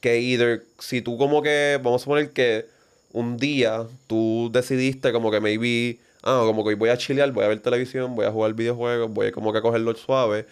que 0.00 0.18
either, 0.20 0.64
si 0.78 1.02
tú 1.02 1.16
como 1.18 1.42
que, 1.42 1.78
vamos 1.82 2.02
a 2.02 2.06
poner 2.06 2.30
que 2.32 2.66
un 3.12 3.36
día 3.36 3.86
tú 4.06 4.50
decidiste 4.52 5.12
como 5.12 5.30
que 5.30 5.40
maybe, 5.40 6.00
ah, 6.22 6.42
como 6.44 6.64
que 6.64 6.74
voy 6.74 6.90
a 6.90 6.96
chilear, 6.96 7.30
voy 7.32 7.44
a 7.44 7.48
ver 7.48 7.60
televisión, 7.60 8.14
voy 8.16 8.26
a 8.26 8.32
jugar 8.32 8.54
videojuegos, 8.54 9.12
voy 9.12 9.30
como 9.32 9.52
que 9.52 9.58
a 9.58 9.62
cogerlo 9.62 9.94
suave. 9.94 10.46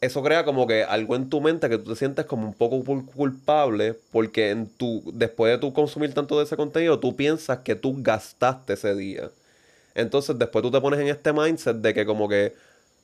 Eso 0.00 0.22
crea 0.22 0.44
como 0.44 0.66
que 0.66 0.84
algo 0.84 1.16
en 1.16 1.30
tu 1.30 1.40
mente 1.40 1.68
que 1.70 1.78
tú 1.78 1.90
te 1.92 1.96
sientes 1.96 2.26
como 2.26 2.46
un 2.46 2.52
poco 2.54 2.76
cul- 2.84 3.06
culpable 3.06 3.94
porque 4.12 4.50
en 4.50 4.68
tu, 4.68 5.02
después 5.14 5.50
de 5.52 5.58
tú 5.58 5.72
consumir 5.72 6.12
tanto 6.12 6.36
de 6.38 6.44
ese 6.44 6.56
contenido, 6.56 7.00
tú 7.00 7.16
piensas 7.16 7.60
que 7.60 7.74
tú 7.74 7.94
gastaste 8.02 8.74
ese 8.74 8.94
día. 8.94 9.30
Entonces 9.94 10.38
después 10.38 10.62
tú 10.62 10.70
te 10.70 10.80
pones 10.80 11.00
en 11.00 11.08
este 11.08 11.32
mindset 11.32 11.76
de 11.78 11.94
que 11.94 12.06
como 12.06 12.28
que, 12.28 12.54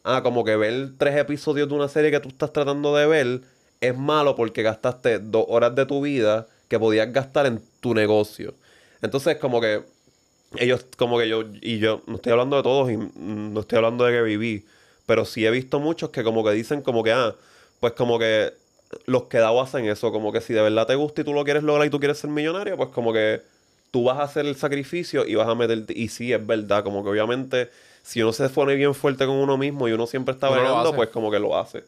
ah, 0.05 0.22
como 0.22 0.44
que 0.44 0.57
ver 0.57 0.90
tres 0.98 1.16
episodios 1.16 1.68
de 1.68 1.74
una 1.74 1.88
serie 1.88 2.11
que 2.11 2.20
tú 2.20 2.29
estás 2.31 2.53
tratando 2.53 2.96
de 2.96 3.07
ver 3.07 3.42
es 3.81 3.96
malo 3.96 4.37
porque 4.37 4.62
gastaste 4.62 5.18
dos 5.20 5.46
horas 5.48 5.74
de 5.74 5.87
tu 5.87 6.03
vida 6.03 6.48
que 6.68 6.79
podías 6.79 7.12
gastar 7.12 7.46
en 7.46 7.62
tu 7.81 7.94
negocio. 7.94 8.55
Entonces 9.03 9.37
como 9.38 9.61
que 9.61 9.85
ellos 10.57 10.87
como 10.96 11.18
que 11.18 11.29
yo, 11.29 11.44
y 11.62 11.79
yo 11.79 12.03
no 12.07 12.16
estoy 12.16 12.33
hablando 12.33 12.57
de 12.57 12.62
todos 12.62 12.90
y 12.90 12.96
no 13.16 13.61
estoy 13.61 13.76
hablando 13.76 14.05
de 14.05 14.12
que 14.12 14.22
viví, 14.22 14.64
pero 15.11 15.25
sí 15.25 15.44
he 15.44 15.51
visto 15.51 15.81
muchos 15.81 16.11
que 16.11 16.23
como 16.23 16.44
que 16.44 16.53
dicen 16.53 16.83
como 16.83 17.03
que, 17.03 17.11
ah, 17.11 17.35
pues 17.81 17.94
como 17.94 18.16
que 18.16 18.53
los 19.07 19.25
quedados 19.25 19.68
hacen 19.68 19.87
eso, 19.87 20.12
como 20.12 20.31
que 20.31 20.40
si 20.40 20.53
de 20.53 20.62
verdad 20.62 20.87
te 20.87 20.94
gusta 20.94 21.23
y 21.23 21.25
tú 21.25 21.35
lo 21.35 21.42
quieres 21.42 21.64
lograr 21.64 21.85
y 21.85 21.90
tú 21.90 21.99
quieres 21.99 22.16
ser 22.18 22.31
millonario, 22.31 22.77
pues 22.77 22.90
como 22.90 23.12
que 23.12 23.42
tú 23.90 24.05
vas 24.05 24.18
a 24.18 24.23
hacer 24.23 24.46
el 24.46 24.55
sacrificio 24.55 25.27
y 25.27 25.35
vas 25.35 25.49
a 25.49 25.57
meterte, 25.57 25.99
y 25.99 26.07
sí, 26.11 26.33
es 26.33 26.46
verdad, 26.46 26.85
como 26.85 27.03
que 27.03 27.11
obviamente 27.11 27.70
si 28.05 28.23
uno 28.23 28.33
se 28.33 28.49
pone 28.51 28.77
bien 28.77 28.94
fuerte 28.94 29.27
con 29.27 29.35
uno 29.35 29.57
mismo 29.57 29.88
y 29.88 29.92
uno 29.92 30.07
siempre 30.07 30.33
está 30.33 30.46
hace. 30.46 30.92
pues 30.94 31.09
como 31.09 31.29
que 31.33 31.40
lo 31.40 31.59
hace. 31.59 31.83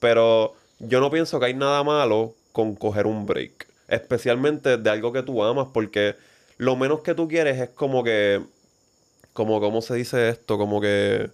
Pero 0.00 0.56
yo 0.80 0.98
no 0.98 1.12
pienso 1.12 1.38
que 1.38 1.46
hay 1.46 1.54
nada 1.54 1.84
malo 1.84 2.34
con 2.50 2.74
coger 2.74 3.06
un 3.06 3.24
break. 3.24 3.68
Especialmente 3.86 4.78
de 4.78 4.90
algo 4.90 5.12
que 5.12 5.22
tú 5.22 5.44
amas, 5.44 5.68
porque 5.72 6.16
lo 6.58 6.74
menos 6.74 7.02
que 7.02 7.14
tú 7.14 7.28
quieres 7.28 7.60
es 7.60 7.68
como 7.68 8.02
que. 8.02 8.42
Como, 9.32 9.60
¿cómo 9.60 9.80
se 9.80 9.94
dice 9.94 10.28
esto? 10.28 10.58
Como 10.58 10.80
que. 10.80 11.30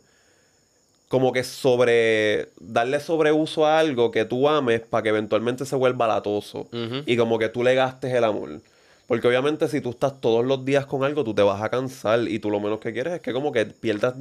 Como 1.11 1.33
que 1.33 1.43
sobre. 1.43 2.51
Darle 2.61 3.01
sobreuso 3.01 3.67
a 3.67 3.81
algo 3.81 4.13
que 4.13 4.25
tú 4.25 4.49
ames 4.49 4.81
para 4.81 5.03
que 5.03 5.09
eventualmente 5.09 5.65
se 5.67 5.75
vuelva 5.75 6.07
latoso. 6.07 6.69
Y 7.05 7.17
como 7.17 7.37
que 7.41 7.49
tú 7.49 7.65
le 7.65 7.75
gastes 7.75 8.15
el 8.15 8.23
amor. 8.23 8.61
Porque 9.09 9.27
obviamente 9.27 9.67
si 9.67 9.81
tú 9.81 9.91
estás 9.91 10.21
todos 10.21 10.45
los 10.47 10.65
días 10.65 10.87
con 10.87 11.03
algo, 11.03 11.25
tú 11.25 11.35
te 11.35 11.43
vas 11.43 11.61
a 11.61 11.69
cansar 11.69 12.21
y 12.29 12.39
tú 12.39 12.49
lo 12.49 12.61
menos 12.61 12.79
que 12.79 12.93
quieres 12.93 13.15
es 13.15 13.21
que 13.21 13.33
como 13.33 13.51
que 13.51 13.67
pierdas, 13.67 14.15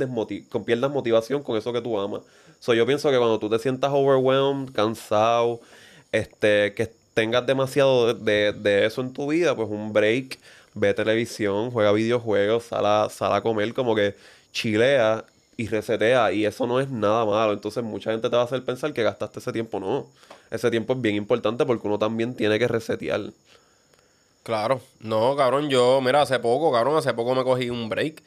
con- 0.49 0.63
pierdas 0.65 0.89
motivación 0.89 1.43
con 1.43 1.55
eso 1.55 1.71
que 1.71 1.79
tú 1.81 1.99
amas. 1.99 2.21
So, 2.59 2.73
yo 2.73 2.87
pienso 2.87 3.11
que 3.11 3.17
cuando 3.19 3.37
tú 3.37 3.51
te 3.51 3.59
sientas 3.59 3.91
overwhelmed, 3.93 4.71
cansado, 4.73 5.59
este, 6.11 6.73
que 6.73 6.89
tengas 7.13 7.45
demasiado 7.45 8.15
de, 8.15 8.51
de- 8.51 8.53
de 8.59 8.85
eso 8.87 9.01
en 9.01 9.13
tu 9.13 9.27
vida, 9.27 9.55
pues 9.55 9.69
un 9.69 9.93
break, 9.93 10.39
ve 10.73 10.95
televisión, 10.95 11.69
juega 11.69 11.91
videojuegos, 11.91 12.63
sal 12.63 12.87
a, 12.87 13.09
sal 13.11 13.31
a 13.33 13.41
comer, 13.41 13.75
como 13.75 13.93
que 13.93 14.15
chilea 14.53 15.23
y 15.59 15.67
resetea 15.67 16.31
y 16.31 16.45
eso 16.45 16.65
no 16.65 16.79
es 16.79 16.89
nada 16.89 17.25
malo. 17.25 17.51
Entonces 17.51 17.83
mucha 17.83 18.11
gente 18.11 18.29
te 18.29 18.35
va 18.37 18.43
a 18.43 18.45
hacer 18.45 18.63
pensar 18.63 18.93
que 18.93 19.03
gastaste 19.03 19.39
ese 19.39 19.51
tiempo. 19.51 19.81
No, 19.81 20.07
ese 20.49 20.71
tiempo 20.71 20.93
es 20.93 21.01
bien 21.01 21.15
importante 21.15 21.65
porque 21.65 21.85
uno 21.85 21.99
también 21.99 22.33
tiene 22.33 22.57
que 22.57 22.65
resetear. 22.65 23.31
Claro. 24.43 24.79
No, 25.01 25.35
cabrón, 25.35 25.69
yo, 25.69 25.99
mira, 25.99 26.21
hace 26.21 26.39
poco, 26.39 26.71
cabrón, 26.71 26.95
hace 26.95 27.13
poco 27.13 27.35
me 27.35 27.43
cogí 27.43 27.69
un 27.69 27.89
break. 27.89 28.23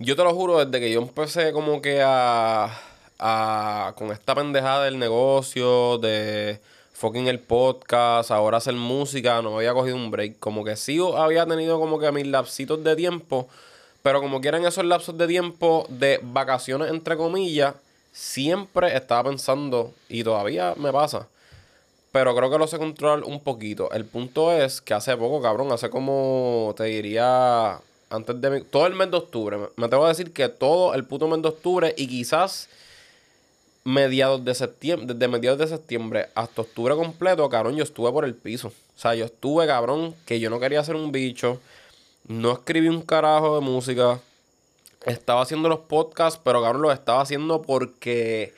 Yo 0.00 0.16
te 0.16 0.24
lo 0.24 0.34
juro, 0.34 0.58
desde 0.64 0.80
que 0.80 0.90
yo 0.90 1.00
empecé 1.00 1.52
como 1.52 1.80
que 1.80 2.02
a, 2.02 2.76
a 3.20 3.94
con 3.96 4.10
esta 4.10 4.34
pendejada 4.34 4.86
del 4.86 4.98
negocio, 4.98 5.98
de 5.98 6.60
fucking 6.94 7.28
el 7.28 7.38
podcast, 7.38 8.32
ahora 8.32 8.56
hacer 8.56 8.74
música, 8.74 9.40
no 9.40 9.58
había 9.58 9.72
cogido 9.72 9.94
un 9.94 10.10
break. 10.10 10.40
Como 10.40 10.64
que 10.64 10.74
sí 10.74 10.98
había 11.16 11.46
tenido 11.46 11.78
como 11.78 12.00
que 12.00 12.10
mis 12.10 12.26
lapsitos 12.26 12.82
de 12.82 12.96
tiempo, 12.96 13.48
pero 14.06 14.20
como 14.20 14.40
quieran 14.40 14.64
esos 14.64 14.84
lapsos 14.84 15.18
de 15.18 15.26
tiempo 15.26 15.84
de 15.88 16.20
vacaciones, 16.22 16.90
entre 16.92 17.16
comillas, 17.16 17.74
siempre 18.12 18.96
estaba 18.96 19.30
pensando, 19.30 19.92
y 20.08 20.22
todavía 20.22 20.74
me 20.76 20.92
pasa, 20.92 21.26
pero 22.12 22.32
creo 22.36 22.48
que 22.48 22.56
lo 22.56 22.68
sé 22.68 22.78
controlar 22.78 23.24
un 23.24 23.40
poquito. 23.40 23.90
El 23.90 24.04
punto 24.04 24.52
es 24.52 24.80
que 24.80 24.94
hace 24.94 25.16
poco, 25.16 25.42
cabrón, 25.42 25.72
hace 25.72 25.90
como, 25.90 26.72
te 26.76 26.84
diría, 26.84 27.80
antes 28.08 28.40
de... 28.40 28.50
mi- 28.50 28.60
Todo 28.62 28.86
el 28.86 28.94
mes 28.94 29.10
de 29.10 29.16
octubre. 29.16 29.58
Me, 29.74 29.86
atrevo 29.86 30.04
a 30.04 30.10
decir 30.10 30.32
que 30.32 30.48
todo 30.48 30.94
el 30.94 31.02
puto 31.04 31.26
mes 31.26 31.42
de 31.42 31.48
octubre 31.48 31.92
y 31.98 32.06
quizás 32.06 32.68
mediados 33.82 34.44
de 34.44 34.54
septiembre, 34.54 35.14
desde 35.14 35.26
mediados 35.26 35.58
de 35.58 35.66
septiembre 35.66 36.28
hasta 36.36 36.62
octubre 36.62 36.94
completo, 36.94 37.48
cabrón, 37.48 37.74
yo 37.74 37.82
estuve 37.82 38.12
por 38.12 38.24
el 38.24 38.36
piso. 38.36 38.68
O 38.68 39.00
sea, 39.00 39.16
yo 39.16 39.24
estuve, 39.24 39.66
cabrón, 39.66 40.14
que 40.26 40.38
yo 40.38 40.48
no 40.48 40.60
quería 40.60 40.84
ser 40.84 40.94
un 40.94 41.10
bicho. 41.10 41.60
No 42.28 42.52
escribí 42.52 42.88
un 42.88 43.02
carajo 43.02 43.54
de 43.56 43.60
música. 43.60 44.18
Estaba 45.04 45.42
haciendo 45.42 45.68
los 45.68 45.80
podcasts, 45.80 46.40
pero 46.42 46.60
cabrón, 46.62 46.82
los 46.82 46.92
estaba 46.92 47.20
haciendo 47.20 47.62
porque 47.62 48.52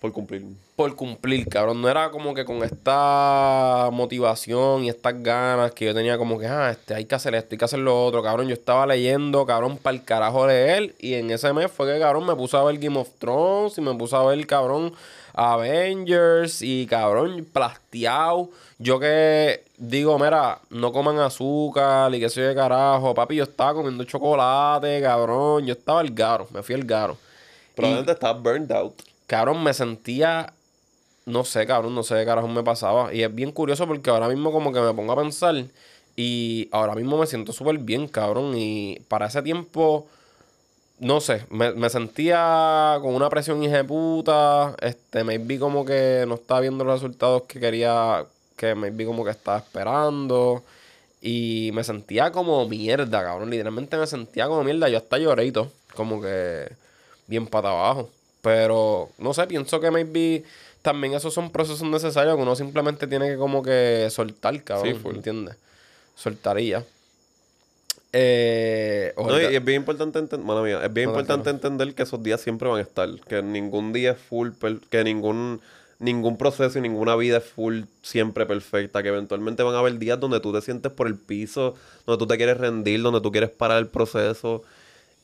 Por 0.00 0.12
cumplir. 0.12 0.44
por 0.74 0.96
cumplir, 0.96 1.46
cabrón. 1.48 1.82
No 1.82 1.88
era 1.90 2.10
como 2.10 2.32
que 2.34 2.46
con 2.46 2.64
esta 2.64 3.90
motivación 3.92 4.84
y 4.84 4.88
estas 4.88 5.22
ganas 5.22 5.72
que 5.72 5.84
yo 5.84 5.94
tenía 5.94 6.16
como 6.16 6.38
que, 6.38 6.46
ah, 6.46 6.70
este, 6.70 6.94
hay 6.94 7.04
que 7.04 7.14
hacer 7.14 7.34
esto, 7.34 7.48
hay 7.52 7.58
que 7.58 7.64
hacer 7.66 7.80
lo 7.80 8.04
otro, 8.06 8.22
cabrón. 8.22 8.48
Yo 8.48 8.54
estaba 8.54 8.86
leyendo, 8.86 9.44
cabrón, 9.44 9.76
para 9.76 9.94
el 9.96 10.02
carajo 10.04 10.46
de 10.46 10.78
él. 10.78 10.94
Y 10.98 11.14
en 11.14 11.30
ese 11.30 11.52
mes 11.52 11.70
fue 11.70 11.92
que, 11.92 12.00
cabrón, 12.00 12.26
me 12.26 12.34
puse 12.34 12.56
a 12.56 12.62
ver 12.62 12.78
Game 12.78 12.98
of 12.98 13.10
Thrones 13.18 13.76
y 13.76 13.82
me 13.82 13.94
puse 13.94 14.16
a 14.16 14.22
ver, 14.22 14.46
cabrón, 14.46 14.94
Avengers 15.34 16.62
y, 16.62 16.86
cabrón, 16.86 17.46
plasteado. 17.52 18.50
Yo 18.78 18.98
que 18.98 19.64
digo, 19.76 20.18
mira, 20.18 20.60
no 20.70 20.92
coman 20.92 21.18
azúcar 21.18 22.14
y 22.14 22.20
que 22.20 22.28
soy 22.28 22.44
de 22.44 22.54
carajo. 22.54 23.14
Papi, 23.14 23.36
yo 23.36 23.44
estaba 23.44 23.74
comiendo 23.74 24.04
chocolate, 24.04 25.00
cabrón. 25.00 25.66
Yo 25.66 25.72
estaba 25.72 26.00
el 26.00 26.12
garo, 26.14 26.48
me 26.52 26.62
fui 26.62 26.74
el 26.74 26.84
garo. 26.84 27.16
Probablemente 27.74 28.12
estás 28.12 28.40
burned 28.42 28.72
out. 28.72 28.94
Cabrón, 29.26 29.62
me 29.62 29.72
sentía. 29.72 30.52
No 31.24 31.44
sé, 31.44 31.66
cabrón, 31.66 31.94
no 31.94 32.02
sé 32.02 32.16
qué 32.16 32.24
carajo 32.24 32.48
me 32.48 32.62
pasaba. 32.62 33.14
Y 33.14 33.22
es 33.22 33.34
bien 33.34 33.52
curioso 33.52 33.86
porque 33.86 34.10
ahora 34.10 34.28
mismo, 34.28 34.52
como 34.52 34.72
que 34.72 34.80
me 34.80 34.92
pongo 34.92 35.12
a 35.12 35.16
pensar. 35.16 35.54
Y 36.16 36.68
ahora 36.72 36.94
mismo 36.94 37.16
me 37.16 37.26
siento 37.26 37.52
súper 37.52 37.78
bien, 37.78 38.08
cabrón. 38.08 38.52
Y 38.56 39.00
para 39.08 39.26
ese 39.26 39.40
tiempo. 39.42 40.06
No 41.02 41.20
sé, 41.20 41.44
me, 41.50 41.72
me 41.72 41.90
sentía 41.90 42.96
con 43.02 43.12
una 43.16 43.28
presión 43.28 43.60
puta. 43.88 44.76
Este, 44.80 45.24
me 45.24 45.36
vi 45.38 45.58
como 45.58 45.84
que 45.84 46.24
no 46.28 46.36
estaba 46.36 46.60
viendo 46.60 46.84
los 46.84 47.02
resultados 47.02 47.42
que 47.48 47.58
quería. 47.58 48.24
Que 48.54 48.76
me 48.76 48.90
vi 48.90 49.04
como 49.04 49.24
que 49.24 49.32
estaba 49.32 49.58
esperando. 49.58 50.62
Y 51.20 51.70
me 51.74 51.82
sentía 51.82 52.30
como 52.30 52.68
mierda, 52.68 53.20
cabrón. 53.20 53.50
Literalmente 53.50 53.96
me 53.96 54.06
sentía 54.06 54.46
como 54.46 54.62
mierda. 54.62 54.88
Yo 54.88 54.98
hasta 54.98 55.18
lloré 55.18 55.46
y 55.46 55.50
todo. 55.50 55.72
Como 55.96 56.22
que 56.22 56.70
bien 57.26 57.48
para 57.48 57.70
abajo. 57.70 58.08
Pero, 58.40 59.10
no 59.18 59.34
sé, 59.34 59.48
pienso 59.48 59.80
que 59.80 59.90
maybe 59.90 60.44
también 60.82 61.14
esos 61.14 61.34
son 61.34 61.50
procesos 61.50 61.82
necesarios 61.82 62.36
que 62.36 62.42
uno 62.42 62.54
simplemente 62.54 63.08
tiene 63.08 63.28
que 63.28 63.36
como 63.36 63.60
que 63.64 64.06
soltar, 64.08 64.62
cabrón. 64.62 65.00
Sí. 65.02 65.08
¿Entiendes? 65.08 65.56
Soltar 66.14 66.60
y 66.60 66.68
ya. 66.68 66.84
Eh, 68.12 69.12
No, 69.16 69.40
y 69.40 69.56
es 69.56 69.64
bien 69.64 69.80
importante 69.80 70.18
entender, 70.18 70.46
mala 70.46 70.62
mía, 70.62 70.80
es 70.84 70.92
bien 70.92 71.08
importante 71.08 71.48
entender 71.50 71.94
que 71.94 72.02
esos 72.02 72.22
días 72.22 72.40
siempre 72.40 72.68
van 72.68 72.78
a 72.78 72.82
estar, 72.82 73.08
que 73.28 73.42
ningún 73.42 73.92
día 73.92 74.12
es 74.12 74.18
full, 74.18 74.50
que 74.90 75.02
ningún 75.04 75.60
ningún 75.98 76.36
proceso 76.36 76.78
y 76.78 76.82
ninguna 76.82 77.14
vida 77.14 77.36
es 77.38 77.44
full 77.44 77.82
siempre 78.02 78.44
perfecta, 78.44 79.02
que 79.04 79.08
eventualmente 79.10 79.62
van 79.62 79.76
a 79.76 79.78
haber 79.78 79.98
días 80.00 80.18
donde 80.18 80.40
tú 80.40 80.52
te 80.52 80.60
sientes 80.60 80.90
por 80.90 81.06
el 81.06 81.14
piso, 81.14 81.76
donde 82.06 82.18
tú 82.18 82.26
te 82.26 82.36
quieres 82.36 82.58
rendir, 82.58 83.00
donde 83.02 83.20
tú 83.20 83.30
quieres 83.30 83.50
parar 83.50 83.78
el 83.78 83.86
proceso. 83.86 84.64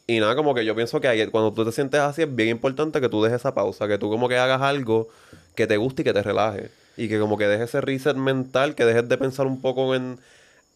Y 0.06 0.20
nada, 0.20 0.36
como 0.36 0.54
que 0.54 0.64
yo 0.64 0.76
pienso 0.76 1.00
que 1.00 1.08
ahí- 1.08 1.26
cuando 1.26 1.52
tú 1.52 1.64
te 1.64 1.72
sientes 1.72 1.98
así 2.00 2.22
es 2.22 2.32
bien 2.34 2.50
importante 2.50 3.00
que 3.00 3.08
tú 3.08 3.20
dejes 3.24 3.40
esa 3.40 3.54
pausa, 3.54 3.88
que 3.88 3.98
tú 3.98 4.08
como 4.08 4.28
que 4.28 4.36
hagas 4.38 4.62
algo 4.62 5.08
que 5.56 5.66
te 5.66 5.76
guste 5.76 6.02
y 6.02 6.04
que 6.04 6.12
te 6.12 6.22
relaje. 6.22 6.70
Y 6.96 7.08
que 7.08 7.18
como 7.18 7.36
que 7.36 7.48
dejes 7.48 7.70
ese 7.70 7.80
reset 7.80 8.16
mental, 8.16 8.76
que 8.76 8.84
dejes 8.84 9.08
de 9.08 9.18
pensar 9.18 9.48
un 9.48 9.60
poco 9.60 9.96
en, 9.96 10.20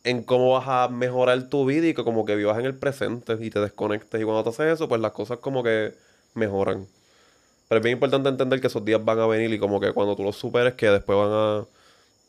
en 0.05 0.23
cómo 0.23 0.53
vas 0.53 0.67
a 0.69 0.89
mejorar 0.89 1.49
tu 1.49 1.65
vida 1.65 1.89
y 1.89 1.95
que 1.95 2.05
como 2.05 2.25
que 2.25 2.37
vivas 2.37 2.59
en 2.59 2.67
el 2.67 2.75
presente 2.75 3.37
y 3.41 3.51
te 3.51 3.61
desconectes. 3.61 4.21
Y 4.21 4.25
cuando 4.25 4.43
te 4.43 4.51
haces 4.51 4.75
eso, 4.75 4.89
pues 4.89 5.01
las 5.01 5.13
cosas 5.13 5.39
como 5.39 5.63
que 5.63 5.95
mejoran. 6.35 6.87
Pero 7.69 7.79
es 7.79 7.83
bien 7.85 7.95
importante 7.95 8.29
entender 8.29 8.61
que 8.61 8.67
esos 8.67 8.85
días 8.85 9.03
van 9.05 9.19
a 9.21 9.27
venir 9.27 9.53
y 9.53 9.59
como 9.59 9.81
que 9.81 9.93
cuando 9.93 10.17
tú 10.17 10.25
los 10.25 10.37
superes, 10.37 10.75
que 10.75 10.89
después 10.91 11.19
van 11.19 11.31
a... 11.33 11.65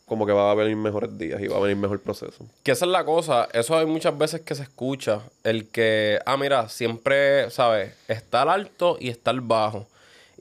Como 0.05 0.25
que 0.25 0.33
va 0.33 0.51
a 0.51 0.53
venir 0.53 0.75
mejores 0.75 1.17
días 1.17 1.41
y 1.41 1.47
va 1.47 1.57
a 1.57 1.59
venir 1.61 1.77
mejor 1.77 1.99
proceso. 2.01 2.45
Que 2.61 2.73
esa 2.73 2.85
es 2.85 2.91
la 2.91 3.05
cosa. 3.05 3.47
Eso 3.53 3.77
hay 3.77 3.85
muchas 3.85 4.15
veces 4.17 4.41
que 4.41 4.53
se 4.53 4.63
escucha. 4.63 5.21
El 5.43 5.69
que, 5.69 6.19
ah, 6.25 6.35
mira, 6.35 6.67
siempre, 6.67 7.49
¿sabes? 7.49 7.93
Está 8.09 8.43
el 8.43 8.49
alto 8.49 8.97
y 8.99 9.09
está 9.09 9.31
el 9.31 9.41
bajo. 9.41 9.87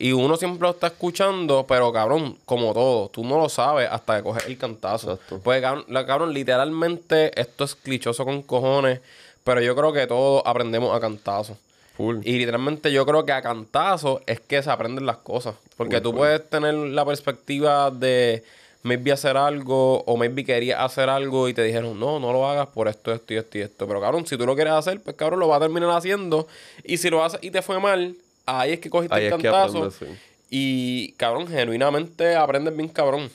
Y 0.03 0.11
uno 0.13 0.37
siempre 0.37 0.63
lo 0.67 0.71
está 0.71 0.89
escuchando, 0.89 1.65
pero 1.69 1.93
cabrón, 1.93 2.37
como 2.45 2.73
todo, 2.75 3.09
tú 3.09 3.25
no 3.25 3.39
lo 3.39 3.49
sabes 3.49 3.89
hasta 3.91 4.17
que 4.17 4.23
coges 4.25 4.47
el 4.47 4.59
cantazo. 4.59 5.13
Exacto. 5.13 5.41
Pues 5.45 5.61
cabrón, 5.61 5.85
la- 5.89 6.05
cabrón, 6.07 6.33
literalmente 6.35 7.39
esto 7.41 7.63
es 7.65 7.75
clichoso 7.77 8.25
con 8.25 8.43
cojones, 8.43 9.01
pero 9.45 9.61
yo 9.61 9.77
creo 9.77 9.93
que 9.93 10.07
todos 10.07 10.43
aprendemos 10.45 10.95
a 10.97 11.01
cantazo. 11.01 11.57
Full. 11.97 12.19
Y 12.25 12.39
literalmente 12.39 12.91
yo 12.91 13.05
creo 13.07 13.25
que 13.25 13.33
a 13.33 13.43
cantazo 13.43 14.23
es 14.27 14.41
que 14.41 14.63
se 14.63 14.71
aprenden 14.71 15.07
las 15.07 15.19
cosas. 15.19 15.55
Porque 15.77 15.97
Full, 15.97 16.03
tú 16.03 16.11
full. 16.11 16.19
puedes 16.19 16.51
tener 16.51 16.75
la 16.75 17.05
perspectiva 17.05 17.91
de 17.93 18.43
maybe 18.83 19.13
hacer 19.13 19.37
algo 19.37 20.03
o 20.05 20.17
maybe 20.17 20.45
querías 20.45 20.81
hacer 20.81 21.09
algo 21.11 21.49
y 21.49 21.55
te 21.55 21.63
dijeron, 21.63 22.01
no, 22.01 22.19
no 22.19 22.33
lo 22.33 22.49
hagas 22.49 22.67
por 22.69 22.89
esto, 22.89 23.13
esto 23.13 23.35
y 23.35 23.37
esto 23.37 23.59
y 23.59 23.61
esto. 23.61 23.87
Pero 23.87 24.01
cabrón, 24.01 24.27
si 24.27 24.37
tú 24.37 24.47
lo 24.47 24.55
quieres 24.57 24.73
hacer, 24.73 25.01
pues 25.01 25.15
cabrón, 25.15 25.39
lo 25.39 25.47
vas 25.49 25.59
a 25.59 25.61
terminar 25.61 25.91
haciendo. 25.91 26.49
Y 26.83 26.97
si 26.97 27.09
lo 27.11 27.23
haces 27.23 27.39
y 27.43 27.51
te 27.53 27.63
fue 27.63 27.79
mal, 27.79 28.17
ahí 28.47 28.73
es 28.73 28.81
que 28.81 28.91
cogiste 28.91 29.15
Ahí 29.15 29.27
el 29.27 29.33
es 29.33 29.37
que 29.39 29.43
cantazo. 29.45 29.79
aprendes, 29.85 29.95
sí. 29.99 30.07
Y 30.51 31.13
cabrón, 31.13 31.47
genuinamente 31.49 32.35
aprendes 32.37 32.77
bien 32.77 32.89
cabrón. 32.89 33.31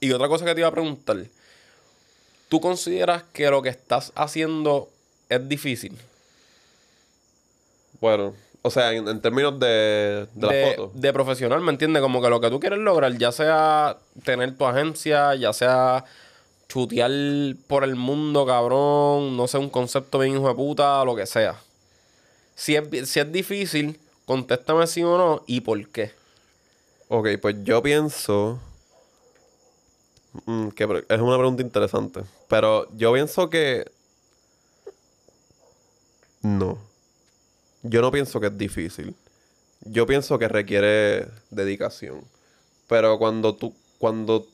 Y 0.00 0.12
otra 0.12 0.28
cosa 0.28 0.44
que 0.44 0.54
te 0.54 0.60
iba 0.60 0.68
a 0.68 0.72
preguntar. 0.72 1.16
¿Tú 2.48 2.60
consideras 2.60 3.24
que 3.32 3.50
lo 3.50 3.60
que 3.62 3.68
estás 3.68 4.12
haciendo 4.14 4.88
es 5.28 5.48
difícil? 5.48 5.98
Bueno, 8.00 8.34
o 8.62 8.70
sea, 8.70 8.92
en, 8.92 9.08
en 9.08 9.20
términos 9.20 9.58
de, 9.58 10.26
de 10.34 10.46
la 10.46 10.52
de, 10.52 10.74
foto. 10.76 10.92
de 10.94 11.12
profesional, 11.12 11.60
¿me 11.60 11.72
entiendes? 11.72 12.00
Como 12.00 12.22
que 12.22 12.30
lo 12.30 12.40
que 12.40 12.50
tú 12.50 12.60
quieres 12.60 12.78
lograr, 12.78 13.16
ya 13.18 13.32
sea 13.32 13.96
tener 14.24 14.56
tu 14.56 14.66
agencia, 14.66 15.34
ya 15.34 15.52
sea 15.52 16.04
chutear 16.68 17.10
por 17.66 17.82
el 17.84 17.96
mundo, 17.96 18.46
cabrón, 18.46 19.36
no 19.36 19.48
sé, 19.48 19.58
un 19.58 19.70
concepto 19.70 20.18
bien 20.20 20.34
hijo 20.36 20.48
de 20.48 20.54
puta, 20.54 21.04
lo 21.04 21.16
que 21.16 21.26
sea. 21.26 21.56
Si 22.58 22.74
es, 22.74 23.08
si 23.08 23.20
es 23.20 23.30
difícil, 23.30 24.00
contéstame 24.26 24.88
sí 24.88 25.04
o 25.04 25.16
no 25.16 25.44
y 25.46 25.60
por 25.60 25.88
qué. 25.90 26.10
Ok, 27.06 27.28
pues 27.40 27.54
yo 27.62 27.80
pienso. 27.84 28.58
Mm, 30.44 30.70
que 30.70 30.82
es 31.08 31.20
una 31.20 31.38
pregunta 31.38 31.62
interesante. 31.62 32.22
Pero 32.48 32.88
yo 32.96 33.12
pienso 33.12 33.48
que. 33.48 33.88
No. 36.42 36.78
Yo 37.84 38.02
no 38.02 38.10
pienso 38.10 38.40
que 38.40 38.48
es 38.48 38.58
difícil. 38.58 39.14
Yo 39.84 40.08
pienso 40.08 40.36
que 40.36 40.48
requiere 40.48 41.28
dedicación. 41.50 42.24
Pero 42.88 43.20
cuando 43.20 43.54
tú. 43.54 43.72
Cuando 44.00 44.48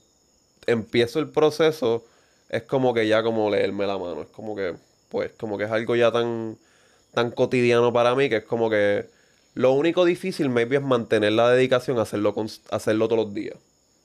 empiezo 0.67 1.21
el 1.21 1.31
proceso, 1.31 2.05
es 2.51 2.65
como 2.65 2.93
que 2.93 3.09
ya 3.09 3.23
como 3.23 3.49
leerme 3.49 3.87
la 3.87 3.97
mano. 3.97 4.21
Es 4.21 4.29
como 4.29 4.55
que. 4.55 4.75
Pues, 5.09 5.33
como 5.39 5.57
que 5.57 5.65
es 5.65 5.71
algo 5.71 5.97
ya 5.97 6.13
tan. 6.13 6.59
Tan 7.15 7.31
cotidiano 7.31 7.93
para 7.93 8.15
mí 8.15 8.29
que 8.29 8.37
es 8.39 8.45
como 8.45 8.69
que. 8.71 9.07
Lo 9.55 9.73
único 9.73 10.05
difícil, 10.05 10.49
maybe, 10.49 10.77
es 10.77 10.83
mantener 10.83 11.33
la 11.33 11.49
dedicación 11.51 11.99
a 11.99 12.03
hacerlo, 12.03 12.35
cons- 12.35 12.61
hacerlo 12.71 13.07
todos 13.09 13.25
los 13.27 13.35
días. 13.35 13.55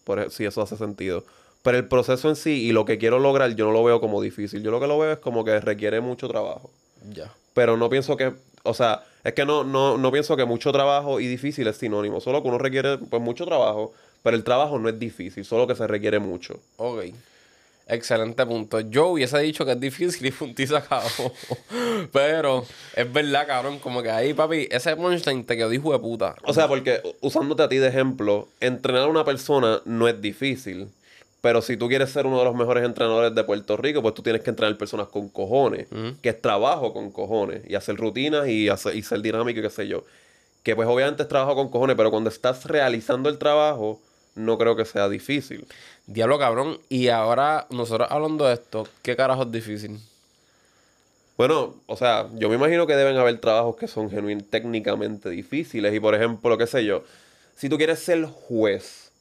Por 0.04 0.20
ej- 0.20 0.30
si 0.30 0.46
eso 0.46 0.62
hace 0.62 0.78
sentido. 0.78 1.24
Pero 1.64 1.78
el 1.78 1.88
proceso 1.88 2.30
en 2.30 2.36
sí 2.36 2.66
y 2.68 2.72
lo 2.72 2.86
que 2.86 2.98
quiero 3.00 3.18
lograr, 3.20 3.56
yo 3.56 3.66
no 3.66 3.72
lo 3.72 3.84
veo 3.84 4.00
como 4.00 4.22
difícil. 4.22 4.62
Yo 4.64 4.72
lo 4.72 4.80
que 4.80 4.88
lo 4.88 4.98
veo 5.00 5.14
es 5.14 5.20
como 5.20 5.44
que 5.44 5.60
requiere 5.60 6.02
mucho 6.02 6.28
trabajo. 6.28 6.70
Ya. 7.12 7.34
Pero 7.54 7.78
no 7.78 7.90
pienso 7.90 8.16
que. 8.16 8.32
O 8.64 8.74
sea, 8.74 9.04
es 9.24 9.34
que 9.34 9.46
no, 9.46 9.64
no, 9.64 9.98
no 9.98 10.12
pienso 10.12 10.38
que 10.38 10.46
mucho 10.46 10.72
trabajo 10.72 11.20
y 11.20 11.26
difícil 11.28 11.68
es 11.68 11.78
sinónimo. 11.78 12.22
Solo 12.22 12.42
que 12.44 12.48
uno 12.48 12.58
requiere 12.60 12.98
pues 13.00 13.22
mucho 13.22 13.46
trabajo. 13.46 13.92
Pero 14.22 14.36
el 14.38 14.44
trabajo 14.44 14.78
no 14.80 14.90
es 14.90 15.00
difícil, 15.00 15.46
solo 15.46 15.66
que 15.66 15.76
se 15.76 15.88
requiere 15.88 16.20
mucho. 16.20 16.60
Ok. 16.78 17.06
Excelente 17.90 18.46
punto. 18.46 18.80
Yo 18.82 19.08
hubiese 19.08 19.40
dicho 19.40 19.66
que 19.66 19.72
es 19.72 19.80
difícil 19.80 20.32
y 20.56 20.68
se 20.68 20.78
acabó. 20.78 21.34
Pero 22.14 22.64
es 22.96 23.12
verdad, 23.12 23.48
cabrón. 23.48 23.80
Como 23.80 24.04
que 24.04 24.12
ahí, 24.12 24.36
papi, 24.36 24.68
ese 24.70 24.96
punchline 24.96 25.44
te 25.44 25.58
quedó 25.58 25.74
hijo 25.74 25.92
de 25.92 25.98
puta. 25.98 26.36
O 26.44 26.54
sea, 26.54 26.68
porque 26.68 27.02
usándote 27.22 27.64
a 27.64 27.68
ti 27.70 27.78
de 27.78 27.88
ejemplo, 27.88 28.48
entrenar 28.60 29.04
a 29.04 29.08
una 29.08 29.26
persona 29.26 29.82
no 29.86 30.08
es 30.08 30.22
difícil. 30.22 30.88
Pero 31.42 31.64
si 31.64 31.78
tú 31.78 31.88
quieres 31.88 32.12
ser 32.12 32.28
uno 32.28 32.38
de 32.38 32.46
los 32.46 32.54
mejores 32.54 32.86
entrenadores 32.86 33.34
de 33.34 33.44
Puerto 33.44 33.76
Rico, 33.76 34.04
pues 34.04 34.14
tú 34.14 34.22
tienes 34.22 34.44
que 34.44 34.52
entrenar 34.52 34.78
personas 34.78 35.08
con 35.08 35.30
cojones, 35.30 35.88
que 36.22 36.30
es 36.30 36.42
trabajo 36.42 36.94
con 36.94 37.12
cojones, 37.12 37.62
y 37.68 37.76
hacer 37.76 37.96
rutinas 37.96 38.48
y, 38.50 38.68
hacer, 38.68 38.96
y 38.96 39.02
ser 39.02 39.22
dinámico 39.22 39.60
y 39.60 39.64
qué 39.64 39.70
sé 39.70 39.88
yo. 39.88 40.04
Que 40.64 40.76
pues 40.76 40.88
obviamente 40.88 41.24
es 41.24 41.30
trabajo 41.30 41.56
con 41.56 41.70
cojones, 41.70 41.96
pero 41.96 42.12
cuando 42.12 42.30
estás 42.30 42.66
realizando 42.66 43.30
el 43.30 43.38
trabajo, 43.38 44.02
no 44.40 44.58
creo 44.58 44.76
que 44.76 44.86
sea 44.86 45.08
difícil. 45.10 45.66
Diablo, 46.08 46.40
cabrón. 46.40 46.80
Y 46.90 47.10
ahora, 47.10 47.68
nosotros 47.70 48.08
hablando 48.12 48.46
de 48.48 48.54
esto, 48.56 48.88
¿qué 49.02 49.16
carajo 49.16 49.44
es 49.44 49.52
difícil? 49.52 50.00
Bueno, 51.38 51.76
o 51.86 51.96
sea, 51.96 52.28
yo 52.36 52.50
me 52.50 52.56
imagino 52.56 52.86
que 52.86 52.96
deben 52.96 53.16
haber 53.18 53.40
trabajos 53.40 53.78
que 53.78 53.88
son 53.88 54.10
genuin 54.10 54.42
técnicamente 54.42 55.30
difíciles. 55.30 55.94
Y 55.94 56.00
por 56.00 56.14
ejemplo, 56.16 56.58
qué 56.58 56.68
sé 56.68 56.84
yo, 56.84 57.04
si 57.56 57.70
tú 57.70 57.78
quieres 57.78 58.00
ser 58.00 58.26
juez, 58.26 59.12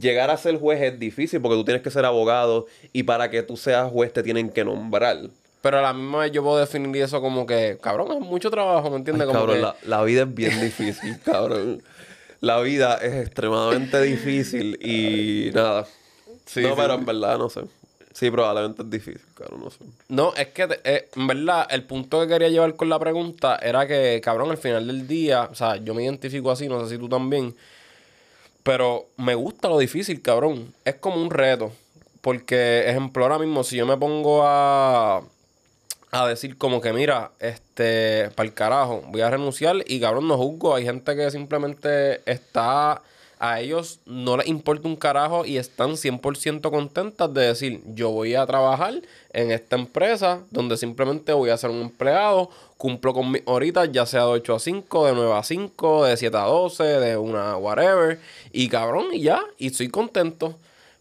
llegar 0.00 0.30
a 0.30 0.36
ser 0.36 0.58
juez 0.58 0.82
es 0.82 0.98
difícil 0.98 1.40
porque 1.40 1.56
tú 1.56 1.64
tienes 1.64 1.82
que 1.82 1.90
ser 1.90 2.04
abogado 2.04 2.66
y 2.92 3.04
para 3.04 3.30
que 3.30 3.42
tú 3.44 3.56
seas 3.56 3.90
juez 3.92 4.12
te 4.12 4.24
tienen 4.24 4.48
que 4.50 4.64
nombrar. 4.64 5.18
Pero 5.62 5.78
a 5.78 5.82
la 5.82 5.92
misma 5.92 6.18
vez 6.20 6.32
yo 6.32 6.42
puedo 6.42 6.58
definir 6.58 6.96
eso 7.02 7.20
como 7.20 7.46
que, 7.46 7.78
cabrón, 7.80 8.12
es 8.12 8.20
mucho 8.20 8.50
trabajo, 8.50 8.90
¿me 8.90 8.96
entiendes? 8.96 9.22
Ay, 9.22 9.26
Como 9.28 9.40
cabrón, 9.40 9.56
que- 9.56 9.62
la, 9.62 9.76
la 9.98 10.02
vida 10.04 10.22
es 10.22 10.34
bien 10.34 10.60
difícil, 10.60 11.16
cabrón. 11.24 11.80
La 12.40 12.60
vida 12.60 12.96
es 12.96 13.14
extremadamente 13.26 14.00
difícil 14.02 14.78
y 14.82 15.50
nada. 15.54 15.86
Sí, 16.44 16.60
no, 16.62 16.68
sí. 16.70 16.74
pero 16.76 16.94
en 16.94 17.04
verdad 17.06 17.38
no 17.38 17.48
sé. 17.50 17.62
Sí, 18.12 18.30
probablemente 18.30 18.82
es 18.82 18.88
difícil, 18.90 19.20
cabrón, 19.34 19.60
no 19.64 19.70
sé. 19.70 19.78
No, 20.08 20.32
es 20.34 20.46
que, 20.48 20.66
te- 20.66 20.80
eh, 20.84 21.08
en 21.14 21.26
verdad, 21.26 21.66
el 21.70 21.84
punto 21.84 22.20
que 22.20 22.28
quería 22.28 22.48
llevar 22.48 22.74
con 22.74 22.88
la 22.88 22.98
pregunta 22.98 23.56
era 23.56 23.86
que, 23.86 24.20
cabrón, 24.24 24.50
al 24.50 24.56
final 24.56 24.86
del 24.86 25.06
día, 25.06 25.48
o 25.50 25.54
sea, 25.54 25.76
yo 25.76 25.92
me 25.92 26.02
identifico 26.04 26.50
así, 26.50 26.66
no 26.66 26.82
sé 26.82 26.94
si 26.94 26.98
tú 26.98 27.08
también, 27.10 27.54
pero 28.62 29.06
me 29.16 29.34
gusta 29.34 29.68
lo 29.68 29.78
difícil, 29.78 30.22
cabrón. 30.22 30.72
Es 30.84 30.96
como 30.96 31.20
un 31.22 31.30
reto. 31.30 31.72
Porque, 32.20 32.88
ejemplo, 32.88 33.22
ahora 33.24 33.38
mismo, 33.38 33.62
si 33.62 33.76
yo 33.76 33.86
me 33.86 33.96
pongo 33.96 34.42
a, 34.44 35.22
a 36.10 36.26
decir 36.26 36.56
como 36.56 36.80
que, 36.80 36.92
mira, 36.92 37.32
este, 37.40 38.30
para 38.34 38.48
el 38.48 38.54
carajo, 38.54 39.02
voy 39.08 39.20
a 39.20 39.30
renunciar 39.30 39.76
y, 39.86 40.00
cabrón, 40.00 40.28
no 40.28 40.36
juzgo. 40.36 40.74
Hay 40.74 40.84
gente 40.84 41.16
que 41.16 41.30
simplemente 41.30 42.20
está, 42.30 43.02
a 43.38 43.60
ellos 43.60 44.00
no 44.06 44.36
les 44.36 44.46
importa 44.46 44.88
un 44.88 44.96
carajo 44.96 45.44
y 45.44 45.58
están 45.58 45.92
100% 45.92 46.70
contentas 46.70 47.32
de 47.34 47.46
decir, 47.48 47.82
yo 47.86 48.10
voy 48.10 48.34
a 48.34 48.46
trabajar 48.46 48.94
en 49.32 49.50
esta 49.50 49.76
empresa 49.76 50.40
donde 50.50 50.76
simplemente 50.76 51.32
voy 51.32 51.50
a 51.50 51.56
ser 51.58 51.70
un 51.70 51.82
empleado, 51.82 52.50
cumplo 52.78 53.12
con 53.12 53.30
mis 53.30 53.42
horitas, 53.44 53.90
ya 53.92 54.06
sea 54.06 54.22
de 54.22 54.28
8 54.28 54.54
a 54.54 54.58
5, 54.60 55.06
de 55.06 55.12
9 55.14 55.32
a 55.34 55.42
5, 55.42 56.04
de 56.04 56.16
7 56.16 56.36
a 56.36 56.42
12, 56.42 56.84
de 56.84 57.16
una 57.16 57.56
whatever, 57.56 58.18
y 58.52 58.68
cabrón, 58.68 59.06
y 59.12 59.22
ya, 59.22 59.42
y 59.58 59.68
estoy 59.68 59.88
contento. 59.88 60.56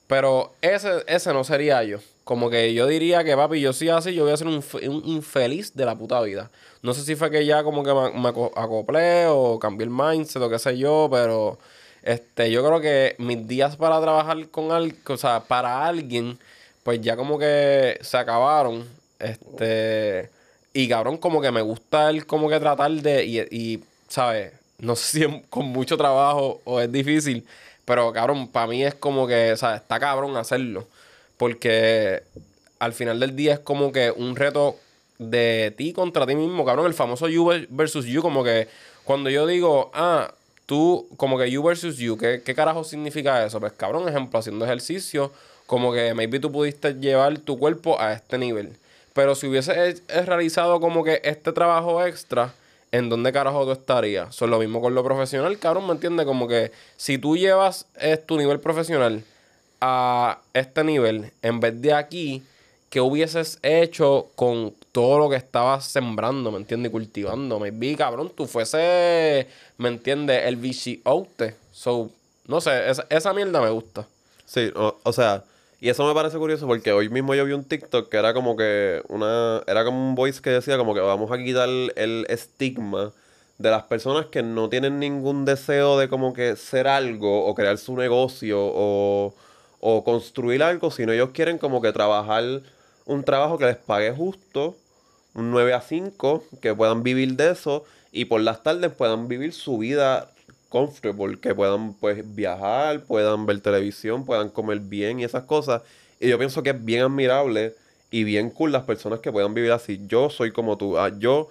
Pero 0.07 0.53
ese, 0.61 1.03
ese 1.07 1.33
no 1.33 1.43
sería 1.43 1.83
yo. 1.83 1.99
Como 2.25 2.49
que 2.51 2.73
yo 2.73 2.87
diría 2.87 3.23
que, 3.23 3.35
papi, 3.37 3.61
yo 3.61 3.73
sí 3.73 3.89
así, 3.89 4.13
yo 4.15 4.25
voy 4.25 4.33
a 4.33 4.37
ser 4.37 4.47
un, 4.47 4.63
un 4.89 5.03
infeliz 5.05 5.75
de 5.75 5.85
la 5.85 5.95
puta 5.97 6.21
vida. 6.21 6.51
No 6.83 6.93
sé 6.95 7.03
si 7.03 7.15
fue 7.15 7.31
que 7.31 7.45
ya 7.45 7.63
como 7.63 7.83
que 7.83 7.93
me, 7.93 8.11
me 8.19 8.29
aco- 8.29 8.51
acoplé 8.57 9.27
o 9.29 9.59
cambié 9.59 9.85
el 9.85 9.91
mindset 9.91 10.41
o 10.43 10.49
qué 10.49 10.59
sé 10.59 10.77
yo, 10.77 11.07
pero 11.11 11.59
este, 12.03 12.51
yo 12.51 12.65
creo 12.65 12.81
que 12.81 13.15
mis 13.19 13.47
días 13.47 13.77
para 13.77 14.01
trabajar 14.01 14.49
con 14.49 14.71
alguien, 14.71 14.99
o 15.07 15.17
sea, 15.17 15.41
para 15.41 15.85
alguien, 15.87 16.39
pues 16.83 17.01
ya 17.01 17.15
como 17.15 17.39
que 17.39 17.97
se 18.01 18.17
acabaron. 18.17 18.85
Este, 19.19 20.29
y 20.73 20.87
cabrón, 20.89 21.17
como 21.17 21.41
que 21.41 21.51
me 21.51 21.61
gusta 21.61 22.09
el 22.09 22.25
como 22.25 22.49
que 22.49 22.59
tratar 22.59 22.91
de, 22.91 23.25
y, 23.25 23.39
y 23.51 23.83
¿sabes? 24.07 24.53
No 24.79 24.95
sé 24.95 25.19
si 25.27 25.41
con 25.49 25.67
mucho 25.67 25.97
trabajo 25.97 26.61
o 26.65 26.81
es 26.81 26.91
difícil, 26.91 27.45
pero 27.85 28.11
cabrón, 28.13 28.47
para 28.47 28.67
mí 28.67 28.83
es 28.83 28.95
como 28.95 29.27
que, 29.27 29.53
o 29.53 29.57
sea, 29.57 29.75
está 29.77 29.99
cabrón 29.99 30.35
hacerlo. 30.37 30.87
Porque 31.37 32.23
al 32.79 32.93
final 32.93 33.19
del 33.19 33.35
día 33.35 33.53
es 33.55 33.59
como 33.59 33.91
que 33.91 34.11
un 34.11 34.35
reto 34.35 34.75
de 35.17 35.73
ti 35.77 35.93
contra 35.93 36.25
ti 36.25 36.35
mismo, 36.35 36.65
cabrón. 36.65 36.85
El 36.87 36.93
famoso 36.93 37.27
you 37.27 37.45
ver- 37.45 37.67
versus 37.69 38.05
you, 38.05 38.21
como 38.21 38.43
que 38.43 38.67
cuando 39.03 39.29
yo 39.29 39.45
digo, 39.47 39.91
ah, 39.93 40.33
tú, 40.65 41.07
como 41.17 41.37
que 41.37 41.49
you 41.51 41.61
versus 41.63 41.97
you, 41.97 42.17
¿qué, 42.17 42.41
qué 42.43 42.55
carajo 42.55 42.83
significa 42.83 43.45
eso? 43.45 43.59
Pues 43.59 43.73
cabrón, 43.73 44.07
ejemplo, 44.09 44.39
haciendo 44.39 44.65
ejercicio, 44.65 45.31
como 45.67 45.93
que 45.93 46.13
maybe 46.13 46.39
tú 46.39 46.51
pudiste 46.51 46.93
llevar 46.95 47.37
tu 47.39 47.57
cuerpo 47.57 47.99
a 47.99 48.13
este 48.13 48.37
nivel. 48.37 48.73
Pero 49.13 49.35
si 49.35 49.47
hubiese 49.47 49.71
he- 49.89 49.95
he 50.09 50.21
realizado 50.23 50.79
como 50.81 51.03
que 51.03 51.21
este 51.23 51.53
trabajo 51.53 52.03
extra, 52.05 52.53
¿en 52.91 53.07
dónde 53.09 53.31
carajo 53.31 53.63
tú 53.65 53.71
estarías? 53.71 54.35
Son 54.35 54.49
lo 54.49 54.59
mismo 54.59 54.81
con 54.81 54.93
lo 54.95 55.03
profesional, 55.03 55.57
cabrón, 55.59 55.87
¿me 55.87 55.93
entiendes? 55.93 56.25
Como 56.25 56.47
que 56.47 56.71
si 56.97 57.17
tú 57.17 57.37
llevas 57.37 57.85
eh, 57.99 58.17
tu 58.17 58.37
nivel 58.37 58.59
profesional 58.59 59.23
a 59.81 60.39
este 60.53 60.83
nivel, 60.83 61.31
en 61.41 61.59
vez 61.59 61.81
de 61.81 61.93
aquí, 61.93 62.43
¿qué 62.89 63.01
hubieses 63.01 63.59
hecho 63.61 64.27
con 64.35 64.73
todo 64.91 65.19
lo 65.19 65.29
que 65.29 65.35
estabas 65.35 65.85
sembrando, 65.85 66.51
¿me 66.51 66.57
entiendes? 66.57 66.91
Cultivando. 66.91 67.59
Me 67.59 67.71
vi, 67.71 67.95
cabrón, 67.95 68.31
tú 68.35 68.47
fuese, 68.47 69.47
¿me 69.77 69.89
entiendes? 69.89 70.43
El. 70.45 70.73
So, 71.71 72.09
no 72.47 72.61
sé, 72.61 72.89
esa, 72.89 73.05
esa 73.09 73.33
mierda 73.33 73.61
me 73.61 73.69
gusta. 73.69 74.07
Sí, 74.45 74.71
o, 74.75 74.97
o 75.03 75.13
sea, 75.13 75.43
y 75.81 75.89
eso 75.89 76.07
me 76.07 76.13
parece 76.13 76.37
curioso 76.37 76.67
porque 76.67 76.91
hoy 76.93 77.09
mismo 77.09 77.35
yo 77.35 77.45
vi 77.45 77.51
un 77.51 77.63
TikTok 77.63 78.09
que 78.09 78.17
era 78.17 78.33
como 78.33 78.55
que 78.55 79.01
una, 79.09 79.61
era 79.67 79.83
como 79.83 79.97
un 79.97 80.15
voice 80.15 80.41
que 80.41 80.51
decía 80.51 80.77
como 80.77 80.93
que 80.93 81.01
vamos 81.01 81.31
a 81.31 81.37
quitar 81.37 81.67
el 81.67 82.25
estigma 82.29 83.11
de 83.57 83.69
las 83.69 83.83
personas 83.83 84.25
que 84.27 84.43
no 84.43 84.69
tienen 84.69 84.99
ningún 84.99 85.45
deseo 85.45 85.97
de 85.97 86.09
como 86.09 86.33
que 86.33 86.55
ser 86.55 86.87
algo 86.87 87.45
o 87.45 87.55
crear 87.55 87.77
su 87.77 87.95
negocio 87.95 88.59
o, 88.59 89.33
o 89.87 90.03
construir 90.03 90.63
algo, 90.63 90.89
sino 90.89 91.11
ellos 91.11 91.29
quieren 91.29 91.59
como 91.59 91.79
que 91.79 91.93
trabajar 91.93 92.43
un 93.05 93.23
trabajo 93.23 93.59
que 93.59 93.65
les 93.65 93.77
pague 93.77 94.11
justo, 94.11 94.75
un 95.35 95.51
9 95.51 95.73
a 95.73 95.81
5, 95.81 96.43
que 96.59 96.73
puedan 96.73 97.03
vivir 97.03 97.35
de 97.35 97.51
eso 97.51 97.83
y 98.11 98.25
por 98.25 98.41
las 98.41 98.63
tardes 98.63 98.91
puedan 98.91 99.27
vivir 99.27 99.53
su 99.53 99.77
vida 99.77 100.31
comfortable, 100.69 101.39
que 101.39 101.53
puedan 101.53 101.93
pues 101.93 102.23
viajar, 102.33 103.03
puedan 103.03 103.45
ver 103.45 103.59
televisión, 103.59 104.25
puedan 104.25 104.49
comer 104.49 104.79
bien 104.79 105.19
y 105.19 105.23
esas 105.23 105.43
cosas. 105.43 105.83
Y 106.19 106.29
yo 106.29 106.39
pienso 106.39 106.63
que 106.63 106.71
es 106.71 106.83
bien 106.83 107.03
admirable 107.03 107.75
y 108.09 108.23
bien 108.23 108.49
cool 108.49 108.71
las 108.71 108.85
personas 108.85 109.19
que 109.19 109.31
puedan 109.31 109.53
vivir 109.53 109.71
así. 109.71 110.01
Yo 110.07 110.31
soy 110.31 110.51
como 110.51 110.79
tú. 110.79 110.97
Ah, 110.97 111.11
yo, 111.15 111.49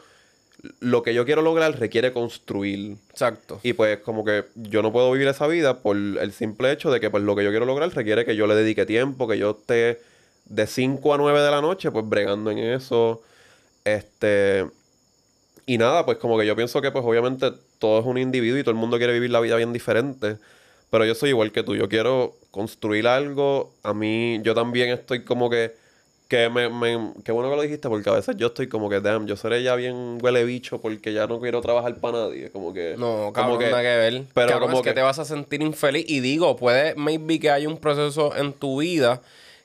lo 0.80 1.02
que 1.02 1.14
yo 1.14 1.24
quiero 1.24 1.42
lograr 1.42 1.78
requiere 1.78 2.12
construir. 2.12 2.96
Exacto. 3.10 3.60
Y 3.62 3.72
pues 3.72 3.98
como 3.98 4.24
que 4.24 4.44
yo 4.54 4.82
no 4.82 4.92
puedo 4.92 5.10
vivir 5.12 5.28
esa 5.28 5.46
vida 5.46 5.80
por 5.80 5.96
el 5.96 6.32
simple 6.32 6.72
hecho 6.72 6.90
de 6.90 7.00
que 7.00 7.10
pues 7.10 7.22
lo 7.22 7.36
que 7.36 7.44
yo 7.44 7.50
quiero 7.50 7.66
lograr 7.66 7.94
requiere 7.94 8.24
que 8.24 8.36
yo 8.36 8.46
le 8.46 8.54
dedique 8.54 8.86
tiempo, 8.86 9.28
que 9.28 9.38
yo 9.38 9.50
esté 9.50 10.00
de 10.46 10.66
5 10.66 11.14
a 11.14 11.18
9 11.18 11.40
de 11.40 11.50
la 11.50 11.60
noche 11.60 11.90
pues 11.90 12.08
bregando 12.08 12.50
en 12.50 12.58
eso. 12.58 13.22
Este... 13.84 14.66
Y 15.66 15.78
nada, 15.78 16.04
pues 16.04 16.18
como 16.18 16.38
que 16.38 16.46
yo 16.46 16.54
pienso 16.54 16.82
que 16.82 16.90
pues 16.90 17.04
obviamente 17.04 17.50
todo 17.78 18.00
es 18.00 18.06
un 18.06 18.18
individuo 18.18 18.58
y 18.58 18.62
todo 18.62 18.72
el 18.72 18.76
mundo 18.76 18.98
quiere 18.98 19.14
vivir 19.14 19.30
la 19.30 19.40
vida 19.40 19.56
bien 19.56 19.72
diferente. 19.72 20.36
Pero 20.90 21.06
yo 21.06 21.14
soy 21.14 21.30
igual 21.30 21.50
que 21.50 21.62
tú. 21.62 21.74
Yo 21.74 21.88
quiero 21.88 22.36
construir 22.50 23.08
algo. 23.08 23.72
A 23.82 23.94
mí, 23.94 24.40
yo 24.42 24.54
también 24.54 24.90
estoy 24.90 25.24
como 25.24 25.50
que. 25.50 25.74
Que 26.34 26.48
me, 26.50 26.68
me, 26.68 27.12
qué 27.24 27.30
bueno 27.30 27.48
que 27.50 27.56
lo 27.56 27.62
dijiste, 27.62 27.88
porque 27.88 28.10
a 28.10 28.14
veces 28.14 28.36
yo 28.36 28.48
estoy 28.48 28.66
como 28.68 28.90
que, 28.90 29.00
damn, 29.00 29.26
yo 29.26 29.36
seré 29.36 29.62
ya 29.62 29.76
bien 29.76 30.18
huele 30.20 30.44
bicho 30.44 30.80
porque 30.80 31.12
ya 31.12 31.26
no 31.28 31.38
quiero 31.40 31.60
trabajar 31.60 31.94
para 31.96 32.18
nadie. 32.26 32.50
Como 32.50 32.72
que. 32.74 32.96
No, 32.98 33.06
como 33.16 33.32
cabrón, 33.32 33.62
nada 33.70 33.82
que 33.82 33.96
ver. 33.96 34.22
Pero 34.34 34.48
Cabrón, 34.48 34.68
como 34.70 34.80
es 34.80 34.82
que, 34.82 34.90
que- 34.90 34.94
te 34.94 35.02
vas 35.02 35.18
a 35.20 35.24
sentir 35.24 35.62
infeliz. 35.62 36.04
Y 36.08 36.18
digo, 36.20 36.56
puede, 36.56 36.94
maybe 36.96 37.38
que 37.38 37.50
hay 37.50 37.66
un 37.66 37.76
proceso 37.78 38.34
en 38.36 38.52
tu 38.52 38.80
vida 38.80 39.20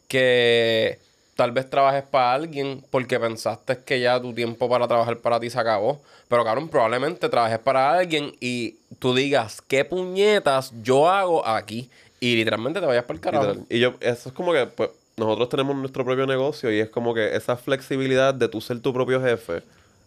que 0.07 0.99
tal 1.35 1.51
vez 1.51 1.69
trabajes 1.69 2.03
para 2.03 2.33
alguien 2.33 2.83
porque 2.89 3.19
pensaste 3.19 3.79
que 3.85 4.01
ya 4.01 4.19
tu 4.21 4.33
tiempo 4.33 4.67
para 4.67 4.87
trabajar 4.87 5.17
para 5.17 5.39
ti 5.39 5.49
se 5.49 5.59
acabó. 5.59 6.01
Pero 6.27 6.43
cabrón, 6.43 6.67
probablemente 6.67 7.29
trabajes 7.29 7.59
para 7.59 7.91
alguien 7.97 8.33
y 8.41 8.75
tú 8.99 9.15
digas, 9.15 9.61
¿qué 9.67 9.85
puñetas 9.85 10.73
yo 10.83 11.09
hago 11.09 11.45
aquí? 11.47 11.89
Y 12.19 12.35
literalmente 12.35 12.81
te 12.81 12.85
vayas 12.85 13.05
para 13.05 13.15
el 13.15 13.21
carajo. 13.21 13.53
Y 13.69 13.79
yo, 13.79 13.93
eso 14.01 14.29
es 14.29 14.35
como 14.35 14.51
que, 14.51 14.65
pues, 14.65 14.89
nosotros 15.19 15.49
tenemos 15.49 15.75
nuestro 15.75 16.03
propio 16.03 16.25
negocio 16.25 16.71
y 16.71 16.79
es 16.79 16.89
como 16.89 17.13
que 17.13 17.35
esa 17.35 17.55
flexibilidad 17.55 18.33
de 18.33 18.47
tú 18.47 18.61
ser 18.61 18.79
tu 18.79 18.93
propio 18.93 19.21
jefe 19.21 19.61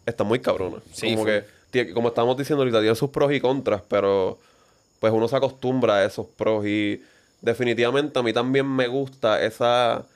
está 0.06 0.24
muy 0.24 0.40
cabrona. 0.40 0.78
Sí, 0.92 1.14
como 1.14 1.26
que, 1.26 1.92
como 1.92 2.08
estamos 2.08 2.36
diciendo 2.36 2.62
ahorita, 2.62 2.80
tiene 2.80 2.94
sus 2.94 3.10
pros 3.10 3.32
y 3.32 3.40
contras, 3.40 3.82
pero 3.88 4.38
pues 4.98 5.12
uno 5.12 5.28
se 5.28 5.36
acostumbra 5.36 5.96
a 5.96 6.04
esos 6.04 6.26
pros 6.26 6.66
y 6.66 7.02
definitivamente 7.40 8.18
a 8.18 8.22
mí 8.22 8.32
también 8.32 8.66
me 8.66 8.88
gusta 8.88 9.42
esa, 9.42 10.06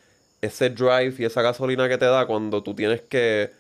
ese 0.40 0.70
drive 0.70 1.14
y 1.18 1.24
esa 1.24 1.42
gasolina 1.42 1.88
que 1.88 1.98
te 1.98 2.06
da 2.06 2.26
cuando 2.26 2.62
tú 2.62 2.74
tienes 2.74 3.00
que 3.02 3.50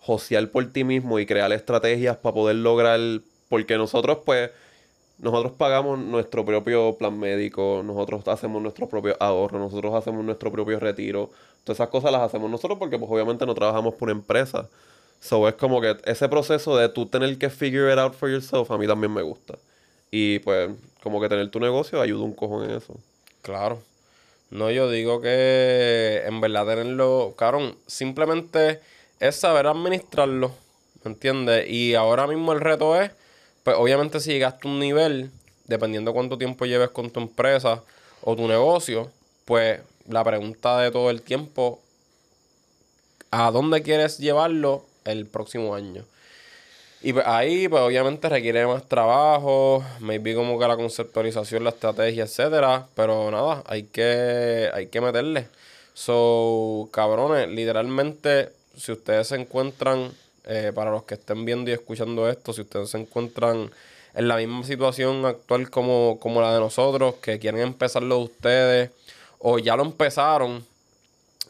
josear 0.00 0.48
por 0.48 0.72
ti 0.72 0.84
mismo 0.84 1.18
y 1.18 1.26
crear 1.26 1.52
estrategias 1.52 2.16
para 2.16 2.34
poder 2.34 2.56
lograr, 2.56 3.00
porque 3.48 3.76
nosotros 3.76 4.18
pues 4.24 4.50
nosotros 5.20 5.52
pagamos 5.52 5.98
nuestro 5.98 6.44
propio 6.44 6.96
plan 6.96 7.18
médico, 7.18 7.82
nosotros 7.84 8.26
hacemos 8.28 8.62
nuestro 8.62 8.88
propio 8.88 9.16
ahorro, 9.20 9.58
nosotros 9.58 9.94
hacemos 9.94 10.24
nuestro 10.24 10.50
propio 10.50 10.80
retiro. 10.80 11.30
Todas 11.64 11.76
esas 11.76 11.88
cosas 11.88 12.10
las 12.10 12.22
hacemos 12.22 12.50
nosotros 12.50 12.78
porque 12.78 12.98
pues 12.98 13.10
obviamente 13.10 13.44
no 13.44 13.54
trabajamos 13.54 13.94
por 13.94 14.10
empresa. 14.10 14.68
So 15.20 15.46
es 15.46 15.54
como 15.54 15.80
que 15.80 15.96
ese 16.04 16.28
proceso 16.28 16.76
de 16.76 16.88
tú 16.88 17.06
tener 17.06 17.36
que 17.36 17.50
figure 17.50 17.92
it 17.92 17.98
out 17.98 18.14
for 18.14 18.30
yourself 18.30 18.70
a 18.70 18.78
mí 18.78 18.86
también 18.86 19.12
me 19.12 19.22
gusta. 19.22 19.58
Y 20.10 20.38
pues 20.40 20.70
como 21.02 21.20
que 21.20 21.28
tener 21.28 21.50
tu 21.50 21.60
negocio 21.60 22.00
ayuda 22.00 22.24
un 22.24 22.32
cojón 22.32 22.64
en 22.64 22.76
eso. 22.76 22.94
Claro. 23.42 23.78
No, 24.50 24.70
yo 24.70 24.90
digo 24.90 25.20
que 25.20 26.22
en 26.26 26.40
verdad 26.40 26.66
tenerlo, 26.66 27.34
cabrón, 27.36 27.76
simplemente 27.86 28.80
es 29.20 29.36
saber 29.36 29.66
administrarlo, 29.66 30.50
¿me 31.04 31.12
entiendes? 31.12 31.70
Y 31.70 31.94
ahora 31.94 32.26
mismo 32.26 32.52
el 32.52 32.60
reto 32.60 33.00
es, 33.00 33.12
pues 33.62 33.76
obviamente 33.78 34.20
si 34.20 34.32
llegaste 34.32 34.66
a 34.66 34.70
un 34.70 34.78
nivel, 34.78 35.30
dependiendo 35.66 36.12
cuánto 36.12 36.38
tiempo 36.38 36.66
lleves 36.66 36.90
con 36.90 37.10
tu 37.10 37.20
empresa 37.20 37.82
o 38.22 38.36
tu 38.36 38.46
negocio, 38.48 39.10
pues 39.44 39.80
la 40.08 40.24
pregunta 40.24 40.78
de 40.78 40.90
todo 40.90 41.10
el 41.10 41.22
tiempo, 41.22 41.80
¿a 43.30 43.50
dónde 43.50 43.82
quieres 43.82 44.18
llevarlo 44.18 44.84
el 45.04 45.26
próximo 45.26 45.74
año? 45.74 46.04
Y 47.02 47.14
pues, 47.14 47.26
ahí, 47.26 47.66
pues 47.68 47.82
obviamente 47.82 48.28
requiere 48.28 48.66
más 48.66 48.86
trabajo, 48.86 49.82
maybe 50.00 50.34
como 50.34 50.58
que 50.58 50.68
la 50.68 50.76
conceptualización, 50.76 51.64
la 51.64 51.70
estrategia, 51.70 52.24
etcétera. 52.24 52.88
Pero 52.94 53.30
nada, 53.30 53.62
hay 53.66 53.84
que, 53.84 54.68
hay 54.72 54.88
que 54.88 55.00
meterle. 55.00 55.48
So, 55.94 56.88
cabrones, 56.92 57.48
literalmente, 57.48 58.50
si 58.76 58.92
ustedes 58.92 59.28
se 59.28 59.36
encuentran, 59.36 60.12
eh, 60.50 60.72
para 60.74 60.90
los 60.90 61.04
que 61.04 61.14
estén 61.14 61.44
viendo 61.44 61.70
y 61.70 61.74
escuchando 61.74 62.28
esto, 62.28 62.52
si 62.52 62.62
ustedes 62.62 62.90
se 62.90 62.98
encuentran 62.98 63.70
en 64.14 64.26
la 64.26 64.36
misma 64.36 64.64
situación 64.64 65.24
actual 65.24 65.70
como, 65.70 66.18
como 66.20 66.40
la 66.40 66.52
de 66.52 66.58
nosotros, 66.58 67.14
que 67.22 67.38
quieren 67.38 67.60
empezarlo 67.60 68.18
ustedes, 68.18 68.90
o 69.38 69.60
ya 69.60 69.76
lo 69.76 69.84
empezaron, 69.84 70.64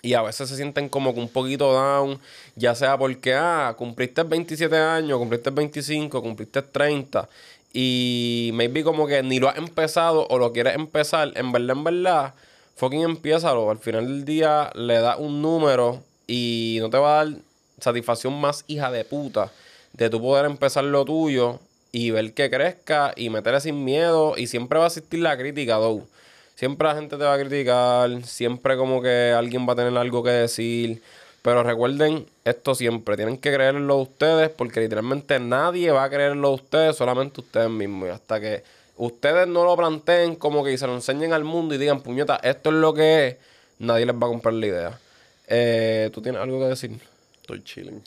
y 0.02 0.12
a 0.12 0.20
veces 0.20 0.50
se 0.50 0.56
sienten 0.56 0.90
como 0.90 1.14
que 1.14 1.20
un 1.20 1.30
poquito 1.30 1.72
down, 1.72 2.20
ya 2.56 2.74
sea 2.74 2.98
porque, 2.98 3.32
ah, 3.32 3.74
cumpliste 3.78 4.22
27 4.22 4.76
años, 4.76 5.18
cumpliste 5.18 5.48
25, 5.48 6.20
cumpliste 6.20 6.60
30, 6.60 7.26
y 7.72 8.50
maybe 8.52 8.84
como 8.84 9.06
que 9.06 9.22
ni 9.22 9.38
lo 9.38 9.48
has 9.48 9.56
empezado 9.56 10.26
o 10.28 10.38
lo 10.38 10.52
quieres 10.52 10.74
empezar, 10.74 11.32
en 11.36 11.52
verdad, 11.52 11.76
en 11.76 11.84
verdad, 11.84 12.34
fucking 12.76 13.00
empiézalo. 13.00 13.70
Al 13.70 13.78
final 13.78 14.06
del 14.06 14.24
día 14.26 14.70
le 14.74 15.00
das 15.00 15.16
un 15.18 15.40
número 15.40 16.02
y 16.26 16.76
no 16.80 16.90
te 16.90 16.98
va 16.98 17.20
a 17.20 17.24
dar 17.24 17.36
satisfacción 17.80 18.40
más 18.40 18.64
hija 18.68 18.90
de 18.90 19.04
puta 19.04 19.50
de 19.92 20.10
tu 20.10 20.20
poder 20.20 20.46
empezar 20.46 20.84
lo 20.84 21.04
tuyo 21.04 21.58
y 21.92 22.10
ver 22.10 22.32
que 22.34 22.50
crezca 22.50 23.12
y 23.16 23.30
meterle 23.30 23.60
sin 23.60 23.84
miedo 23.84 24.34
y 24.36 24.46
siempre 24.46 24.78
va 24.78 24.84
a 24.84 24.88
existir 24.88 25.20
la 25.20 25.36
crítica, 25.36 25.76
though. 25.76 26.06
Siempre 26.54 26.86
la 26.88 26.94
gente 26.94 27.16
te 27.16 27.24
va 27.24 27.34
a 27.34 27.38
criticar, 27.38 28.22
siempre 28.24 28.76
como 28.76 29.00
que 29.02 29.32
alguien 29.36 29.66
va 29.66 29.72
a 29.72 29.76
tener 29.76 29.96
algo 29.96 30.22
que 30.22 30.30
decir. 30.30 31.02
Pero 31.42 31.62
recuerden 31.62 32.26
esto 32.44 32.74
siempre, 32.74 33.16
tienen 33.16 33.38
que 33.38 33.52
creerlo 33.52 33.96
ustedes 33.96 34.50
porque 34.50 34.80
literalmente 34.80 35.40
nadie 35.40 35.90
va 35.90 36.04
a 36.04 36.10
creerlo 36.10 36.50
ustedes, 36.50 36.96
solamente 36.96 37.40
ustedes 37.40 37.70
mismos. 37.70 38.08
Y 38.08 38.12
hasta 38.12 38.40
que 38.40 38.62
ustedes 38.98 39.48
no 39.48 39.64
lo 39.64 39.74
planteen 39.74 40.36
como 40.36 40.62
que 40.62 40.76
se 40.76 40.86
lo 40.86 40.94
enseñen 40.94 41.32
al 41.32 41.44
mundo 41.44 41.74
y 41.74 41.78
digan, 41.78 42.02
puñeta, 42.02 42.36
esto 42.42 42.68
es 42.68 42.76
lo 42.76 42.92
que 42.92 43.26
es, 43.26 43.36
nadie 43.78 44.04
les 44.04 44.14
va 44.14 44.26
a 44.26 44.30
comprar 44.30 44.52
la 44.52 44.66
idea. 44.66 45.00
Eh, 45.48 46.10
¿Tú 46.12 46.20
tienes 46.20 46.42
algo 46.42 46.60
que 46.60 46.66
decir? 46.66 47.09
Estoy 47.50 47.64
chilling. 47.64 48.02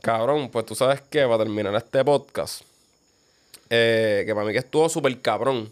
Cabrón, 0.00 0.48
pues 0.48 0.64
tú 0.64 0.74
sabes 0.74 1.02
que 1.02 1.22
para 1.24 1.38
terminar 1.38 1.74
este 1.74 2.02
podcast, 2.02 2.62
eh, 3.68 4.22
que 4.24 4.34
para 4.34 4.46
mí 4.46 4.52
que 4.52 4.60
estuvo 4.60 4.88
súper 4.88 5.20
cabrón, 5.20 5.70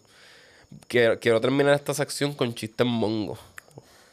quiero, 0.88 1.18
quiero 1.18 1.40
terminar 1.40 1.74
esta 1.74 1.94
sección 1.94 2.34
con 2.34 2.54
chistes 2.54 2.86
mongo. 2.86 3.38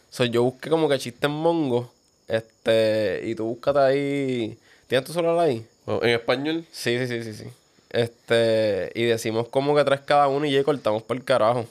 So, 0.10 0.24
yo 0.24 0.44
busqué 0.44 0.70
como 0.70 0.88
que 0.88 0.98
chistes 0.98 1.30
mongo, 1.30 1.92
este, 2.30 3.22
y 3.26 3.36
tú 3.36 3.48
búscate 3.48 3.80
ahí. 3.80 4.58
¿Tienes 4.88 5.06
tu 5.06 5.12
celular 5.12 5.40
ahí? 5.40 5.66
Bueno, 5.86 6.04
en 6.04 6.10
español, 6.12 6.66
Sí, 6.72 6.98
sí, 6.98 7.08
sí, 7.08 7.24
sí, 7.26 7.34
sí. 7.34 7.50
Este, 7.90 8.94
y 8.96 9.04
decimos 9.04 9.50
como 9.50 9.76
que 9.76 9.84
tres 9.84 10.00
cada 10.06 10.30
uno 10.30 10.46
y 10.46 10.54
ya 10.54 10.64
cortamos 10.64 11.04
por 11.04 11.18
el 11.18 11.26
carajo. 11.26 11.66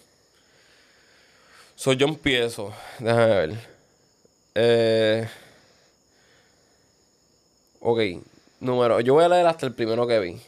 So, 1.75 1.95
yo 1.95 2.07
empiezo. 2.07 2.75
Déjame 2.99 3.27
ver. 3.27 3.55
Eh, 4.55 5.29
ok, 7.81 8.01
número. 8.61 9.01
Yo 9.01 9.15
voy 9.15 9.25
a 9.25 9.29
leer 9.29 9.47
hasta 9.47 9.67
el 9.67 9.75
primero 9.75 10.07
que 10.07 10.21
vi. 10.21 10.41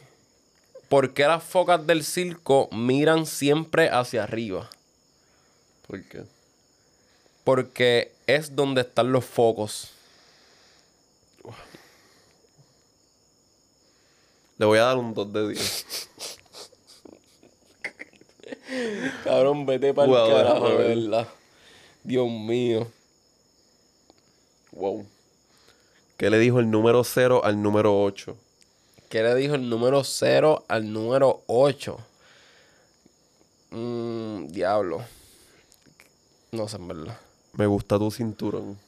¿Por 0.89 1.13
qué 1.13 1.23
las 1.23 1.43
focas 1.43 1.85
del 1.85 2.03
circo 2.03 2.69
miran 2.71 3.25
siempre 3.25 3.89
hacia 3.89 4.23
arriba? 4.23 4.69
¿por 5.87 6.03
qué? 6.03 6.23
Porque 7.43 8.11
es 8.25 8.55
donde 8.55 8.81
están 8.81 9.11
los 9.11 9.25
focos. 9.25 9.91
Le 14.57 14.65
voy 14.65 14.79
a 14.79 14.83
dar 14.83 14.97
un 14.97 15.13
2 15.13 15.33
de 15.33 15.49
10. 15.49 16.09
Cabrón, 19.23 19.65
vete 19.65 19.93
para 19.93 20.11
el 20.11 20.33
carajo, 20.33 20.69
de 20.69 20.75
ver. 20.77 20.97
verdad. 20.97 21.27
Dios 22.03 22.27
mío. 22.27 22.87
Wow. 24.71 25.05
¿Qué 26.17 26.29
le 26.29 26.37
dijo 26.39 26.59
el 26.59 26.69
número 26.69 27.03
0 27.03 27.41
al 27.43 27.61
número 27.61 28.01
8? 28.03 28.35
¿Qué 29.09 29.23
le 29.23 29.35
dijo 29.35 29.55
el 29.55 29.69
número 29.69 30.03
0 30.03 30.63
al 30.67 30.91
número 30.93 31.43
8? 31.47 31.97
Mmm, 33.71 34.47
diablo. 34.47 35.03
No 36.51 36.67
sé, 36.67 36.77
en 36.77 36.87
verdad. 36.87 37.17
Me 37.53 37.65
gusta 37.65 37.97
tu 37.97 38.09
cinturón. 38.11 38.77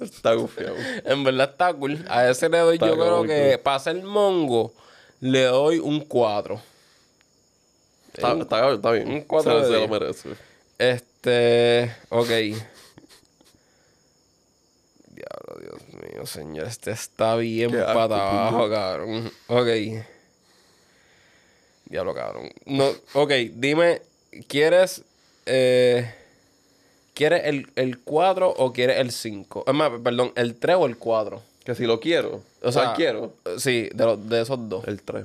Está 0.00 0.34
gufiado. 0.34 0.74
En 1.04 1.22
verdad 1.24 1.50
está 1.52 1.72
cool. 1.74 2.04
A 2.08 2.28
ese 2.28 2.48
le 2.48 2.58
doy, 2.58 2.74
Está 2.74 2.86
yo 2.88 2.94
creo 2.94 3.22
que 3.24 3.52
cool. 3.54 3.60
para 3.62 3.78
ser 3.78 4.02
mongo, 4.02 4.72
le 5.20 5.42
doy 5.44 5.78
un 5.78 6.00
4. 6.00 6.60
Está, 8.14 8.32
está- 8.32 8.72
está 8.72 8.90
bien. 8.92 9.08
un 9.08 9.20
cuatro 9.22 9.60
se, 9.62 9.66
de 9.68 9.74
se 9.74 9.80
lo 9.80 9.88
merece. 9.88 10.28
Este. 10.78 11.94
Ok. 12.08 12.28
Dios 15.58 15.80
mío, 16.14 16.26
señor. 16.26 16.66
Este 16.66 16.90
está 16.90 17.36
bien 17.36 17.70
para 17.70 18.02
abajo, 18.04 18.68
cabrón. 18.70 19.32
Ok. 19.48 19.68
Diablo, 21.86 22.14
cabrón. 22.14 22.50
No, 22.66 22.88
ok, 23.14 23.30
dime, 23.54 24.02
¿quieres. 24.46 25.02
Eh, 25.46 26.14
¿Quieres 27.14 27.42
el, 27.44 27.70
el 27.76 27.98
4 27.98 28.48
o 28.48 28.72
quieres 28.72 28.98
el 28.98 29.10
5? 29.10 29.64
Es 29.66 29.74
más, 29.74 29.90
perdón, 30.02 30.32
el 30.36 30.54
3 30.56 30.76
o 30.78 30.86
el 30.86 30.96
4. 30.96 31.42
Que 31.64 31.74
si 31.74 31.84
lo 31.84 32.00
quiero. 32.00 32.42
O 32.62 32.72
sea, 32.72 32.84
¿Cuál 32.84 32.96
quiero? 32.96 33.34
Sí, 33.58 33.90
de, 33.92 34.04
los- 34.04 34.28
de 34.28 34.40
esos 34.40 34.68
dos. 34.68 34.86
El 34.86 35.02
3. 35.02 35.24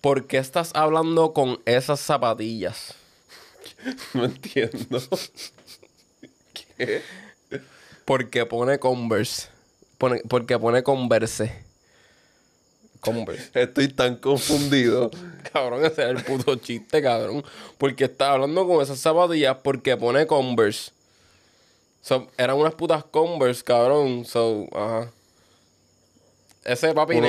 ¿Por 0.00 0.26
qué 0.26 0.38
estás 0.38 0.70
hablando 0.74 1.32
con 1.32 1.60
esas 1.64 2.00
zapatillas? 2.00 2.94
No 4.14 4.24
entiendo. 4.26 5.00
¿Qué? 6.78 7.02
Porque 8.08 8.46
pone 8.46 8.78
Converse. 8.78 9.48
Pone, 9.98 10.22
porque 10.26 10.58
pone 10.58 10.82
Converse. 10.82 11.52
Converse. 13.00 13.50
Estoy 13.52 13.88
tan 13.88 14.16
confundido. 14.16 15.10
Cabrón, 15.52 15.84
ese 15.84 16.02
es 16.04 16.08
el 16.08 16.24
puto 16.24 16.56
chiste, 16.56 17.02
cabrón. 17.02 17.44
Porque 17.76 18.04
está 18.04 18.32
hablando 18.32 18.66
con 18.66 18.80
esas 18.82 18.98
zapatillas 18.98 19.58
porque 19.62 19.94
pone 19.98 20.26
Converse. 20.26 20.90
So, 22.00 22.28
eran 22.38 22.56
unas 22.56 22.72
putas 22.74 23.04
Converse, 23.04 23.62
cabrón. 23.62 24.24
So, 24.24 24.66
ajá. 24.72 25.10
Ese 26.64 26.94
papi 26.94 27.16
Uno 27.16 27.28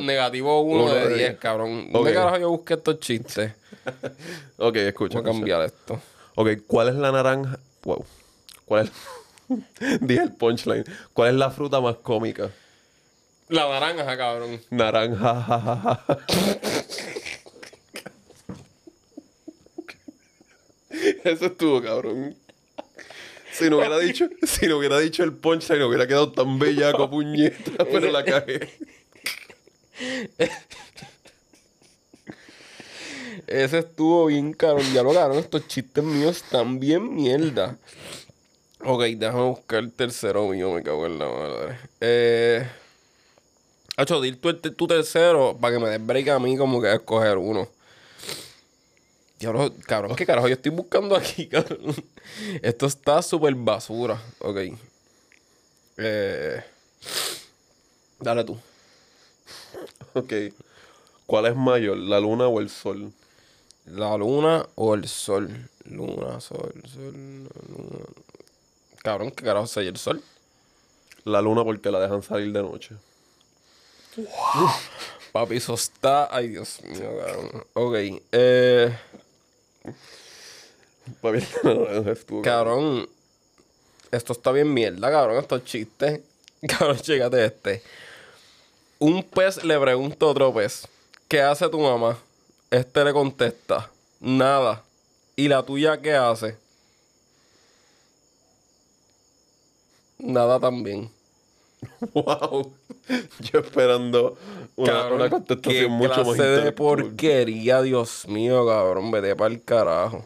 negativo, 0.00 0.60
uno, 0.62 0.84
Uno 0.86 0.94
de 0.94 1.00
de 1.02 1.08
10, 1.08 1.18
diez. 1.18 1.38
cabrón. 1.38 1.92
¿Dónde 1.92 2.10
Ok. 2.10 2.16
carajo 2.16 2.38
yo 2.38 2.50
busqué 2.50 2.74
estos 2.74 2.98
chistes? 2.98 3.52
Ok, 4.58 4.74
escucha. 4.76 5.20
Voy 5.20 5.28
a 5.28 5.30
escucha. 5.30 5.38
cambiar 5.38 5.62
esto. 5.62 6.00
Ok, 6.34 6.48
¿cuál 6.66 6.88
es 6.88 6.94
la 6.96 7.12
naranja? 7.12 7.60
Wow. 7.84 8.04
¿Cuál 8.64 8.86
es? 8.86 8.92
Dije 10.00 10.22
el 10.22 10.32
punchline. 10.32 10.84
¿Cuál 11.12 11.30
es 11.30 11.34
la 11.36 11.50
fruta 11.50 11.80
más 11.80 11.96
cómica? 11.96 12.50
La 13.48 13.68
naranja, 13.68 14.16
cabrón. 14.16 14.60
Naranja. 14.70 15.42
ja, 15.42 15.60
ja, 15.60 15.76
ja. 15.76 16.18
Eso 21.24 21.46
estuvo, 21.46 21.82
cabrón. 21.82 22.36
Si 23.52 23.70
no 23.70 23.78
hubiera 23.78 23.98
dicho, 23.98 24.28
si 24.42 24.66
no 24.66 24.78
hubiera 24.78 24.98
dicho 24.98 25.22
el 25.22 25.32
punchline, 25.32 25.82
hubiera 25.82 26.06
quedado 26.06 26.32
tan 26.32 26.58
bellaco, 26.58 27.08
puñeta, 27.08 27.84
pero 27.90 28.10
la 28.10 28.24
cagué. 28.24 28.68
Ese 33.46 33.78
estuvo 33.78 34.26
bien 34.26 34.52
caro. 34.52 34.78
Ya 34.92 35.02
lo 35.02 35.14
cabrón. 35.14 35.38
Estos 35.38 35.68
chistes 35.68 36.02
míos 36.02 36.38
están 36.38 36.80
bien 36.80 37.14
mierda. 37.14 37.78
Ok, 38.84 39.02
déjame 39.16 39.42
buscar 39.42 39.78
el 39.80 39.92
tercero 39.92 40.46
mío. 40.48 40.72
Me 40.72 40.82
cago 40.82 41.06
en 41.06 41.18
la 41.18 41.26
madre. 41.26 41.78
Eh. 42.00 42.68
Hacho, 43.96 44.20
dir 44.20 44.40
tu, 44.40 44.52
tu 44.54 44.86
tercero 44.86 45.56
para 45.58 45.74
que 45.74 45.82
me 45.82 45.88
des 45.88 46.04
break 46.04 46.28
a 46.28 46.38
mí 46.38 46.56
como 46.56 46.80
que 46.82 46.92
escoger 46.92 47.38
uno. 47.38 47.68
Diablo, 49.38 49.70
cabrón, 49.86 50.16
¿qué 50.16 50.24
carajo 50.24 50.48
yo 50.48 50.54
estoy 50.54 50.72
buscando 50.72 51.14
aquí, 51.14 51.46
cabrón? 51.48 51.94
Esto 52.62 52.86
está 52.86 53.22
súper 53.22 53.54
basura. 53.54 54.20
Ok. 54.40 54.58
Eh. 55.98 56.62
Dale 58.20 58.44
tú. 58.44 58.58
Ok. 60.14 60.32
¿Cuál 61.26 61.46
es 61.46 61.56
mayor, 61.56 61.96
la 61.98 62.20
luna 62.20 62.46
o 62.46 62.60
el 62.60 62.70
sol? 62.70 63.12
La 63.86 64.16
luna 64.16 64.66
o 64.74 64.94
el 64.94 65.08
sol. 65.08 65.70
Luna, 65.84 66.40
sol, 66.40 66.72
sol, 66.92 67.48
luna. 67.68 68.05
Cabrón, 69.06 69.30
¿qué 69.30 69.44
carajo 69.44 69.68
soy 69.68 69.86
el 69.86 69.96
sol? 69.98 70.20
La 71.22 71.40
luna 71.40 71.62
porque 71.62 71.92
la 71.92 72.00
dejan 72.00 72.24
salir 72.24 72.52
de 72.52 72.60
noche. 72.60 72.96
Papi, 75.30 75.58
eso 75.58 75.74
está. 75.74 76.28
Ay, 76.34 76.48
Dios 76.48 76.80
mío, 76.82 77.16
cabrón. 77.16 77.66
Ok, 77.74 77.94
eh. 78.32 78.98
Papi, 81.20 81.38
naranja 81.62 82.10
estuvo, 82.10 82.42
Cabrón. 82.42 83.08
Esto 84.10 84.32
está 84.32 84.50
bien 84.50 84.74
mierda, 84.74 85.08
cabrón. 85.08 85.38
Estos 85.38 85.64
chistes. 85.64 86.22
Cabrón, 86.66 86.98
chécate 86.98 87.44
este. 87.44 87.82
Un 88.98 89.22
pez 89.22 89.62
le 89.62 89.78
pregunta 89.78 90.26
a 90.26 90.30
otro 90.30 90.52
pez: 90.52 90.88
¿Qué 91.28 91.40
hace 91.40 91.68
tu 91.68 91.78
mamá? 91.78 92.18
Este 92.72 93.04
le 93.04 93.12
contesta: 93.12 93.88
Nada. 94.18 94.82
¿Y 95.36 95.46
la 95.46 95.62
tuya 95.62 96.02
qué 96.02 96.14
hace? 96.14 96.65
Nada 100.18 100.60
también. 100.60 101.10
Wow. 102.14 102.72
Yo 103.40 103.60
esperando 103.60 104.36
una, 104.76 104.92
Cabrón, 104.92 105.20
una 105.20 105.30
contestación 105.30 105.84
qué 105.84 105.88
mucho 105.88 106.24
más 106.24 106.36
clase 106.36 106.42
de 106.42 106.54
intelectual. 106.56 106.74
porquería, 106.74 107.82
Dios 107.82 108.26
mío, 108.28 108.66
cabrón. 108.66 109.10
Vete 109.10 109.36
para 109.36 109.54
el 109.54 109.62
carajo. 109.62 110.24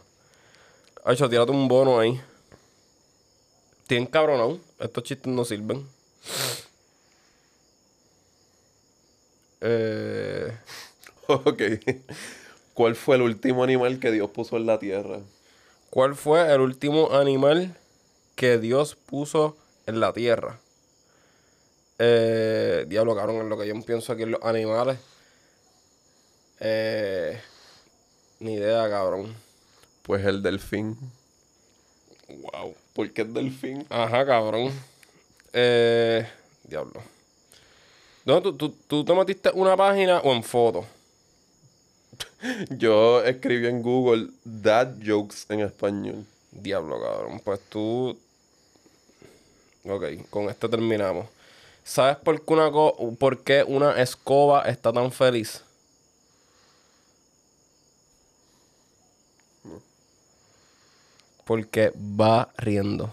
Hacho, 1.05 1.29
tírate 1.29 1.53
un 1.53 1.69
bono 1.69 1.99
ahí. 1.99 2.21
Tienen 3.87 4.07
cabronado. 4.07 4.59
Estos 4.79 5.05
chistes 5.05 5.31
no 5.33 5.45
sirven. 5.45 5.87
Eh, 9.61 10.57
Ok. 11.27 11.63
¿Cuál 12.75 12.97
fue 12.97 13.17
el 13.17 13.23
último 13.23 13.63
animal 13.63 13.99
que 13.99 14.11
Dios 14.11 14.31
puso 14.31 14.57
en 14.57 14.67
la 14.67 14.79
tierra? 14.79 15.21
¿Cuál 15.91 16.15
fue 16.15 16.53
el 16.53 16.61
último 16.61 17.13
animal 17.13 17.77
que 18.37 18.59
Dios 18.59 18.97
puso 18.97 19.57
en 19.87 20.01
la 20.01 20.13
tierra? 20.13 20.59
Eh, 21.99 22.87
diablo, 22.89 23.15
cabrón, 23.15 23.37
en 23.37 23.49
lo 23.49 23.59
que 23.59 23.67
yo 23.67 23.75
pienso 23.83 24.13
aquí 24.13 24.23
en 24.23 24.33
los 24.33 24.43
animales. 24.43 24.99
Eh, 26.61 27.41
ni 28.39 28.55
idea, 28.55 28.89
cabrón. 28.89 29.35
Pues 30.03 30.25
el 30.25 30.43
delfín. 30.43 30.97
Wow. 32.29 32.75
¿Por 32.95 33.13
qué 33.13 33.23
es 33.23 33.35
delfín? 33.35 33.87
Ajá, 33.91 34.25
cabrón. 34.25 34.73
Eh, 35.53 36.27
diablo. 36.65 37.03
¿Dónde 38.25 38.43
tú, 38.43 38.57
tú, 38.57 38.75
tú 38.87 39.05
te 39.05 39.15
metiste 39.15 39.51
una 39.55 39.77
página 39.77 40.21
o 40.21 40.33
en 40.33 40.43
foto? 40.43 40.87
Yo 42.71 43.23
escribí 43.25 43.67
en 43.67 43.83
Google 43.83 44.29
dad 44.45 44.95
jokes 45.05 45.45
en 45.49 45.61
español. 45.61 46.25
Diablo, 46.51 47.01
cabrón. 47.01 47.41
Pues 47.45 47.61
tú. 47.69 48.19
Ok, 49.85 50.05
con 50.31 50.49
esto 50.49 50.69
terminamos. 50.69 51.27
¿Sabes 51.85 52.17
por 52.19 52.45
qué 52.45 52.53
una, 52.53 52.71
co- 52.71 53.15
por 53.19 53.43
qué 53.43 53.65
una 53.67 54.01
escoba 54.01 54.63
está 54.63 54.93
tan 54.93 55.11
feliz? 55.11 55.63
Porque 61.45 61.93
va 61.97 62.49
riendo. 62.57 63.13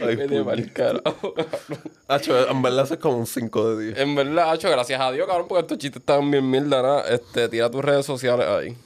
Ay. 0.00 0.16
Hacho, 2.08 2.48
en 2.50 2.62
verdad 2.62 2.84
eso 2.84 2.94
es 2.94 3.00
como 3.00 3.18
un 3.18 3.26
5 3.26 3.74
de 3.76 3.86
10. 3.86 3.98
En 3.98 4.14
verdad, 4.14 4.50
Hacho, 4.52 4.70
gracias 4.70 5.00
a 5.00 5.10
Dios, 5.12 5.26
cabrón, 5.26 5.46
porque 5.48 5.62
estos 5.62 5.78
chistes 5.78 6.00
estaban 6.00 6.30
bien 6.30 6.48
mierda, 6.50 6.82
nada. 6.82 7.08
Este, 7.08 7.48
tira 7.48 7.70
tus 7.70 7.84
redes 7.84 8.06
sociales 8.06 8.46
ahí. 8.46 8.76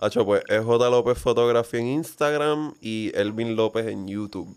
Hacho, 0.00 0.24
pues 0.24 0.44
es 0.48 0.64
J. 0.64 0.90
López 0.90 1.18
Fotografía 1.18 1.80
en 1.80 1.88
Instagram 1.88 2.72
y 2.80 3.10
Elvin 3.16 3.56
López 3.56 3.88
en 3.88 4.06
YouTube. 4.06 4.56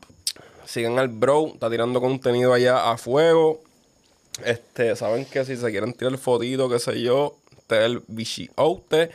Sigan 0.65 0.99
al 0.99 1.07
bro, 1.07 1.47
está 1.53 1.67
tirando 1.67 1.99
contenido 1.99 2.53
allá 2.53 2.91
a 2.91 2.97
fuego. 2.97 3.59
Este, 4.45 4.95
saben 4.95 5.25
que 5.25 5.43
si 5.43 5.57
se 5.57 5.71
quieren 5.71 5.93
tirar 5.93 6.15
fotito, 6.19 6.69
qué 6.69 6.77
sé 6.77 7.01
yo, 7.01 7.37
este 7.57 7.79
es 7.79 7.85
el 7.85 8.03
Bichiote. 8.07 9.09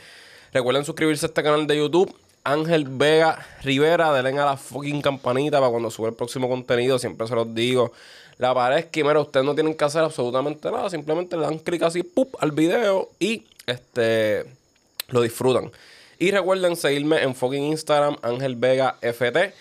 Recuerden 0.51 0.83
suscribirse 0.83 1.25
a 1.25 1.29
este 1.29 1.43
canal 1.43 1.65
de 1.65 1.77
YouTube. 1.77 2.13
Ángel 2.43 2.87
Vega 2.89 3.45
Rivera, 3.63 4.11
denle 4.11 4.41
a 4.41 4.45
la 4.45 4.57
fucking 4.57 5.01
campanita 5.01 5.59
para 5.59 5.71
cuando 5.71 5.89
sube 5.89 6.09
el 6.09 6.13
próximo 6.13 6.49
contenido. 6.49 6.99
Siempre 6.99 7.25
se 7.27 7.35
los 7.35 7.55
digo. 7.55 7.93
La 8.37 8.53
pared 8.53 8.79
es 8.79 8.85
que, 8.87 9.05
mira, 9.05 9.21
ustedes 9.21 9.45
no 9.45 9.55
tienen 9.55 9.75
que 9.75 9.85
hacer 9.85 10.03
absolutamente 10.03 10.69
nada. 10.71 10.89
Simplemente 10.89 11.37
le 11.37 11.43
dan 11.43 11.59
clic 11.59 11.83
así, 11.83 12.03
¡pup! 12.03 12.35
al 12.41 12.51
video 12.51 13.11
y 13.17 13.45
este 13.65 14.45
lo 15.07 15.21
disfrutan. 15.21 15.71
Y 16.19 16.31
recuerden 16.31 16.75
seguirme 16.75 17.21
en 17.21 17.35
fucking 17.35 17.63
Instagram, 17.63 18.17
Ángel 18.23 18.55
Vega 18.55 18.97
FT. 19.01 19.53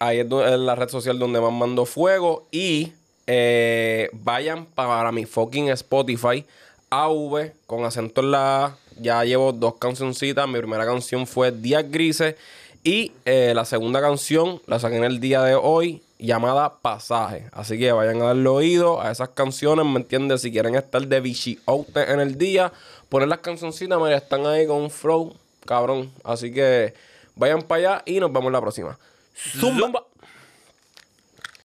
Ahí 0.00 0.18
es, 0.18 0.28
la 0.28 0.74
red 0.74 0.88
social 0.88 1.18
donde 1.18 1.40
más 1.40 1.52
mando 1.52 1.86
fuego. 1.86 2.48
Y 2.50 2.92
eh, 3.26 4.08
vayan 4.12 4.66
para 4.66 5.12
mi 5.12 5.24
fucking 5.24 5.68
Spotify, 5.68 6.44
AV, 6.90 7.52
con 7.66 7.84
acento 7.84 8.22
en 8.22 8.30
la 8.32 8.64
A. 8.64 8.76
Ya 8.98 9.24
llevo 9.24 9.52
dos 9.52 9.74
cancioncitas. 9.76 10.48
Mi 10.48 10.58
primera 10.58 10.84
canción 10.84 11.28
fue 11.28 11.52
Días 11.52 11.88
Grises. 11.88 12.34
Y 12.82 13.12
eh, 13.24 13.52
la 13.54 13.64
segunda 13.64 14.00
canción 14.00 14.62
la 14.66 14.80
saqué 14.80 14.96
en 14.96 15.04
el 15.04 15.20
día 15.20 15.42
de 15.42 15.54
hoy, 15.54 16.02
llamada 16.18 16.80
Pasaje. 16.80 17.46
Así 17.52 17.78
que 17.78 17.92
vayan 17.92 18.22
a 18.22 18.26
darle 18.26 18.48
oído 18.48 19.02
a 19.02 19.10
esas 19.10 19.28
canciones, 19.28 19.84
¿me 19.84 20.00
entiendes? 20.00 20.40
Si 20.40 20.50
quieren 20.50 20.74
estar 20.74 21.06
de 21.06 21.20
bichiote 21.20 22.10
en 22.10 22.20
el 22.20 22.38
día, 22.38 22.72
poner 23.10 23.28
las 23.28 23.40
cancioncitas, 23.40 23.98
mira, 24.00 24.16
están 24.16 24.46
ahí 24.46 24.66
con 24.66 24.78
un 24.78 24.90
flow, 24.90 25.34
cabrón. 25.70 26.10
Así 26.24 26.52
que 26.52 26.94
vayan 27.36 27.62
para 27.62 27.78
allá 27.78 28.02
y 28.04 28.18
nos 28.18 28.32
vemos 28.32 28.50
la 28.50 28.60
próxima. 28.60 28.98